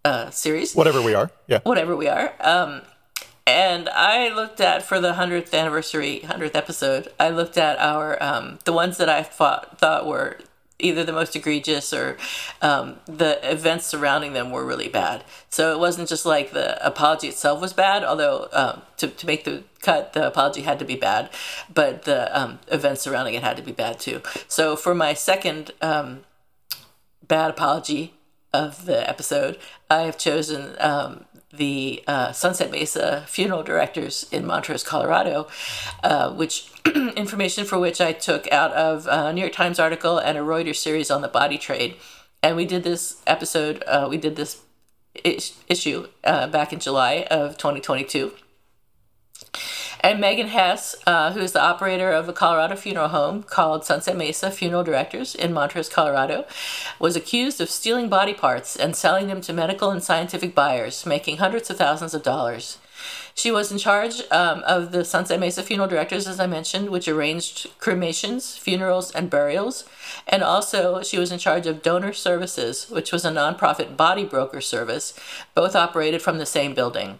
uh, 0.03 0.29
series. 0.29 0.75
Whatever 0.75 1.01
we 1.01 1.13
are, 1.13 1.31
yeah. 1.47 1.59
Whatever 1.63 1.95
we 1.95 2.07
are. 2.07 2.33
Um, 2.39 2.81
and 3.47 3.87
I 3.89 4.33
looked 4.33 4.59
at 4.59 4.83
for 4.83 4.99
the 4.99 5.13
hundredth 5.13 5.53
anniversary, 5.53 6.19
hundredth 6.21 6.55
episode. 6.55 7.09
I 7.19 7.29
looked 7.29 7.57
at 7.57 7.77
our 7.79 8.21
um, 8.21 8.59
the 8.65 8.73
ones 8.73 8.97
that 8.97 9.07
I 9.07 9.23
thought 9.23 9.79
thought 9.79 10.05
were 10.05 10.39
either 10.77 11.05
the 11.05 11.13
most 11.13 11.35
egregious 11.35 11.93
or 11.93 12.17
um, 12.61 12.97
the 13.05 13.39
events 13.49 13.85
surrounding 13.85 14.33
them 14.33 14.51
were 14.51 14.65
really 14.65 14.89
bad. 14.89 15.23
So 15.49 15.71
it 15.71 15.79
wasn't 15.79 16.09
just 16.09 16.25
like 16.25 16.51
the 16.51 16.85
apology 16.85 17.27
itself 17.29 17.61
was 17.61 17.71
bad, 17.71 18.03
although 18.03 18.49
um, 18.51 18.81
to, 18.97 19.07
to 19.07 19.25
make 19.25 19.45
the 19.45 19.63
cut, 19.79 20.11
the 20.11 20.27
apology 20.27 20.63
had 20.63 20.79
to 20.79 20.85
be 20.85 20.95
bad, 20.95 21.29
but 21.73 22.03
the 22.03 22.37
um, 22.37 22.59
events 22.67 23.03
surrounding 23.03 23.35
it 23.35 23.43
had 23.43 23.55
to 23.55 23.63
be 23.63 23.71
bad 23.71 23.99
too. 23.99 24.21
So 24.49 24.75
for 24.75 24.93
my 24.93 25.13
second 25.13 25.71
um, 25.81 26.25
bad 27.25 27.51
apology 27.51 28.14
of 28.63 28.85
the 28.85 29.07
episode, 29.09 29.57
I 29.89 30.01
have 30.01 30.17
chosen 30.17 30.75
um, 30.79 31.25
the 31.51 32.03
uh, 32.07 32.31
Sunset 32.31 32.71
Mesa 32.71 33.25
funeral 33.27 33.63
directors 33.63 34.27
in 34.31 34.45
Montrose, 34.45 34.83
Colorado, 34.83 35.47
uh, 36.03 36.33
which 36.33 36.71
information 37.15 37.65
for 37.65 37.79
which 37.79 37.99
I 38.01 38.11
took 38.13 38.51
out 38.51 38.71
of 38.73 39.07
a 39.09 39.33
New 39.33 39.41
York 39.41 39.53
Times 39.53 39.79
article 39.79 40.17
and 40.17 40.37
a 40.37 40.41
Reuters 40.41 40.77
series 40.77 41.11
on 41.11 41.21
the 41.21 41.27
body 41.27 41.57
trade. 41.57 41.95
And 42.41 42.55
we 42.55 42.65
did 42.65 42.83
this 42.83 43.21
episode, 43.25 43.83
uh, 43.87 44.07
we 44.09 44.17
did 44.17 44.35
this 44.35 44.61
is- 45.23 45.53
issue 45.67 46.07
uh, 46.23 46.47
back 46.47 46.73
in 46.73 46.79
July 46.79 47.27
of 47.31 47.57
2022. 47.57 48.31
And 50.05 50.21
Megan 50.21 50.49
Hess, 50.49 50.95
uh, 51.07 51.31
who 51.31 51.39
is 51.39 51.53
the 51.53 51.63
operator 51.63 52.11
of 52.11 52.29
a 52.29 52.33
Colorado 52.33 52.75
funeral 52.75 53.07
home 53.07 53.41
called 53.41 53.83
Sunset 53.83 54.15
Mesa 54.15 54.51
Funeral 54.51 54.83
Directors 54.83 55.33
in 55.33 55.51
Montrose, 55.51 55.89
Colorado, 55.89 56.45
was 56.99 57.15
accused 57.15 57.59
of 57.59 57.71
stealing 57.71 58.07
body 58.07 58.35
parts 58.35 58.75
and 58.75 58.95
selling 58.95 59.25
them 59.25 59.41
to 59.41 59.51
medical 59.51 59.89
and 59.89 60.03
scientific 60.03 60.53
buyers, 60.53 61.07
making 61.07 61.37
hundreds 61.37 61.71
of 61.71 61.77
thousands 61.77 62.13
of 62.13 62.21
dollars. 62.21 62.77
She 63.33 63.49
was 63.49 63.71
in 63.71 63.79
charge 63.79 64.21
um, 64.29 64.61
of 64.67 64.91
the 64.91 65.03
Sunset 65.03 65.39
Mesa 65.39 65.63
Funeral 65.63 65.89
Directors, 65.89 66.27
as 66.27 66.39
I 66.39 66.45
mentioned, 66.45 66.91
which 66.91 67.07
arranged 67.07 67.75
cremations, 67.79 68.57
funerals, 68.57 69.09
and 69.09 69.31
burials. 69.31 69.85
And 70.27 70.43
also, 70.43 71.01
she 71.01 71.17
was 71.17 71.31
in 71.31 71.39
charge 71.39 71.65
of 71.65 71.81
Donor 71.81 72.13
Services, 72.13 72.91
which 72.91 73.11
was 73.11 73.25
a 73.25 73.31
nonprofit 73.31 73.97
body 73.97 74.23
broker 74.23 74.61
service, 74.61 75.15
both 75.55 75.75
operated 75.75 76.21
from 76.21 76.37
the 76.37 76.45
same 76.45 76.75
building. 76.75 77.17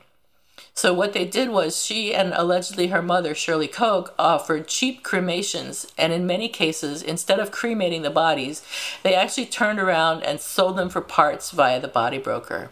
So 0.76 0.94
what 0.94 1.14
they 1.14 1.24
did 1.24 1.50
was 1.50 1.86
she 1.86 2.14
and 2.14 2.34
allegedly 2.36 2.88
her 2.88 3.02
mother, 3.02 3.34
Shirley 3.34 3.70
Koch, 3.70 4.14
offered 4.20 4.68
cheap 4.68 5.04
cremations, 5.04 5.88
and 5.98 6.12
in 6.12 6.28
many 6.28 6.50
cases, 6.50 7.02
instead 7.02 7.40
of 7.40 7.50
cremating 7.50 8.02
the 8.02 8.10
bodies, 8.10 8.62
they 9.02 9.16
actually 9.16 9.46
turned 9.46 9.80
around 9.80 10.24
and 10.24 10.42
sold 10.42 10.76
them 10.76 10.90
for 10.90 11.00
parts 11.00 11.52
via 11.52 11.80
the 11.80 11.88
body 11.88 12.18
broker. 12.18 12.72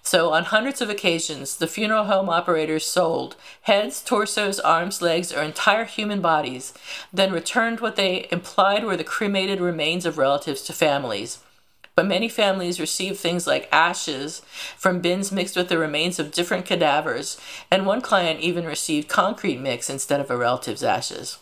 So, 0.00 0.32
on 0.32 0.44
hundreds 0.44 0.80
of 0.80 0.90
occasions, 0.90 1.56
the 1.56 1.66
funeral 1.66 2.04
home 2.04 2.28
operators 2.28 2.86
sold 2.86 3.34
heads, 3.62 4.00
torsos, 4.00 4.60
arms, 4.60 5.02
legs, 5.02 5.32
or 5.32 5.42
entire 5.42 5.86
human 5.86 6.20
bodies, 6.20 6.72
then 7.12 7.32
returned 7.32 7.80
what 7.80 7.96
they 7.96 8.28
implied 8.30 8.84
were 8.84 8.96
the 8.96 9.02
cremated 9.02 9.60
remains 9.60 10.06
of 10.06 10.18
relatives 10.18 10.62
to 10.62 10.72
families. 10.72 11.38
But 11.96 12.06
many 12.06 12.28
families 12.28 12.80
received 12.80 13.18
things 13.18 13.46
like 13.46 13.68
ashes 13.70 14.42
from 14.76 15.00
bins 15.00 15.30
mixed 15.30 15.56
with 15.56 15.68
the 15.68 15.78
remains 15.78 16.18
of 16.18 16.32
different 16.32 16.66
cadavers, 16.66 17.40
and 17.70 17.86
one 17.86 18.00
client 18.00 18.40
even 18.40 18.64
received 18.64 19.08
concrete 19.08 19.60
mix 19.60 19.88
instead 19.88 20.20
of 20.20 20.30
a 20.30 20.36
relative's 20.36 20.82
ashes. 20.82 21.38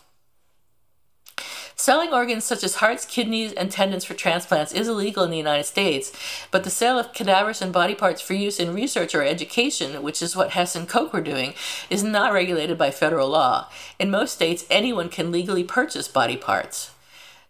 Selling 1.75 2.13
organs 2.13 2.45
such 2.45 2.63
as 2.63 2.75
hearts, 2.75 3.03
kidneys, 3.03 3.51
and 3.51 3.71
tendons 3.71 4.05
for 4.05 4.13
transplants 4.13 4.71
is 4.71 4.87
illegal 4.87 5.23
in 5.23 5.31
the 5.31 5.37
United 5.37 5.65
States, 5.65 6.11
but 6.51 6.63
the 6.63 6.69
sale 6.69 6.99
of 6.99 7.13
cadavers 7.13 7.61
and 7.61 7.73
body 7.73 7.95
parts 7.95 8.21
for 8.21 8.35
use 8.35 8.59
in 8.59 8.73
research 8.73 9.13
or 9.13 9.23
education, 9.23 10.01
which 10.01 10.21
is 10.21 10.35
what 10.35 10.51
Hess 10.51 10.77
and 10.77 10.87
Koch 10.87 11.11
were 11.11 11.19
doing, 11.19 11.55
is 11.89 12.03
not 12.03 12.31
regulated 12.31 12.77
by 12.77 12.91
federal 12.91 13.27
law. 13.27 13.67
In 13.99 14.11
most 14.11 14.33
states, 14.33 14.65
anyone 14.69 15.09
can 15.09 15.31
legally 15.31 15.65
purchase 15.65 16.07
body 16.07 16.37
parts. 16.37 16.92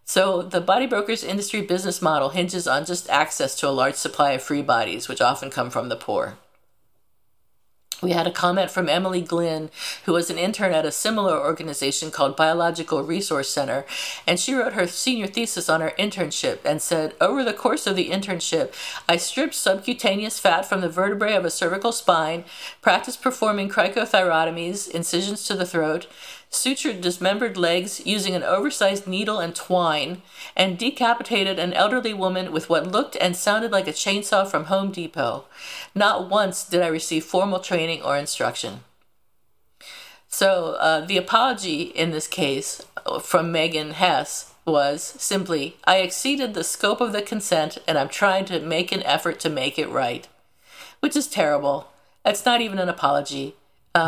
So, 0.06 0.42
the 0.42 0.62
body 0.62 0.86
broker's 0.86 1.24
industry 1.24 1.62
business 1.62 2.02
model 2.02 2.30
hinges 2.30 2.68
on 2.68 2.86
just 2.86 3.10
access 3.10 3.56
to 3.60 3.70
a 3.70 3.72
large 3.72 3.96
supply 3.96 4.32
of 4.32 4.44
free 4.44 4.62
bodies, 4.62 5.08
which 5.08 5.22
often 5.22 5.50
come 5.50 5.70
from 5.70 5.90
the 5.90 5.96
poor. 5.96 6.38
We 8.04 8.12
had 8.12 8.28
a 8.28 8.32
comment 8.32 8.70
from 8.70 8.90
Emily 8.90 9.22
Glynn, 9.22 9.70
who 10.04 10.12
was 10.12 10.30
an 10.30 10.38
intern 10.38 10.74
at 10.74 10.86
a 10.86 10.92
similar 10.92 11.40
organization 11.40 12.12
called 12.12 12.36
Biological 12.36 13.02
Resource 13.02 13.50
Center, 13.50 13.86
and 14.28 14.38
she 14.38 14.54
wrote 14.54 14.74
her 14.74 14.88
senior 14.88 15.26
thesis 15.26 15.70
on 15.70 15.80
her 15.80 15.94
internship 15.98 16.60
and 16.66 16.82
said, 16.82 17.14
Over 17.22 17.46
the 17.46 17.54
course 17.54 17.88
of 17.88 17.96
the 17.96 18.10
internship, 18.10 18.74
I 19.08 19.16
stripped 19.16 19.56
subcutaneous 19.56 20.38
fat 20.38 20.66
from 20.66 20.82
the 20.82 20.90
vertebrae 20.90 21.34
of 21.36 21.46
a 21.46 21.50
cervical 21.50 21.94
spine, 21.94 22.44
practiced 22.82 23.22
performing 23.22 23.70
cricothyrotomies, 23.70 24.90
incisions 24.90 25.46
to 25.46 25.56
the 25.56 25.66
throat, 25.66 26.08
sutured 26.54 27.02
dismembered 27.02 27.58
legs 27.58 28.06
using 28.06 28.36
an 28.36 28.44
oversized 28.44 29.08
needle 29.08 29.40
and 29.40 29.56
twine, 29.56 30.22
and 30.56 30.78
decapitated 30.78 31.60
an 31.60 31.74
elderly 31.74 32.14
woman 32.14 32.52
with 32.52 32.70
what 32.70 32.92
looked 32.92 33.18
and 33.20 33.36
sounded 33.36 33.72
like 33.72 33.88
a 33.88 33.94
chainsaw 33.94 34.50
from 34.50 34.66
Home 34.66 34.92
Depot. 34.92 35.46
Not 35.94 36.30
once 36.30 36.64
did 36.64 36.82
I 36.82 36.88
receive 36.88 37.26
formal 37.26 37.60
training 37.60 38.02
or 38.02 38.18
instruction. 38.18 38.82
So, 40.28 40.78
uh, 40.80 41.06
the 41.06 41.18
apology 41.18 41.84
in 41.84 42.12
this 42.12 42.28
case 42.28 42.82
uh, 43.06 43.20
from 43.20 43.52
Megan 43.52 43.92
Hess 43.92 44.54
was 44.66 45.04
simply 45.04 45.78
I 45.84 45.98
exceeded 45.98 46.54
the 46.54 46.64
scope 46.64 47.02
of 47.02 47.12
the 47.12 47.22
consent 47.22 47.78
and 47.88 47.98
I'm 47.98 48.10
trying 48.10 48.46
to 48.46 48.60
make 48.60 48.92
an 48.92 49.04
effort 49.04 49.40
to 49.42 49.50
make 49.50 49.78
it 49.78 49.90
right, 49.90 50.28
which 51.02 51.16
is 51.16 51.28
terrible. 51.28 51.90
It's 52.26 52.46
not 52.46 52.62
even 52.62 52.80
an 52.80 52.90
apology. 52.90 53.56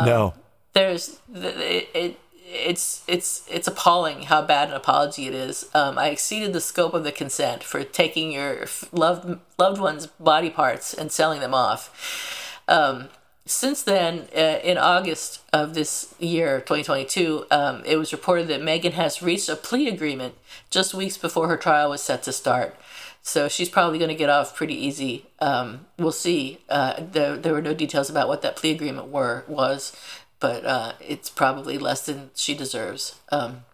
no. 0.04 0.34
There's 0.72 1.20
it, 1.32 1.88
it 1.94 2.18
it's 2.48 3.02
it's 3.08 3.44
it's 3.50 3.66
appalling 3.66 4.22
how 4.22 4.42
bad 4.42 4.68
an 4.68 4.74
apology 4.74 5.26
it 5.26 5.34
is. 5.34 5.68
Um, 5.74 5.98
I 5.98 6.08
exceeded 6.08 6.52
the 6.52 6.60
scope 6.60 6.94
of 6.94 7.04
the 7.04 7.12
consent 7.12 7.64
for 7.64 7.82
taking 7.82 8.32
your 8.32 8.66
loved 8.92 9.38
loved 9.58 9.80
one's 9.80 10.06
body 10.06 10.50
parts 10.50 10.94
and 10.94 11.10
selling 11.10 11.40
them 11.40 11.54
off. 11.54 12.62
Um, 12.68 13.08
since 13.48 13.82
then, 13.82 14.26
uh, 14.36 14.58
in 14.64 14.76
August 14.76 15.40
of 15.52 15.74
this 15.74 16.14
year, 16.18 16.58
2022, 16.58 17.46
um, 17.52 17.82
it 17.86 17.96
was 17.96 18.12
reported 18.12 18.48
that 18.48 18.60
Megan 18.60 18.92
has 18.92 19.22
reached 19.22 19.48
a 19.48 19.54
plea 19.54 19.88
agreement 19.88 20.34
just 20.68 20.94
weeks 20.94 21.16
before 21.16 21.46
her 21.46 21.56
trial 21.56 21.90
was 21.90 22.02
set 22.02 22.24
to 22.24 22.32
start. 22.32 22.76
So 23.22 23.48
she's 23.48 23.68
probably 23.68 23.98
going 23.98 24.08
to 24.08 24.16
get 24.16 24.30
off 24.30 24.54
pretty 24.54 24.74
easy. 24.74 25.26
Um, 25.40 25.86
we'll 25.96 26.12
see. 26.12 26.58
Uh, 26.68 26.94
there, 26.98 27.36
there 27.36 27.52
were 27.52 27.62
no 27.62 27.74
details 27.74 28.10
about 28.10 28.26
what 28.28 28.42
that 28.42 28.56
plea 28.56 28.72
agreement 28.72 29.08
were 29.08 29.44
was, 29.46 29.92
but 30.40 30.64
uh, 30.64 30.92
it's 31.00 31.30
probably 31.30 31.78
less 31.78 32.06
than 32.06 32.30
she 32.34 32.54
deserves. 32.54 33.16
Um, 33.30 33.64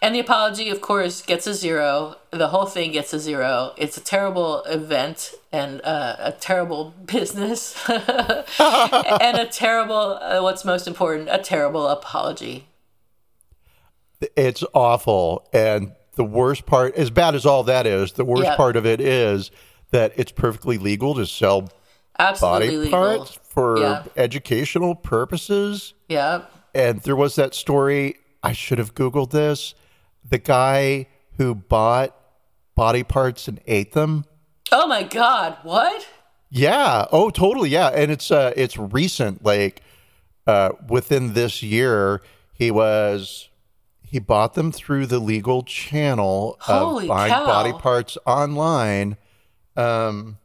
and 0.00 0.14
the 0.14 0.18
apology, 0.18 0.68
of 0.70 0.80
course, 0.80 1.22
gets 1.22 1.46
a 1.46 1.54
zero. 1.54 2.16
The 2.30 2.48
whole 2.48 2.66
thing 2.66 2.92
gets 2.92 3.12
a 3.12 3.18
zero. 3.20 3.72
It's 3.76 3.96
a 3.96 4.00
terrible 4.00 4.62
event 4.64 5.32
and 5.52 5.80
uh, 5.84 6.16
a 6.18 6.32
terrible 6.32 6.92
business, 7.06 7.76
and 7.88 9.38
a 9.38 9.46
terrible, 9.50 10.18
uh, 10.20 10.40
what's 10.42 10.64
most 10.64 10.86
important, 10.88 11.28
a 11.30 11.38
terrible 11.38 11.86
apology. 11.86 12.66
It's 14.36 14.64
awful. 14.72 15.46
And 15.52 15.92
the 16.14 16.24
worst 16.24 16.66
part, 16.66 16.94
as 16.96 17.10
bad 17.10 17.34
as 17.34 17.46
all 17.46 17.62
that 17.64 17.86
is, 17.86 18.12
the 18.12 18.24
worst 18.24 18.44
Yeah. 18.44 18.56
part 18.56 18.76
of 18.76 18.86
it 18.86 19.00
is 19.00 19.50
that 19.90 20.12
it's 20.16 20.32
perfectly 20.32 20.78
legal 20.78 21.14
to 21.14 21.26
sell 21.26 21.70
Absolutely 22.18 22.66
body 22.68 22.76
legal. 22.76 22.90
parts 23.16 23.38
for 23.52 23.78
Yeah. 23.78 24.04
educational 24.16 24.94
purposes. 24.94 25.92
Yeah. 26.08 26.42
And 26.74 27.00
there 27.02 27.16
was 27.16 27.34
that 27.36 27.54
story, 27.54 28.16
I 28.42 28.52
should 28.52 28.78
have 28.78 28.94
Googled 28.94 29.30
this. 29.30 29.74
The 30.28 30.38
guy 30.38 31.06
who 31.36 31.54
bought 31.54 32.16
body 32.74 33.02
parts 33.02 33.48
and 33.48 33.60
ate 33.66 33.92
them. 33.92 34.24
Oh 34.70 34.86
my 34.86 35.02
God! 35.02 35.58
What? 35.64 36.06
Yeah. 36.48 37.06
Oh, 37.12 37.28
totally. 37.30 37.68
Yeah. 37.68 37.88
And 37.88 38.10
it's 38.10 38.30
uh 38.30 38.52
it's 38.56 38.78
recent. 38.78 39.44
Like 39.44 39.82
uh 40.46 40.70
within 40.88 41.34
this 41.34 41.62
year, 41.62 42.22
he 42.54 42.70
was 42.70 43.50
he 44.02 44.18
bought 44.18 44.54
them 44.54 44.72
through 44.72 45.06
the 45.06 45.18
legal 45.18 45.62
channel 45.62 46.56
Holy 46.60 47.04
of 47.04 47.08
buying 47.08 47.32
cow. 47.32 47.44
body 47.46 47.72
parts 47.74 48.16
online. 48.26 49.18
Um 49.76 50.38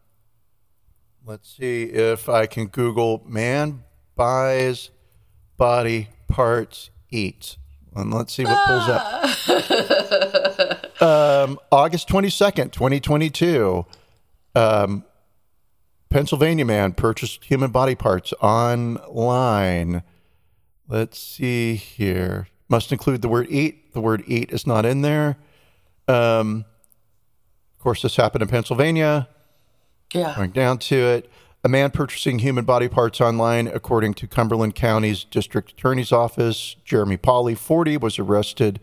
let's 1.27 1.57
see 1.57 1.83
if 1.83 2.29
I 2.29 2.45
can 2.45 2.67
Google 2.67 3.21
man 3.27 3.83
buys 4.15 4.91
body 5.57 6.07
parts 6.29 6.89
eats. 7.09 7.57
And 7.93 8.13
let's 8.13 8.31
see 8.31 8.45
what 8.45 8.65
pulls 8.65 8.87
up. 8.87 9.03
um, 11.03 11.59
August 11.69 12.07
22nd, 12.07 12.71
2022. 12.71 13.85
Um, 14.55 15.03
Pennsylvania 16.09 16.63
man 16.63 16.93
purchased 16.93 17.43
human 17.43 17.71
body 17.71 17.95
parts 17.95 18.31
online. 18.41 20.03
Let's 20.87 21.19
see 21.19 21.75
here. 21.75 22.47
Must 22.69 22.93
include 22.93 23.21
the 23.21 23.27
word 23.27 23.47
eat. 23.49 23.93
The 23.93 23.99
word 23.99 24.23
eat 24.27 24.51
is 24.51 24.65
not 24.65 24.85
in 24.85 25.01
there. 25.01 25.35
Um, 26.07 26.63
of 27.75 27.83
course, 27.83 28.01
this 28.01 28.15
happened 28.15 28.43
in 28.43 28.47
Pennsylvania. 28.47 29.27
Yeah. 30.13 30.35
Going 30.35 30.51
down 30.51 30.77
to 30.79 30.95
it, 30.95 31.29
a 31.63 31.69
man 31.69 31.91
purchasing 31.91 32.39
human 32.39 32.65
body 32.65 32.87
parts 32.87 33.19
online, 33.19 33.67
according 33.67 34.13
to 34.15 34.27
Cumberland 34.27 34.75
County's 34.75 35.23
District 35.23 35.71
Attorney's 35.71 36.11
Office, 36.11 36.75
Jeremy 36.85 37.17
Pauley, 37.17 37.57
40, 37.57 37.97
was 37.97 38.17
arrested 38.19 38.79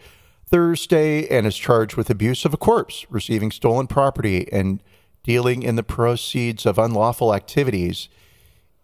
Thursday 0.47 1.27
and 1.29 1.47
is 1.47 1.57
charged 1.57 1.97
with 1.97 2.11
abuse 2.11 2.45
of 2.45 2.53
a 2.53 2.59
corpse, 2.59 3.07
receiving 3.09 3.51
stolen 3.51 3.87
property, 3.87 4.47
and 4.53 4.83
dealing 5.23 5.63
in 5.63 5.77
the 5.77 5.83
proceeds 5.83 6.67
of 6.67 6.79
unlawful 6.79 7.35
activities. 7.35 8.09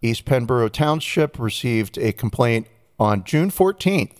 East 0.00 0.24
Pennsboro 0.24 0.70
Township 0.72 1.38
received 1.38 1.98
a 1.98 2.12
complaint 2.12 2.66
on 2.98 3.24
June 3.24 3.50
14th. 3.50 4.16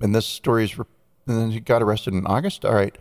And 0.00 0.14
this 0.14 0.26
story 0.26 0.64
is, 0.64 0.78
re- 0.78 0.84
and 1.26 1.40
then 1.40 1.50
he 1.50 1.60
got 1.60 1.82
arrested 1.82 2.14
in 2.14 2.26
August. 2.26 2.64
All 2.64 2.74
right. 2.74 2.96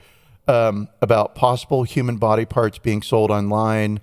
Um, 0.47 0.89
about 1.01 1.35
possible 1.35 1.83
human 1.83 2.17
body 2.17 2.45
parts 2.45 2.77
being 2.79 3.01
sold 3.01 3.29
online 3.31 3.99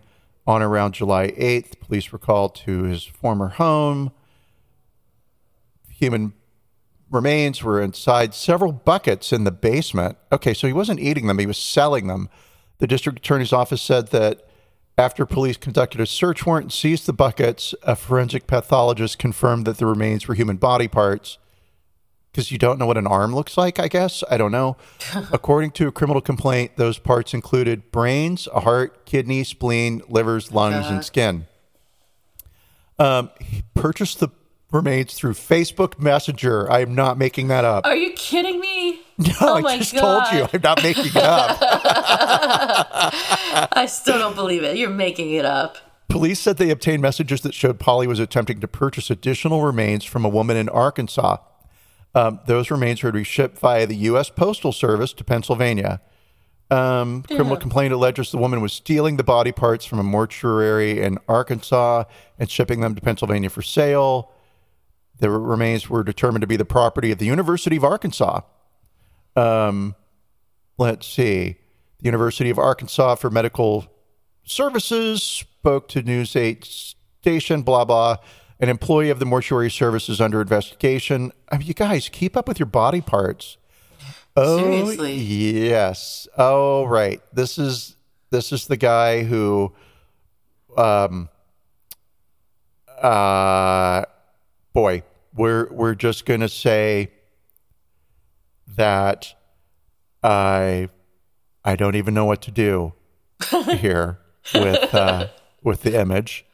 on 0.47 0.63
around 0.63 0.95
July 0.95 1.29
8th. 1.33 1.81
Police 1.81 2.11
were 2.11 2.19
called 2.19 2.55
to 2.57 2.85
his 2.85 3.05
former 3.05 3.49
home. 3.49 4.13
Human 5.91 6.33
remains 7.11 7.63
were 7.63 7.81
inside 7.81 8.35
several 8.35 8.73
buckets 8.73 9.33
in 9.33 9.45
the 9.45 9.51
basement. 9.51 10.17
Okay, 10.33 10.55
so 10.55 10.67
he 10.67 10.73
wasn't 10.73 11.01
eating 11.01 11.27
them, 11.27 11.39
he 11.39 11.47
was 11.47 11.59
selling 11.59 12.07
them. 12.07 12.29
The 12.79 12.87
district 12.87 13.19
attorney's 13.19 13.53
office 13.53 13.83
said 13.83 14.09
that 14.09 14.47
after 14.97 15.27
police 15.27 15.57
conducted 15.57 16.01
a 16.01 16.07
search 16.07 16.45
warrant 16.45 16.65
and 16.65 16.73
seized 16.73 17.07
the 17.07 17.13
buckets, 17.13 17.75
a 17.83 17.95
forensic 17.95 18.47
pathologist 18.47 19.19
confirmed 19.19 19.65
that 19.67 19.79
the 19.79 19.87
remains 19.87 20.27
were 20.27 20.35
human 20.35 20.57
body 20.57 20.89
parts. 20.89 21.39
Because 22.39 22.53
you 22.53 22.59
don't 22.59 22.79
know 22.79 22.87
what 22.87 22.97
an 22.97 23.09
arm 23.09 23.35
looks 23.35 23.57
like, 23.57 23.81
I 23.81 23.89
guess. 23.89 24.23
I 24.31 24.37
don't 24.37 24.53
know. 24.53 24.77
According 25.33 25.73
to 25.73 25.89
a 25.89 25.91
criminal 25.91 26.21
complaint, 26.21 26.77
those 26.77 26.97
parts 26.97 27.35
included 27.35 27.91
brains, 27.91 28.47
a 28.55 28.61
heart, 28.61 29.07
kidney, 29.07 29.43
spleen, 29.43 30.03
livers, 30.09 30.53
lungs, 30.53 30.87
and 30.87 31.05
skin. 31.05 31.49
Um, 32.97 33.31
he 33.41 33.65
purchased 33.75 34.21
the 34.21 34.29
remains 34.71 35.15
through 35.15 35.33
Facebook 35.33 35.99
Messenger. 35.99 36.71
I 36.71 36.79
am 36.83 36.95
not 36.95 37.19
making 37.19 37.49
that 37.49 37.65
up. 37.65 37.85
Are 37.85 37.97
you 37.97 38.13
kidding 38.13 38.61
me? 38.61 39.01
No, 39.19 39.33
oh 39.41 39.67
I 39.67 39.79
just 39.79 39.95
God. 39.95 40.31
told 40.31 40.39
you. 40.39 40.49
I'm 40.53 40.61
not 40.63 40.81
making 40.81 41.07
it 41.07 41.17
up. 41.17 41.59
I 43.73 43.87
still 43.89 44.17
don't 44.17 44.37
believe 44.37 44.63
it. 44.63 44.77
You're 44.77 44.91
making 44.91 45.33
it 45.33 45.45
up. 45.45 45.77
Police 46.09 46.39
said 46.39 46.57
they 46.59 46.71
obtained 46.71 47.03
messages 47.03 47.41
that 47.41 47.53
showed 47.53 47.81
Pauley 47.81 48.07
was 48.07 48.21
attempting 48.21 48.61
to 48.61 48.69
purchase 48.69 49.11
additional 49.11 49.65
remains 49.65 50.05
from 50.05 50.25
a 50.25 50.29
woman 50.29 50.57
in 50.57 50.69
Arkansas. 50.69 51.39
Um, 52.15 52.41
those 52.47 52.71
remains 52.71 53.03
were 53.03 53.11
to 53.11 53.19
be 53.19 53.25
shipped 53.25 53.59
via 53.59 53.87
the 53.87 53.97
U.S. 53.97 54.31
Postal 54.31 54.73
Service 54.73 55.13
to 55.15 55.25
Pennsylvania. 55.25 56.01
Um, 56.71 57.23
Criminal 57.23 57.57
complaint 57.57 57.95
alleges 57.95 58.31
the 58.31 58.39
woman 58.39 58.61
was 58.61 58.75
stealing 58.75 59.17
the 59.17 59.25
body 59.25 59.53
parts 59.53 59.87
from 59.87 59.99
a 59.99 60.03
mortuary 60.03 61.01
in 61.01 61.19
Arkansas 61.27 62.05
and 62.39 62.51
shipping 62.51 62.81
them 62.81 62.95
to 62.95 63.01
Pennsylvania 63.01 63.49
for 63.49 63.63
sale. 63.63 64.33
The 65.19 65.31
remains 65.31 65.89
were 65.89 66.05
determined 66.05 66.43
to 66.43 66.47
be 66.47 66.57
the 66.57 66.67
property 66.67 67.11
of 67.11 67.19
the 67.19 67.27
University 67.27 67.77
of 67.77 67.85
Arkansas. 67.85 68.43
Um, 69.35 69.95
let's 70.77 71.07
see. 71.07 71.57
The 72.01 72.05
University 72.05 72.51
of 72.51 72.59
Arkansas 72.59 73.17
for 73.17 73.31
Medical 73.31 73.87
Services 74.45 75.23
spoke 75.23 75.89
to 75.89 76.03
News 76.03 76.37
8 76.37 76.65
station, 76.65 77.63
blah, 77.63 77.85
blah. 77.85 78.17
An 78.61 78.69
employee 78.69 79.11
of 79.11 79.19
the 79.21 79.25
mortuary 79.27 79.71
service 79.71 80.09
is 80.09 80.21
under 80.21 80.41
investigation. 80.41 81.31
I 81.51 81.59
mean, 81.59 81.69
you 81.69 81.75
guys, 81.75 82.09
keep 82.09 82.37
up 82.37 82.49
with 82.49 82.59
your 82.59 82.67
body 82.67 83.01
parts. 83.01 83.57
Oh, 84.37 84.59
Seriously. 84.59 85.15
yes. 85.15 86.27
Oh, 86.37 86.85
right. 86.85 87.21
This 87.33 87.59
is 87.59 87.97
this 88.31 88.53
is 88.53 88.67
the 88.67 88.77
guy 88.77 89.23
who, 89.23 89.73
um, 90.77 91.29
uh, 93.01 94.05
boy, 94.73 95.03
we're 95.35 95.73
we're 95.73 95.95
just 95.95 96.27
gonna 96.27 96.49
say 96.49 97.11
that 98.77 99.35
I 100.23 100.89
I 101.65 101.77
don't 101.77 101.97
even 101.97 102.15
know 102.15 102.25
what 102.25 102.43
to 102.43 102.51
do 102.51 102.93
here 103.79 104.19
with 104.55 104.95
uh, 104.95 105.29
with 105.63 105.83
the 105.83 106.01
image. 106.01 106.45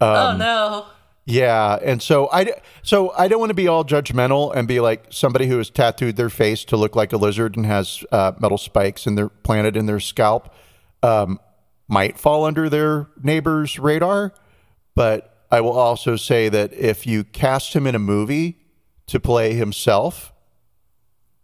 Um, 0.00 0.08
oh 0.08 0.36
no. 0.36 0.86
Yeah, 1.24 1.78
and 1.82 2.02
so 2.02 2.28
I 2.32 2.52
so 2.82 3.12
I 3.16 3.28
don't 3.28 3.38
want 3.38 3.50
to 3.50 3.54
be 3.54 3.68
all 3.68 3.84
judgmental 3.84 4.54
and 4.54 4.66
be 4.66 4.80
like 4.80 5.06
somebody 5.10 5.46
who 5.46 5.58
has 5.58 5.70
tattooed 5.70 6.16
their 6.16 6.30
face 6.30 6.64
to 6.64 6.76
look 6.76 6.96
like 6.96 7.12
a 7.12 7.16
lizard 7.16 7.56
and 7.56 7.64
has 7.64 8.04
uh, 8.10 8.32
metal 8.40 8.58
spikes 8.58 9.06
and 9.06 9.16
they're 9.16 9.28
planted 9.28 9.76
in 9.76 9.86
their 9.86 10.00
scalp 10.00 10.52
um, 11.02 11.38
might 11.88 12.18
fall 12.18 12.44
under 12.44 12.68
their 12.68 13.08
neighbor's 13.22 13.78
radar, 13.78 14.32
but 14.94 15.46
I 15.50 15.60
will 15.60 15.78
also 15.78 16.16
say 16.16 16.48
that 16.48 16.72
if 16.72 17.06
you 17.06 17.24
cast 17.24 17.74
him 17.74 17.86
in 17.86 17.94
a 17.94 18.00
movie 18.00 18.58
to 19.08 19.20
play 19.20 19.54
himself, 19.54 20.32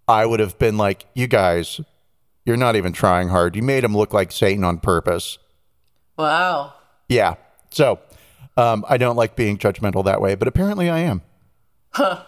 I 0.07 0.25
would 0.25 0.41
have 0.41 0.59
been 0.59 0.79
like, 0.79 1.05
you 1.15 1.27
guys, 1.27 1.81
you're 2.47 2.57
not 2.57 2.77
even 2.77 2.93
trying 2.93 3.29
hard. 3.29 3.55
You 3.55 3.63
made 3.63 3.85
him 3.85 3.95
look 3.97 4.15
like 4.15 4.33
Satan 4.33 4.65
on 4.65 4.79
purpose. 4.79 5.39
Wow. 6.17 6.73
Yeah. 7.09 7.35
So 7.71 8.01
um, 8.59 8.85
I 8.89 8.97
don't 8.99 9.17
like 9.17 9.37
being 9.37 9.57
judgmental 9.57 10.05
that 10.05 10.21
way, 10.21 10.35
but 10.35 10.49
apparently 10.49 10.91
I 10.91 10.99
am. 10.99 11.23
Huh. 11.93 12.25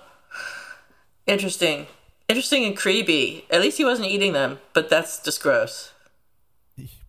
Interesting. 1.27 1.87
Interesting 2.29 2.65
and 2.65 2.77
creepy. 2.77 3.45
At 3.51 3.61
least 3.61 3.79
he 3.79 3.85
wasn't 3.85 4.09
eating 4.09 4.33
them, 4.33 4.59
but 4.73 4.89
that's 4.89 5.23
just 5.23 5.43
gross. 5.43 5.93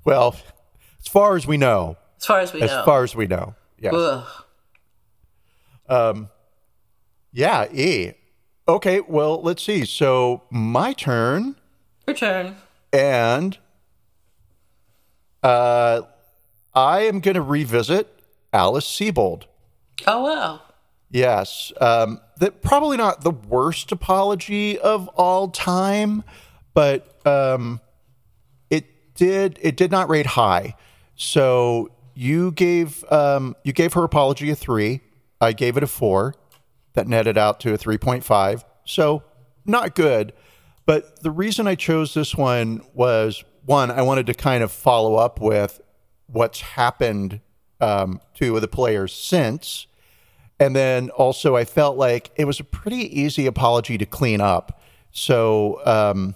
Well, 0.03 0.35
as 0.99 1.07
far 1.07 1.35
as 1.35 1.45
we 1.47 1.57
know, 1.57 1.97
As 2.17 2.25
far 2.25 2.39
as 2.39 2.53
we 2.53 2.61
as 2.61 2.71
know. 2.71 2.79
As 2.79 2.85
far 2.85 3.03
as 3.03 3.15
we 3.15 3.27
know, 3.27 3.55
yes. 3.79 3.93
Ugh. 3.93 4.27
Yeah, 7.33 7.71
E. 7.71 8.13
Okay, 8.67 9.01
well, 9.01 9.41
let's 9.41 9.63
see. 9.63 9.85
So 9.85 10.43
my 10.51 10.93
turn, 10.93 11.55
Your 12.07 12.15
turn. 12.15 12.55
and 12.93 13.57
uh, 15.43 16.01
I 16.73 17.01
am 17.01 17.19
going 17.19 17.35
to 17.35 17.41
revisit 17.41 18.07
Alice 18.53 18.85
Sebold. 18.85 19.43
Oh 20.07 20.23
wow. 20.23 20.61
Yes, 21.09 21.73
um, 21.81 22.21
that 22.39 22.61
probably 22.61 22.95
not 22.95 23.21
the 23.21 23.31
worst 23.31 23.91
apology 23.91 24.79
of 24.79 25.09
all 25.09 25.49
time, 25.49 26.23
but 26.73 27.25
um, 27.27 27.81
it 28.69 29.13
did 29.15 29.59
it 29.61 29.75
did 29.75 29.91
not 29.91 30.09
rate 30.09 30.25
high. 30.25 30.75
So 31.15 31.89
you 32.13 32.51
gave 32.51 33.03
um, 33.11 33.55
you 33.63 33.73
gave 33.73 33.93
her 33.93 34.03
apology 34.03 34.49
a 34.49 34.55
three. 34.55 35.01
I 35.41 35.53
gave 35.53 35.75
it 35.75 35.83
a 35.83 35.87
four. 35.87 36.35
That 36.93 37.07
netted 37.07 37.37
out 37.37 37.59
to 37.61 37.73
a 37.73 37.77
three 37.77 37.97
point 37.97 38.23
five. 38.23 38.63
So 38.85 39.23
not 39.65 39.95
good. 39.95 40.33
But 40.85 41.21
the 41.21 41.31
reason 41.31 41.67
I 41.67 41.75
chose 41.75 42.13
this 42.13 42.35
one 42.35 42.81
was 42.93 43.43
one, 43.65 43.91
I 43.91 44.01
wanted 44.01 44.25
to 44.27 44.33
kind 44.33 44.63
of 44.63 44.71
follow 44.71 45.15
up 45.15 45.39
with 45.39 45.79
what's 46.27 46.61
happened 46.61 47.39
um, 47.81 48.21
to 48.35 48.59
the 48.59 48.67
players 48.67 49.13
since. 49.13 49.87
And 50.59 50.75
then 50.75 51.09
also, 51.09 51.55
I 51.55 51.65
felt 51.65 51.97
like 51.97 52.31
it 52.35 52.45
was 52.45 52.59
a 52.59 52.63
pretty 52.63 53.19
easy 53.19 53.47
apology 53.47 53.97
to 53.97 54.05
clean 54.05 54.41
up. 54.41 54.79
So 55.11 55.81
um, 55.85 56.35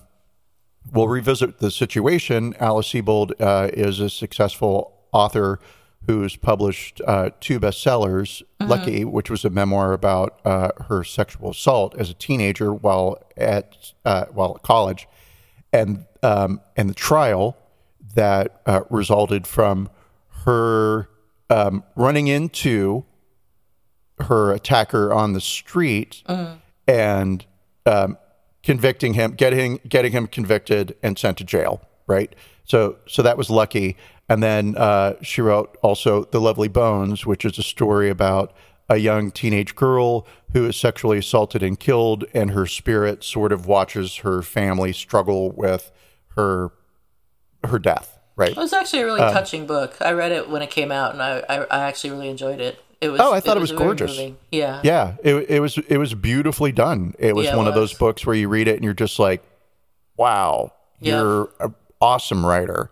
we'll 0.91 1.07
revisit 1.07 1.59
the 1.59 1.69
situation. 1.69 2.55
Alice 2.59 2.91
Sebold 2.91 3.33
uh, 3.39 3.69
is 3.73 3.99
a 3.99 4.09
successful 4.09 4.93
author 5.11 5.59
who's 6.07 6.35
published 6.35 7.01
uh, 7.07 7.29
two 7.39 7.59
bestsellers 7.59 8.43
Lucky, 8.61 9.05
which 9.05 9.29
was 9.29 9.45
a 9.45 9.49
memoir 9.49 9.93
about 9.93 10.39
uh, 10.45 10.69
her 10.87 11.03
sexual 11.03 11.51
assault 11.51 11.95
as 11.97 12.09
a 12.09 12.13
teenager 12.13 12.73
while 12.73 13.21
at, 13.37 13.93
uh, 14.05 14.25
while 14.25 14.55
at 14.55 14.63
college, 14.63 15.07
and, 15.71 16.05
um, 16.23 16.61
and 16.75 16.89
the 16.89 16.93
trial 16.93 17.57
that 18.15 18.61
uh, 18.65 18.81
resulted 18.89 19.45
from 19.45 19.89
her 20.45 21.09
um, 21.49 21.83
running 21.95 22.27
into 22.27 23.05
her 24.19 24.51
attacker 24.51 25.13
on 25.13 25.33
the 25.33 25.41
street 25.41 26.23
and 26.87 27.45
um, 27.85 28.17
convicting 28.63 29.13
him, 29.13 29.33
getting 29.33 29.79
getting 29.87 30.11
him 30.11 30.27
convicted 30.27 30.95
and 31.03 31.17
sent 31.17 31.37
to 31.37 31.43
jail. 31.43 31.81
Right. 32.07 32.33
So 32.63 32.97
so 33.07 33.21
that 33.21 33.37
was 33.37 33.49
lucky. 33.49 33.97
And 34.27 34.41
then 34.41 34.75
uh, 34.75 35.15
she 35.21 35.41
wrote 35.41 35.77
also 35.83 36.25
the 36.25 36.41
Lovely 36.41 36.67
Bones, 36.67 37.25
which 37.25 37.45
is 37.45 37.59
a 37.59 37.63
story 37.63 38.09
about 38.09 38.53
a 38.89 38.97
young 38.97 39.31
teenage 39.31 39.75
girl 39.75 40.25
who 40.53 40.65
is 40.65 40.75
sexually 40.75 41.17
assaulted 41.17 41.61
and 41.61 41.79
killed, 41.79 42.23
and 42.33 42.51
her 42.51 42.65
spirit 42.65 43.23
sort 43.23 43.51
of 43.51 43.67
watches 43.67 44.17
her 44.17 44.41
family 44.41 44.93
struggle 44.93 45.51
with 45.51 45.91
her 46.35 46.71
her 47.63 47.79
death. 47.79 48.14
Right. 48.35 48.51
It 48.51 48.57
was 48.57 48.73
actually 48.73 49.01
a 49.01 49.05
really 49.05 49.21
Um, 49.21 49.33
touching 49.33 49.65
book. 49.65 49.95
I 50.01 50.11
read 50.11 50.31
it 50.31 50.49
when 50.49 50.61
it 50.61 50.69
came 50.69 50.91
out, 50.91 51.13
and 51.13 51.21
I, 51.21 51.39
I, 51.47 51.57
I 51.63 51.79
actually 51.87 52.11
really 52.11 52.27
enjoyed 52.29 52.59
it. 52.59 52.77
It 53.01 53.09
was. 53.09 53.21
Oh, 53.21 53.33
I 53.33 53.39
thought 53.39 53.55
it 53.57 53.61
was 53.61 53.71
very 53.71 53.83
gorgeous. 53.83 54.19
Yeah. 54.51 54.81
Yeah, 54.83 55.13
it, 55.23 55.35
it 55.49 55.59
was 55.59 55.77
it 55.77 55.97
was 55.97 56.13
beautifully 56.13 56.71
done. 56.71 57.13
It 57.19 57.35
was 57.35 57.45
Yeah, 57.45 57.53
it 57.53 57.57
one 57.57 57.67
of 57.67 57.75
those 57.75 57.93
books 57.93 58.25
where 58.25 58.35
you 58.35 58.47
read 58.49 58.67
it 58.67 58.75
and 58.75 58.83
you're 58.83 58.93
just 58.93 59.19
like, 59.19 59.43
"Wow, 60.17 60.73
Yeah. 60.99 61.21
you're 61.21 61.49
an 61.59 61.75
awesome 62.01 62.45
writer." 62.45 62.91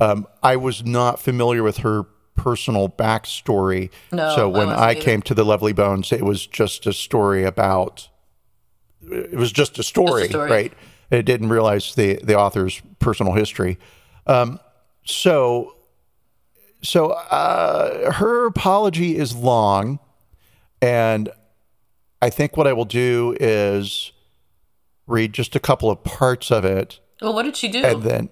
Um, 0.00 0.26
I 0.42 0.56
was 0.56 0.84
not 0.84 1.20
familiar 1.20 1.62
with 1.62 1.78
her 1.78 2.04
personal 2.34 2.88
backstory, 2.88 3.90
No, 4.10 4.34
so 4.34 4.48
when 4.48 4.68
I, 4.70 4.90
either. 4.92 5.00
came 5.00 5.22
to 5.22 5.34
the 5.34 5.44
Lovely 5.44 5.72
Bones, 5.74 6.10
it 6.12 6.22
was 6.24 6.46
just 6.46 6.86
a 6.86 6.92
story 6.92 7.44
about. 7.44 8.08
It 9.10 9.34
was 9.36 9.52
just 9.52 9.78
a 9.78 9.82
story, 9.82 10.28
story. 10.28 10.50
right? 10.50 10.72
It 11.10 11.24
didn't 11.24 11.50
realize 11.50 11.94
the 11.94 12.18
the 12.22 12.36
author's 12.38 12.80
personal 12.98 13.34
history. 13.34 13.78
Um, 14.26 14.58
so, 15.04 15.76
so 16.82 17.10
uh, 17.10 18.12
her 18.12 18.46
apology 18.46 19.16
is 19.16 19.34
long. 19.34 19.98
And 20.80 21.28
I 22.20 22.30
think 22.30 22.56
what 22.56 22.66
I 22.66 22.72
will 22.72 22.84
do 22.84 23.36
is 23.40 24.12
read 25.06 25.32
just 25.32 25.54
a 25.56 25.60
couple 25.60 25.90
of 25.90 26.02
parts 26.04 26.50
of 26.50 26.64
it 26.64 27.00
Well, 27.20 27.34
what 27.34 27.42
did 27.44 27.56
she 27.56 27.68
do? 27.68 27.82
and 27.84 28.02
then. 28.02 28.28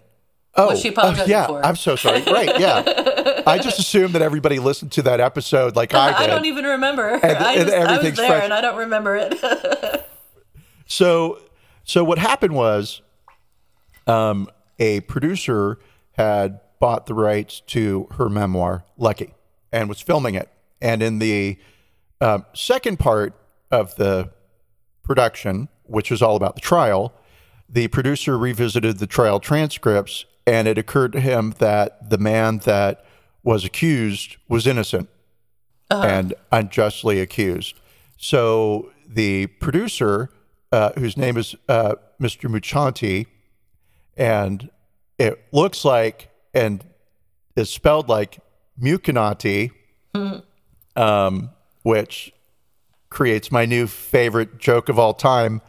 Oh, 0.56 0.66
What's 0.66 0.80
she 0.80 0.88
apologizing 0.88 1.30
yeah, 1.30 1.46
for? 1.46 1.64
I'm 1.64 1.76
so 1.76 1.94
sorry. 1.94 2.22
Right, 2.22 2.58
yeah. 2.58 3.42
I 3.46 3.58
just 3.58 3.78
assumed 3.78 4.14
that 4.14 4.22
everybody 4.22 4.58
listened 4.58 4.90
to 4.92 5.02
that 5.02 5.20
episode 5.20 5.76
like 5.76 5.94
I 5.94 6.10
did. 6.18 6.28
I 6.28 6.34
don't 6.34 6.44
even 6.46 6.64
remember. 6.64 7.08
And- 7.08 7.24
I, 7.24 7.52
and 7.54 7.68
just, 7.68 7.76
I 7.76 7.92
was 8.02 8.16
there, 8.16 8.26
fresh. 8.26 8.44
and 8.44 8.52
I 8.52 8.60
don't 8.60 8.76
remember 8.76 9.14
it. 9.16 10.06
So, 10.86 11.38
so 11.84 12.02
what 12.02 12.18
happened 12.18 12.52
was, 12.52 13.00
um, 14.08 14.48
a 14.80 15.00
producer 15.02 15.78
had 16.20 16.60
bought 16.78 17.06
the 17.06 17.14
rights 17.14 17.60
to 17.60 18.06
her 18.12 18.28
memoir, 18.28 18.84
Lucky, 18.98 19.32
and 19.72 19.88
was 19.88 20.02
filming 20.02 20.34
it. 20.34 20.50
And 20.80 21.02
in 21.02 21.18
the 21.18 21.58
um, 22.20 22.44
second 22.54 22.98
part 22.98 23.34
of 23.70 23.96
the 23.96 24.30
production, 25.02 25.68
which 25.84 26.10
was 26.10 26.20
all 26.20 26.36
about 26.36 26.56
the 26.56 26.60
trial, 26.60 27.14
the 27.70 27.88
producer 27.88 28.36
revisited 28.36 28.98
the 28.98 29.06
trial 29.06 29.40
transcripts, 29.40 30.26
and 30.46 30.68
it 30.68 30.76
occurred 30.76 31.12
to 31.12 31.20
him 31.20 31.54
that 31.58 32.10
the 32.10 32.18
man 32.18 32.58
that 32.58 33.04
was 33.42 33.64
accused 33.64 34.36
was 34.46 34.66
innocent 34.66 35.08
and 35.90 36.34
unjustly 36.52 37.18
accused. 37.18 37.80
So 38.18 38.92
the 39.08 39.46
producer, 39.46 40.28
uh, 40.70 40.92
whose 40.98 41.16
name 41.16 41.38
is 41.38 41.54
uh, 41.66 41.94
Mr. 42.20 42.50
Muchanti, 42.50 43.26
and 44.18 44.68
it 45.20 45.44
looks 45.52 45.84
like 45.84 46.30
and 46.54 46.82
is 47.54 47.68
spelled 47.68 48.08
like 48.08 48.38
Mucinati, 48.80 49.70
um, 50.96 51.50
which 51.82 52.32
creates 53.10 53.52
my 53.52 53.66
new 53.66 53.86
favorite 53.86 54.58
joke 54.58 54.88
of 54.88 54.98
all 54.98 55.12
time. 55.12 55.60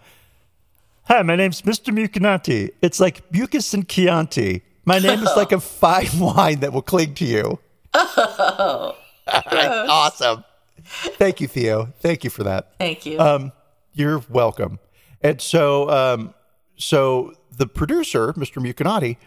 Hi, 1.04 1.22
my 1.24 1.36
name's 1.36 1.64
Mr. 1.64 1.93
Mucinati. 1.93 2.72
It's 2.82 3.02
like 3.02 3.30
mucus 3.34 3.74
and 3.74 3.88
Chianti. 3.88 4.62
My 4.86 4.99
name 4.99 5.22
is 5.22 5.32
like 5.36 5.52
a 5.52 5.60
fine 5.60 6.18
wine 6.18 6.62
that 6.62 6.72
will 6.72 6.82
cling 6.82 7.14
to 7.16 7.26
you. 7.26 7.60
Oh, 7.93 8.95
awesome. 9.28 10.45
Thank 10.84 11.41
you, 11.41 11.49
Theo. 11.49 11.93
Thank 11.99 12.24
you 12.24 12.30
for 12.30 12.43
that. 12.43 12.72
Thank 12.80 13.06
you. 13.06 13.20
Um, 13.20 13.52
you're 13.91 14.24
welcome. 14.30 14.80
And 15.22 15.41
so, 15.41 15.89
um, 15.89 16.34
so 16.78 17.34
the 17.58 17.68
producer, 17.68 18.32
Mr. 18.34 18.66
Mucinati, 18.66 19.18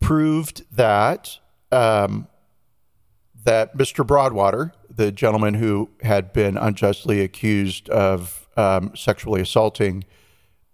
proved 0.00 0.64
that 0.74 1.38
um, 1.72 2.26
that 3.44 3.76
Mr. 3.76 4.06
Broadwater, 4.06 4.72
the 4.88 5.12
gentleman 5.12 5.54
who 5.54 5.90
had 6.02 6.32
been 6.32 6.56
unjustly 6.56 7.20
accused 7.20 7.88
of 7.88 8.48
um, 8.56 8.94
sexually 8.94 9.40
assaulting 9.40 10.04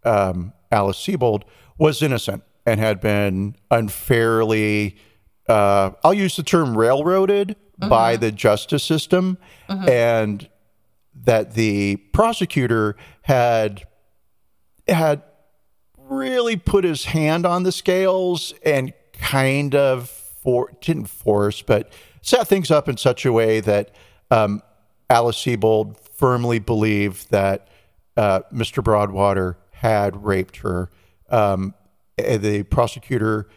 um, 0.05 0.53
Alice 0.72 0.99
Sebold, 0.99 1.43
was 1.79 2.03
innocent 2.03 2.43
and 2.64 2.81
had 2.81 3.01
been 3.01 3.55
unfairly, 3.70 4.97
uh, 5.49 5.91
I'll 6.03 6.14
use 6.14 6.37
the 6.37 6.43
term 6.43 6.77
railroaded 6.77 7.57
by 7.79 8.16
the 8.16 8.33
justice 8.33 8.83
system, 8.83 9.39
and 9.89 10.49
that 11.24 11.55
the 11.55 11.97
prosecutor 12.12 12.97
had 13.22 13.83
had 14.89 15.22
really 15.99 16.57
put 16.57 16.85
his 16.85 17.07
hand 17.07 17.45
on 17.45 17.64
the 17.64 17.72
scales 17.72 18.55
and 18.64 18.93
kind 19.19 19.75
of 19.75 20.09
for 20.09 20.71
didn't 20.81 21.07
force, 21.07 21.62
but 21.62 21.93
set 22.23 22.47
things 22.47 22.71
up 22.71 22.89
in 22.89 22.97
such 22.97 23.25
a 23.27 23.33
way 23.33 23.61
that 23.61 23.95
um, 24.31 24.62
Alice 25.11 25.37
Sebold 25.37 25.99
firmly 25.99 26.59
believed 26.59 27.31
that 27.31 27.69
uh, 28.17 28.41
Mr. 28.53 28.83
Broadwater 28.83 29.59
had 29.71 30.25
raped 30.25 30.59
her. 30.59 30.91
Um, 31.29 31.75
the 32.17 32.62
prosecutor 32.64 33.49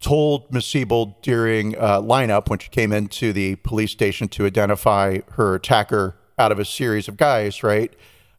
told 0.00 0.52
Miss 0.52 0.66
Sebold 0.66 1.20
during 1.22 1.76
uh, 1.76 2.00
lineup 2.00 2.48
when 2.48 2.58
she 2.58 2.68
came 2.70 2.92
into 2.92 3.32
the 3.32 3.56
police 3.56 3.90
station 3.90 4.28
to 4.28 4.46
identify 4.46 5.18
her 5.32 5.54
attacker 5.54 6.16
out 6.38 6.52
of 6.52 6.58
a 6.58 6.64
series 6.64 7.08
of 7.08 7.16
guys, 7.16 7.62
right? 7.62 7.94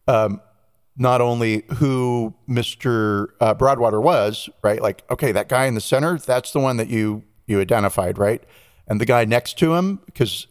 Um, 0.08 0.42
not 1.02 1.20
only 1.20 1.64
who 1.78 2.32
Mr. 2.48 3.30
Uh, 3.40 3.56
Broadwater 3.56 4.00
was, 4.00 4.50
right? 4.62 4.80
Like, 4.80 5.04
okay, 5.10 5.32
that 5.32 5.50
guy 5.50 5.66
in 5.66 5.74
the 5.74 5.82
center, 5.82 6.20
that's 6.20 6.52
the 6.52 6.60
one 6.60 6.78
that 6.78 6.90
you 6.90 7.24
you 7.48 7.60
identified, 7.60 8.18
right? 8.20 8.42
And 8.88 9.02
the 9.02 9.06
guy 9.06 9.26
next 9.26 9.58
to 9.60 9.74
him, 9.74 10.00
because 10.06 10.46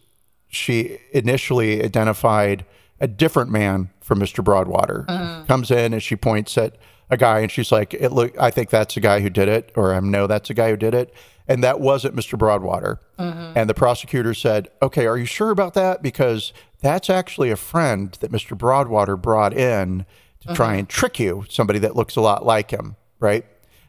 she 0.49 0.99
initially 1.13 1.81
identified 1.81 2.65
a 2.99 3.07
different 3.07 3.49
man 3.49 3.89
from 4.01 4.19
Mr. 4.19 4.43
Broadwater, 4.43 5.05
comes 5.47 5.71
in 5.71 5.93
and 5.93 6.03
she 6.03 6.17
points 6.17 6.57
at 6.57 6.77
a 7.09 7.15
guy 7.15 7.39
and 7.39 7.49
she's 7.49 7.71
like, 7.71 7.93
"It 7.93 8.11
look, 8.11 8.37
I 8.37 8.51
think 8.51 8.69
that's 8.69 8.95
the 8.95 8.99
guy 8.99 9.21
who 9.21 9.29
did 9.29 9.47
it, 9.47 9.71
or 9.75 9.93
I 9.93 9.99
know 10.01 10.27
that's 10.27 10.49
the 10.49 10.53
guy 10.53 10.69
who 10.69 10.77
did 10.77 10.93
it." 10.93 11.13
And 11.47 11.63
that 11.63 11.79
wasn't 11.79 12.15
Mr. 12.15 12.37
Broadwater. 12.37 12.99
And 13.17 13.69
the 13.69 13.73
prosecutor 13.73 14.33
said, 14.33 14.69
Okay, 14.81 15.05
are 15.07 15.17
you 15.17 15.25
sure 15.25 15.49
about 15.49 15.73
that? 15.73 16.01
Because 16.01 16.53
that's 16.81 17.09
actually 17.09 17.51
a 17.51 17.55
friend 17.57 18.15
that 18.21 18.31
Mr. 18.31 18.57
Broadwater 18.57 19.15
brought 19.17 19.53
in 19.53 20.05
to 20.41 20.53
try 20.53 20.75
and 20.75 20.87
trick 20.89 21.19
you, 21.19 21.45
somebody 21.49 21.79
that 21.79 21.95
looks 21.95 22.15
a 22.15 22.21
lot 22.21 22.45
like 22.45 22.71
him, 22.71 22.95
right? 23.19 23.45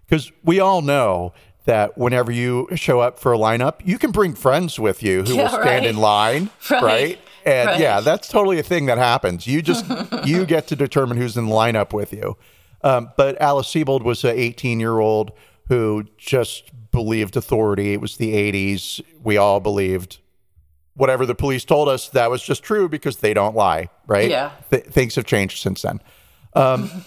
Because 0.09 0.31
we 0.45 0.61
all 0.61 0.83
know 0.83 1.33
that 1.65 1.97
whenever 1.97 2.31
you 2.33 2.69
show 2.75 3.01
up 3.01 3.19
for 3.19 3.33
a 3.33 3.39
lineup, 3.39 3.77
you 3.85 3.99
can 3.99 4.11
bring 4.11 4.35
friends 4.35 4.79
with 4.79 5.03
you 5.03 5.23
who 5.23 5.35
Yeah, 5.37 5.43
will 5.43 5.49
stand 5.51 5.65
right. 5.65 5.85
in 5.87 5.97
line, 5.97 6.51
Right. 6.71 6.83
right? 6.83 7.19
And 7.45 7.69
Right. 7.69 7.81
yeah, 7.81 8.01
that's 8.01 8.29
totally 8.29 8.59
a 8.59 8.63
thing 8.63 8.87
that 8.87 8.99
happens. 8.99 9.47
You 9.47 9.63
just 9.63 9.85
you 10.25 10.45
get 10.47 10.67
to 10.69 10.77
determine 10.77 11.17
who's 11.17 11.37
in 11.37 11.47
the 11.47 11.53
lineup 11.53 11.93
with 11.93 12.13
you. 12.13 12.37
Um, 12.83 13.11
but 13.17 13.41
Alice 13.41 13.69
Sebold 13.69 14.03
was 14.03 14.25
an 14.25 14.37
18 14.37 14.81
year 14.81 14.99
old 14.99 15.33
who 15.69 16.05
just 16.19 16.71
believed 16.91 17.37
authority. 17.37 17.93
It 17.95 18.01
was 18.01 18.17
the 18.17 18.33
80s. 18.35 19.01
We 19.23 19.37
all 19.37 19.61
believed 19.61 20.19
whatever 20.95 21.25
the 21.25 21.35
police 21.35 21.65
told 21.65 21.89
us. 21.89 22.09
That 22.11 22.31
was 22.31 22.43
just 22.43 22.63
true 22.63 22.89
because 22.89 23.19
they 23.19 23.33
don't 23.35 23.57
lie, 23.57 23.89
right? 24.07 24.29
Yeah. 24.29 24.51
Th- 24.71 24.85
things 24.85 25.15
have 25.15 25.25
changed 25.25 25.63
since 25.63 25.83
then. 25.83 26.01
Um, 26.55 27.05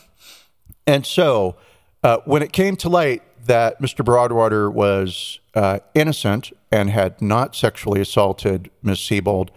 and 0.87 1.05
so 1.05 1.55
uh, 2.03 2.17
when 2.25 2.41
it 2.41 2.51
came 2.51 2.75
to 2.77 2.89
light 2.89 3.23
that 3.45 3.81
Mr. 3.81 4.03
Broadwater 4.03 4.69
was 4.69 5.39
uh, 5.53 5.79
innocent 5.93 6.51
and 6.71 6.89
had 6.89 7.21
not 7.21 7.55
sexually 7.55 8.01
assaulted 8.01 8.69
Miss 8.81 8.99
Sebold, 8.99 9.49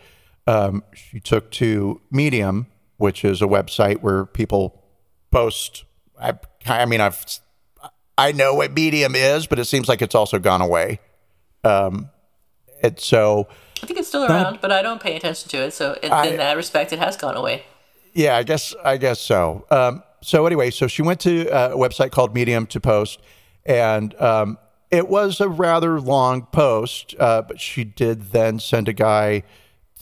um, 0.46 0.82
she 0.94 1.20
took 1.20 1.50
to 1.52 2.00
Medium, 2.10 2.66
which 2.96 3.24
is 3.24 3.42
a 3.42 3.46
website 3.46 4.00
where 4.00 4.24
people 4.24 4.82
post. 5.30 5.84
I, 6.20 6.34
I 6.66 6.86
mean, 6.86 7.00
I've 7.00 7.24
I 8.18 8.32
know 8.32 8.54
what 8.54 8.72
Medium 8.72 9.14
is, 9.14 9.46
but 9.46 9.60
it 9.60 9.66
seems 9.66 9.88
like 9.88 10.02
it's 10.02 10.14
also 10.14 10.40
gone 10.40 10.60
away. 10.60 10.98
Um, 11.62 12.10
and 12.82 12.98
so, 12.98 13.46
I 13.82 13.86
think 13.86 13.98
it's 13.98 14.08
still 14.08 14.24
around, 14.24 14.60
but 14.60 14.72
I 14.72 14.82
don't 14.82 15.00
pay 15.00 15.16
attention 15.16 15.48
to 15.50 15.58
it. 15.58 15.72
So 15.72 15.92
it, 16.02 16.04
in 16.04 16.36
that 16.38 16.56
respect, 16.56 16.92
it 16.92 16.98
has 16.98 17.16
gone 17.16 17.36
away. 17.36 17.64
Yeah, 18.14 18.36
I 18.36 18.42
guess 18.42 18.74
I 18.84 18.96
guess 18.96 19.20
so. 19.20 19.66
Um, 19.70 20.02
so 20.20 20.46
anyway, 20.46 20.70
so 20.70 20.86
she 20.86 21.02
went 21.02 21.20
to 21.20 21.48
uh, 21.48 21.70
a 21.74 21.76
website 21.76 22.10
called 22.10 22.34
Medium 22.34 22.66
to 22.68 22.80
post, 22.80 23.20
and 23.64 24.14
um, 24.20 24.58
it 24.90 25.08
was 25.08 25.40
a 25.40 25.48
rather 25.48 26.00
long 26.00 26.46
post, 26.46 27.14
uh, 27.18 27.42
but 27.42 27.60
she 27.60 27.84
did 27.84 28.32
then 28.32 28.58
send 28.58 28.88
a 28.88 28.92
guy 28.92 29.42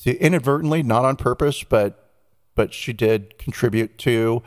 to 0.02 0.16
inadvertently, 0.18 0.82
not 0.82 1.04
on 1.04 1.16
purpose, 1.16 1.64
but 1.64 2.10
but 2.54 2.72
she 2.72 2.92
did 2.92 3.38
contribute 3.38 3.98
to 3.98 4.42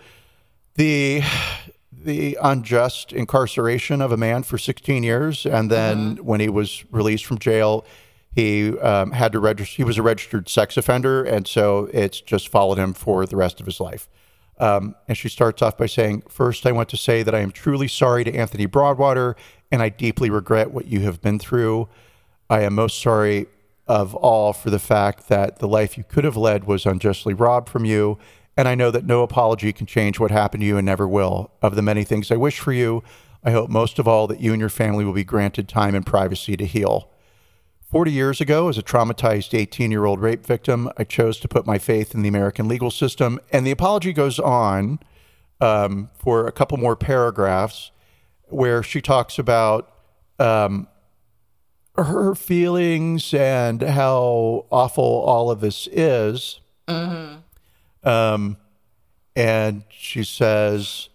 the 0.76 1.22
the 1.92 2.38
unjust 2.42 3.12
incarceration 3.12 4.02
of 4.02 4.12
a 4.12 4.18
man 4.18 4.44
for 4.44 4.58
16 4.58 5.04
years, 5.04 5.46
and 5.46 5.70
then 5.70 6.16
when 6.24 6.40
he 6.40 6.50
was 6.50 6.86
released 6.92 7.26
from 7.26 7.38
jail, 7.38 7.86
he 8.32 8.78
um, 8.80 9.12
had 9.12 9.32
to 9.32 9.40
register. 9.40 9.78
He 9.78 9.84
was 9.84 9.98
a 9.98 10.04
registered 10.04 10.50
sex 10.50 10.78
offender, 10.78 11.24
and 11.24 11.48
so 11.48 11.90
it's 11.94 12.22
just 12.22 12.50
followed 12.50 12.78
him 12.78 12.94
for 12.94 13.26
the 13.26 13.36
rest 13.36 13.60
of 13.60 13.66
his 13.66 13.80
life. 13.80 14.08
Um, 14.60 14.96
and 15.08 15.18
she 15.18 15.30
starts 15.30 15.62
off 15.62 15.78
by 15.78 15.86
saying, 15.86 16.24
First, 16.30 16.66
I 16.66 16.72
want 16.72 16.90
to 16.90 16.98
say 16.98 17.24
that 17.24 17.34
I 17.34 17.40
am 17.40 17.52
truly 17.52 17.88
sorry 17.88 18.24
to 18.26 18.36
Anthony 18.36 18.66
Broadwater, 18.66 19.36
and 19.72 19.82
I 19.82 19.90
deeply 19.90 20.30
regret 20.30 20.72
what 20.72 20.88
you 20.88 21.02
have 21.02 21.22
been 21.22 21.40
through. 21.40 21.88
I 22.50 22.62
am 22.62 22.76
most 22.76 23.02
sorry 23.02 23.48
of 23.88 24.14
all 24.16 24.54
for 24.54 24.70
the 24.70 24.80
fact 24.80 25.30
that 25.30 25.60
the 25.60 25.68
life 25.68 25.98
you 25.98 26.04
could 26.04 26.24
have 26.24 26.38
led 26.38 26.66
was 26.66 26.86
unjustly 26.86 27.34
robbed 27.34 27.70
from 27.70 27.86
you. 27.86 28.20
And 28.56 28.68
I 28.68 28.76
know 28.76 28.92
that 28.92 29.06
no 29.06 29.24
apology 29.24 29.72
can 29.74 29.88
change 29.88 30.20
what 30.20 30.32
happened 30.32 30.62
to 30.62 30.68
you 30.68 30.78
and 30.78 30.86
never 30.86 31.08
will. 31.08 31.52
Of 31.62 31.76
the 31.76 31.82
many 31.82 32.04
things 32.04 32.30
I 32.30 32.36
wish 32.36 32.60
for 32.60 32.74
you, 32.74 33.04
I 33.44 33.52
hope 33.52 33.70
most 33.70 33.98
of 33.98 34.08
all 34.08 34.28
that 34.28 34.42
you 34.42 34.52
and 34.52 34.60
your 34.60 34.70
family 34.70 35.06
will 35.06 35.14
be 35.14 35.24
granted 35.24 35.70
time 35.70 35.96
and 35.96 36.06
privacy 36.06 36.58
to 36.58 36.66
heal. 36.66 37.10
40 37.90 38.12
years 38.12 38.40
ago, 38.40 38.70
as 38.70 38.78
a 38.78 38.84
traumatized 38.84 39.58
18 39.58 39.90
year 39.90 40.06
old 40.06 40.22
rape 40.22 40.46
victim, 40.46 40.92
I 40.98 41.04
chose 41.04 41.40
to 41.40 41.48
put 41.48 41.66
my 41.66 41.80
faith 41.80 42.14
in 42.14 42.22
the 42.22 42.30
American 42.30 42.68
legal 42.68 42.92
system. 42.92 43.40
And 43.52 43.66
the 43.66 43.72
apology 43.72 44.14
goes 44.14 44.40
on 44.40 45.00
um, 45.60 46.12
for 46.14 46.46
a 46.46 46.52
couple 46.52 46.78
more 46.78 46.96
paragraphs 46.96 47.90
where 48.44 48.84
she 48.84 49.02
talks 49.02 49.40
about 49.40 49.92
um, 50.38 50.88
her 51.96 52.36
feelings 52.36 53.34
and 53.34 53.82
how 53.82 54.68
awful 54.70 55.04
all 55.04 55.50
of 55.50 55.60
this 55.60 55.88
is. 55.92 56.60
Um, 58.04 58.58
and 59.36 59.84
she 59.90 60.24
says, 60.24 61.10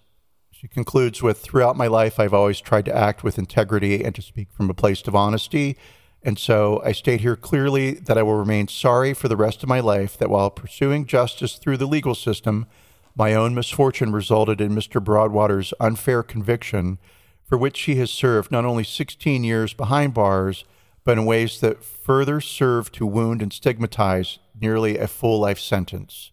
she 0.50 0.66
concludes 0.66 1.22
with 1.22 1.38
Throughout 1.38 1.76
my 1.76 1.86
life, 1.86 2.18
I've 2.18 2.34
always 2.34 2.60
tried 2.60 2.84
to 2.86 2.96
act 2.96 3.22
with 3.22 3.38
integrity 3.38 4.04
and 4.04 4.12
to 4.16 4.22
speak 4.22 4.48
from 4.50 4.70
a 4.70 4.74
place 4.74 5.02
of 5.06 5.14
honesty. 5.14 5.76
And 6.24 6.38
so 6.38 6.80
I 6.82 6.92
state 6.92 7.20
here 7.20 7.36
clearly 7.36 7.92
that 7.92 8.16
I 8.16 8.22
will 8.22 8.36
remain 8.36 8.66
sorry 8.66 9.12
for 9.12 9.28
the 9.28 9.36
rest 9.36 9.62
of 9.62 9.68
my 9.68 9.80
life 9.80 10.16
that 10.16 10.30
while 10.30 10.50
pursuing 10.50 11.04
justice 11.04 11.56
through 11.56 11.76
the 11.76 11.86
legal 11.86 12.14
system, 12.14 12.66
my 13.14 13.34
own 13.34 13.54
misfortune 13.54 14.10
resulted 14.10 14.60
in 14.60 14.72
Mr. 14.72 15.04
Broadwater's 15.04 15.74
unfair 15.78 16.22
conviction, 16.22 16.98
for 17.44 17.58
which 17.58 17.82
he 17.82 17.96
has 17.96 18.10
served 18.10 18.50
not 18.50 18.64
only 18.64 18.84
16 18.84 19.44
years 19.44 19.74
behind 19.74 20.14
bars, 20.14 20.64
but 21.04 21.18
in 21.18 21.26
ways 21.26 21.60
that 21.60 21.84
further 21.84 22.40
serve 22.40 22.90
to 22.92 23.06
wound 23.06 23.42
and 23.42 23.52
stigmatize 23.52 24.38
nearly 24.58 24.96
a 24.96 25.06
full 25.06 25.38
life 25.38 25.58
sentence. 25.58 26.32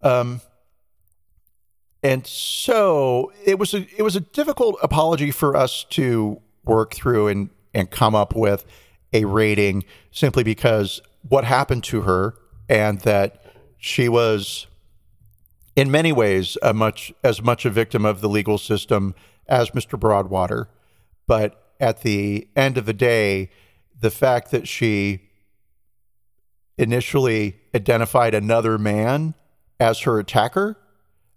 Um, 0.00 0.42
and 2.04 2.24
so 2.24 3.32
it 3.44 3.58
was 3.58 3.74
a 3.74 3.84
it 3.96 4.02
was 4.02 4.14
a 4.14 4.20
difficult 4.20 4.76
apology 4.80 5.32
for 5.32 5.56
us 5.56 5.82
to 5.90 6.40
work 6.64 6.94
through 6.94 7.26
and 7.26 7.50
and 7.74 7.90
come 7.90 8.14
up 8.14 8.36
with 8.36 8.64
a 9.12 9.24
rating 9.24 9.84
simply 10.10 10.42
because 10.42 11.00
what 11.28 11.44
happened 11.44 11.84
to 11.84 12.02
her 12.02 12.34
and 12.68 13.00
that 13.00 13.42
she 13.78 14.08
was 14.08 14.66
in 15.76 15.90
many 15.90 16.12
ways 16.12 16.58
a 16.62 16.74
much 16.74 17.12
as 17.22 17.42
much 17.42 17.64
a 17.64 17.70
victim 17.70 18.04
of 18.04 18.20
the 18.20 18.28
legal 18.28 18.58
system 18.58 19.14
as 19.46 19.70
Mr. 19.70 19.98
Broadwater 19.98 20.68
but 21.26 21.72
at 21.80 22.02
the 22.02 22.48
end 22.56 22.76
of 22.76 22.86
the 22.86 22.92
day 22.92 23.50
the 24.00 24.10
fact 24.10 24.50
that 24.50 24.68
she 24.68 25.28
initially 26.76 27.58
identified 27.74 28.34
another 28.34 28.78
man 28.78 29.34
as 29.80 30.00
her 30.00 30.18
attacker 30.18 30.76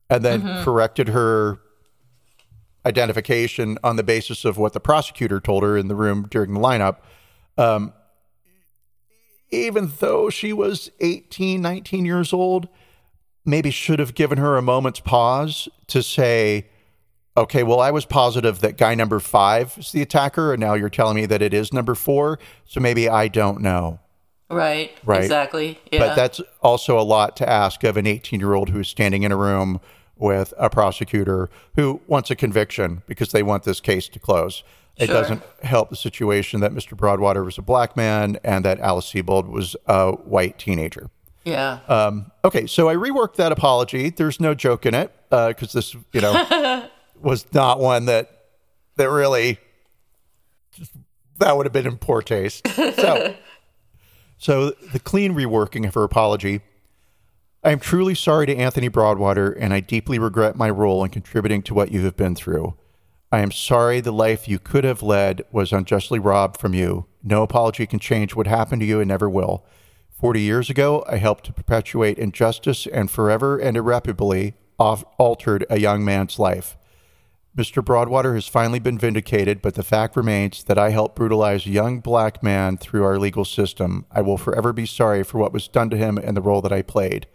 and 0.09 0.23
then 0.23 0.41
mm-hmm. 0.41 0.63
corrected 0.63 1.09
her 1.09 1.59
identification 2.85 3.77
on 3.83 3.95
the 3.95 4.03
basis 4.03 4.45
of 4.45 4.57
what 4.57 4.73
the 4.73 4.79
prosecutor 4.79 5.39
told 5.39 5.63
her 5.63 5.77
in 5.77 5.87
the 5.87 5.95
room 5.95 6.27
during 6.29 6.53
the 6.53 6.59
lineup. 6.59 6.97
Um, 7.57 7.93
even 9.49 9.91
though 9.99 10.29
she 10.29 10.53
was 10.53 10.89
18, 10.99 11.61
19 11.61 12.05
years 12.05 12.31
old, 12.33 12.67
maybe 13.45 13.71
should 13.71 13.99
have 13.99 14.13
given 14.13 14.37
her 14.37 14.57
a 14.57 14.61
moment's 14.61 14.99
pause 14.99 15.67
to 15.87 16.01
say, 16.01 16.67
okay, 17.35 17.63
well, 17.63 17.79
I 17.79 17.91
was 17.91 18.05
positive 18.05 18.59
that 18.59 18.77
guy 18.77 18.95
number 18.95 19.19
five 19.19 19.75
is 19.77 19.91
the 19.91 20.01
attacker, 20.01 20.53
and 20.53 20.59
now 20.59 20.73
you're 20.73 20.89
telling 20.89 21.15
me 21.15 21.25
that 21.25 21.41
it 21.41 21.53
is 21.53 21.73
number 21.73 21.95
four. 21.95 22.39
So 22.65 22.79
maybe 22.79 23.09
I 23.09 23.27
don't 23.27 23.61
know. 23.61 23.99
Right. 24.49 24.91
Right. 25.05 25.23
Exactly. 25.23 25.79
Yeah. 25.91 25.99
But 25.99 26.15
that's 26.15 26.41
also 26.61 26.99
a 26.99 27.03
lot 27.03 27.37
to 27.37 27.49
ask 27.49 27.83
of 27.83 27.97
an 27.97 28.05
18 28.05 28.39
year 28.39 28.53
old 28.53 28.69
who's 28.69 28.89
standing 28.89 29.23
in 29.23 29.31
a 29.31 29.37
room 29.37 29.79
with 30.17 30.53
a 30.57 30.69
prosecutor 30.69 31.49
who 31.75 32.01
wants 32.05 32.29
a 32.29 32.35
conviction 32.35 33.01
because 33.07 33.31
they 33.31 33.41
want 33.41 33.63
this 33.63 33.79
case 33.79 34.07
to 34.09 34.19
close. 34.19 34.63
It 35.01 35.07
Sure. 35.07 35.15
doesn't 35.15 35.41
help 35.63 35.89
the 35.89 35.95
situation 35.95 36.59
that 36.61 36.71
Mr. 36.73 36.95
Broadwater 36.95 37.43
was 37.43 37.57
a 37.57 37.61
black 37.61 37.97
man 37.97 38.37
and 38.43 38.63
that 38.65 38.79
Alice 38.79 39.11
Sebold 39.11 39.49
was 39.49 39.75
a 39.87 40.11
white 40.11 40.57
teenager. 40.59 41.09
yeah. 41.43 41.79
Um, 41.87 42.31
okay, 42.45 42.67
so 42.67 42.87
I 42.87 42.95
reworked 42.95 43.35
that 43.37 43.51
apology. 43.51 44.11
There's 44.11 44.39
no 44.39 44.53
joke 44.53 44.85
in 44.85 44.93
it 44.93 45.11
because 45.29 45.73
this, 45.73 45.95
you 46.13 46.21
know, 46.21 46.87
was 47.21 47.45
not 47.53 47.79
one 47.79 48.05
that 48.05 48.29
that 48.97 49.09
really 49.09 49.57
just, 50.73 50.91
that 51.39 51.57
would 51.57 51.65
have 51.65 51.73
been 51.73 51.87
in 51.87 51.97
poor 51.97 52.21
taste. 52.21 52.67
So, 52.75 53.33
so 54.37 54.69
the 54.91 54.99
clean 54.99 55.33
reworking 55.33 55.87
of 55.87 55.93
her 55.95 56.03
apology. 56.03 56.61
I 57.63 57.69
am 57.71 57.79
truly 57.79 58.15
sorry 58.15 58.47
to 58.47 58.55
Anthony 58.55 58.87
Broadwater, 58.87 59.51
and 59.51 59.71
I 59.71 59.81
deeply 59.81 60.17
regret 60.17 60.55
my 60.55 60.69
role 60.69 61.03
in 61.03 61.11
contributing 61.11 61.61
to 61.63 61.75
what 61.75 61.91
you 61.91 62.03
have 62.05 62.17
been 62.17 62.33
through. 62.33 62.73
I 63.33 63.39
am 63.39 63.51
sorry 63.51 64.01
the 64.01 64.11
life 64.11 64.49
you 64.49 64.59
could 64.59 64.83
have 64.83 65.01
led 65.01 65.43
was 65.51 65.71
unjustly 65.71 66.19
robbed 66.19 66.59
from 66.59 66.73
you. 66.73 67.05
No 67.23 67.43
apology 67.43 67.87
can 67.87 67.99
change 67.99 68.35
what 68.35 68.45
happened 68.45 68.81
to 68.81 68.85
you 68.85 68.99
and 68.99 69.07
never 69.07 69.29
will. 69.29 69.65
Forty 70.09 70.41
years 70.41 70.69
ago, 70.69 71.05
I 71.07 71.15
helped 71.15 71.45
to 71.45 71.53
perpetuate 71.53 72.17
injustice, 72.17 72.85
and 72.85 73.09
forever 73.09 73.57
and 73.57 73.77
irreparably, 73.77 74.55
off- 74.77 75.05
altered 75.17 75.65
a 75.69 75.79
young 75.79 76.03
man's 76.03 76.39
life. 76.39 76.77
Mr. 77.57 77.83
Broadwater 77.83 78.35
has 78.35 78.47
finally 78.47 78.79
been 78.79 78.97
vindicated, 78.97 79.61
but 79.61 79.75
the 79.75 79.83
fact 79.83 80.15
remains 80.17 80.63
that 80.65 80.77
I 80.77 80.89
helped 80.89 81.15
brutalize 81.15 81.65
a 81.65 81.69
young 81.69 81.99
black 82.01 82.43
man 82.43 82.77
through 82.77 83.03
our 83.03 83.17
legal 83.17 83.45
system. 83.45 84.05
I 84.11 84.21
will 84.21 84.37
forever 84.37 84.73
be 84.73 84.85
sorry 84.85 85.23
for 85.23 85.37
what 85.37 85.53
was 85.53 85.67
done 85.67 85.89
to 85.89 85.97
him 85.97 86.17
and 86.17 86.35
the 86.35 86.41
role 86.41 86.61
that 86.61 86.71
I 86.71 86.81
played. 86.81 87.27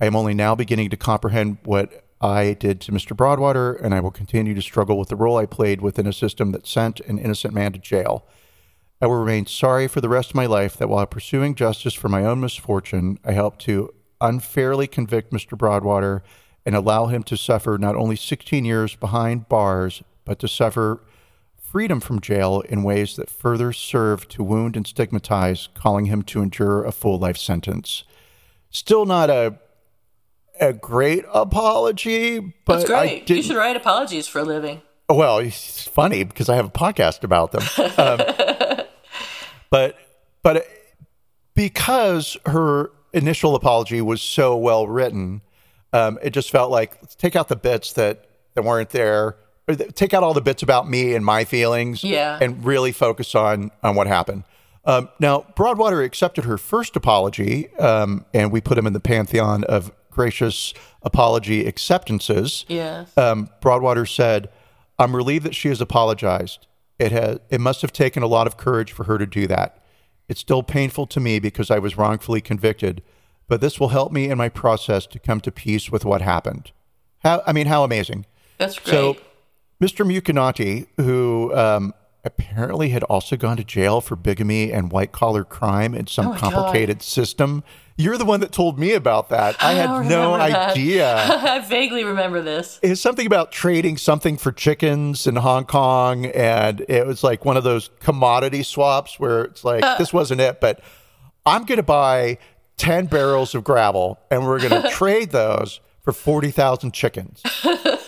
I 0.00 0.06
am 0.06 0.16
only 0.16 0.34
now 0.34 0.54
beginning 0.54 0.90
to 0.90 0.96
comprehend 0.96 1.58
what 1.64 2.04
I 2.20 2.52
did 2.52 2.80
to 2.82 2.92
Mr. 2.92 3.16
Broadwater, 3.16 3.72
and 3.72 3.94
I 3.94 4.00
will 4.00 4.10
continue 4.10 4.54
to 4.54 4.62
struggle 4.62 4.98
with 4.98 5.08
the 5.08 5.16
role 5.16 5.38
I 5.38 5.46
played 5.46 5.80
within 5.80 6.06
a 6.06 6.12
system 6.12 6.52
that 6.52 6.66
sent 6.66 7.00
an 7.00 7.18
innocent 7.18 7.54
man 7.54 7.72
to 7.72 7.78
jail. 7.78 8.26
I 9.00 9.06
will 9.06 9.16
remain 9.16 9.46
sorry 9.46 9.88
for 9.88 10.02
the 10.02 10.10
rest 10.10 10.30
of 10.30 10.36
my 10.36 10.44
life 10.44 10.76
that 10.76 10.90
while 10.90 11.06
pursuing 11.06 11.54
justice 11.54 11.94
for 11.94 12.10
my 12.10 12.24
own 12.24 12.40
misfortune, 12.40 13.18
I 13.24 13.32
helped 13.32 13.60
to 13.62 13.94
unfairly 14.20 14.86
convict 14.86 15.32
Mr. 15.32 15.56
Broadwater 15.56 16.22
and 16.66 16.74
allow 16.74 17.06
him 17.06 17.22
to 17.22 17.38
suffer 17.38 17.78
not 17.78 17.96
only 17.96 18.16
16 18.16 18.66
years 18.66 18.94
behind 18.96 19.48
bars, 19.48 20.02
but 20.26 20.38
to 20.40 20.48
suffer 20.48 21.02
freedom 21.56 22.00
from 22.00 22.20
jail 22.20 22.60
in 22.68 22.82
ways 22.82 23.16
that 23.16 23.30
further 23.30 23.72
serve 23.72 24.28
to 24.28 24.42
wound 24.42 24.76
and 24.76 24.86
stigmatize, 24.86 25.68
calling 25.72 26.04
him 26.04 26.22
to 26.22 26.42
endure 26.42 26.84
a 26.84 26.92
full 26.92 27.18
life 27.18 27.38
sentence. 27.38 28.04
Still 28.68 29.06
not 29.06 29.30
a 29.30 29.58
a 30.60 30.72
great 30.72 31.24
apology, 31.32 32.54
but 32.64 32.86
great. 32.86 33.28
You 33.30 33.42
should 33.42 33.56
write 33.56 33.76
apologies 33.76 34.26
for 34.28 34.40
a 34.40 34.44
living. 34.44 34.82
well, 35.08 35.38
it's 35.38 35.86
funny 35.88 36.24
because 36.24 36.48
I 36.48 36.56
have 36.56 36.66
a 36.66 36.70
podcast 36.70 37.24
about 37.24 37.52
them. 37.52 37.62
Um, 37.98 38.84
but 39.70 39.96
but 40.42 40.66
because 41.54 42.36
her 42.46 42.90
initial 43.12 43.54
apology 43.54 44.00
was 44.00 44.22
so 44.22 44.56
well 44.56 44.86
written, 44.86 45.42
um, 45.92 46.18
it 46.22 46.30
just 46.30 46.50
felt 46.50 46.70
like 46.70 46.96
let's 47.02 47.14
take 47.14 47.36
out 47.36 47.48
the 47.48 47.56
bits 47.56 47.92
that 47.94 48.26
that 48.54 48.64
weren't 48.64 48.90
there. 48.90 49.36
or 49.68 49.74
th- 49.76 49.94
Take 49.94 50.14
out 50.14 50.22
all 50.22 50.34
the 50.34 50.40
bits 50.40 50.62
about 50.62 50.88
me 50.88 51.14
and 51.14 51.24
my 51.24 51.44
feelings, 51.44 52.02
Yeah. 52.02 52.38
and 52.40 52.64
really 52.64 52.92
focus 52.92 53.34
on 53.34 53.70
on 53.82 53.94
what 53.94 54.06
happened. 54.06 54.44
Um, 54.84 55.08
now, 55.20 55.44
Broadwater 55.56 56.02
accepted 56.02 56.44
her 56.44 56.56
first 56.56 56.96
apology, 56.96 57.72
um, 57.76 58.24
and 58.32 58.50
we 58.50 58.60
put 58.62 58.78
him 58.78 58.86
in 58.86 58.92
the 58.94 59.00
pantheon 59.00 59.62
of 59.64 59.92
gracious 60.10 60.74
apology 61.02 61.66
acceptances 61.66 62.64
Yeah. 62.68 63.06
um, 63.16 63.48
Broadwater 63.60 64.06
said, 64.06 64.48
"I'm 64.98 65.14
relieved 65.16 65.44
that 65.46 65.54
she 65.54 65.68
has 65.68 65.80
apologized. 65.80 66.66
It 66.98 67.12
has. 67.12 67.38
It 67.50 67.60
must 67.60 67.80
have 67.82 67.92
taken 67.92 68.22
a 68.22 68.26
lot 68.26 68.46
of 68.46 68.56
courage 68.56 68.92
for 68.92 69.04
her 69.04 69.16
to 69.18 69.26
do 69.26 69.46
that. 69.46 69.82
It's 70.28 70.40
still 70.40 70.62
painful 70.62 71.06
to 71.08 71.20
me 71.20 71.38
because 71.38 71.70
I 71.70 71.78
was 71.78 71.96
wrongfully 71.96 72.40
convicted, 72.40 73.02
but 73.48 73.60
this 73.60 73.80
will 73.80 73.88
help 73.88 74.12
me 74.12 74.28
in 74.30 74.38
my 74.38 74.48
process 74.48 75.06
to 75.06 75.18
come 75.18 75.40
to 75.40 75.50
peace 75.50 75.90
with 75.90 76.04
what 76.04 76.20
happened. 76.22 76.72
How? 77.24 77.42
I 77.46 77.52
mean, 77.52 77.66
how 77.66 77.84
amazing. 77.84 78.26
That's 78.58 78.78
great. 78.78 78.92
So, 78.92 79.16
Mr. 79.82 80.04
Mucinati, 80.06 80.86
who 80.98 81.54
um, 81.56 81.94
apparently 82.24 82.90
had 82.90 83.02
also 83.04 83.34
gone 83.36 83.56
to 83.56 83.64
jail 83.64 84.00
for 84.02 84.14
bigamy 84.14 84.70
and 84.72 84.92
white 84.92 85.10
collar 85.12 85.42
crime 85.42 85.94
in 85.94 86.06
some 86.06 86.26
Oh 86.26 86.30
my 86.32 86.40
God. 86.40 86.52
complicated 86.52 87.02
system. 87.02 87.64
You're 87.96 88.16
the 88.16 88.24
one 88.24 88.40
that 88.40 88.52
told 88.52 88.78
me 88.78 88.92
about 88.92 89.28
that. 89.28 89.62
I, 89.62 89.74
had 89.74 89.90
oh, 89.90 90.02
no 90.02 90.36
that. 90.36 90.70
idea 90.70 91.14
I 91.18 91.58
vaguely 91.60 92.04
remember 92.04 92.40
this. 92.40 92.78
it 92.82 92.90
was 92.90 93.00
something 93.00 93.26
about 93.26 93.52
trading 93.52 93.98
something 93.98 94.36
for 94.36 94.52
chickens 94.52 95.26
in 95.26 95.36
Hong 95.36 95.64
Kong, 95.64 96.26
and 96.26 96.80
it 96.88 97.06
was 97.06 97.22
like 97.22 97.44
one 97.44 97.56
of 97.56 97.64
those 97.64 97.90
commodity 98.00 98.62
swaps 98.62 99.20
where 99.20 99.42
it's 99.42 99.64
like 99.64 99.82
uh. 99.82 99.98
this 99.98 100.12
wasn't 100.12 100.40
it, 100.40 100.60
but 100.60 100.80
I'm 101.44 101.64
going 101.64 101.76
to 101.76 101.82
buy 101.82 102.38
ten 102.76 103.06
barrels 103.06 103.54
of 103.54 103.64
gravel, 103.64 104.18
and 104.30 104.46
we're 104.46 104.60
going 104.60 104.82
to 104.82 104.88
trade 104.88 105.30
those 105.30 105.80
for 106.02 106.12
forty 106.12 106.50
thousand 106.50 106.92
chickens, 106.92 107.42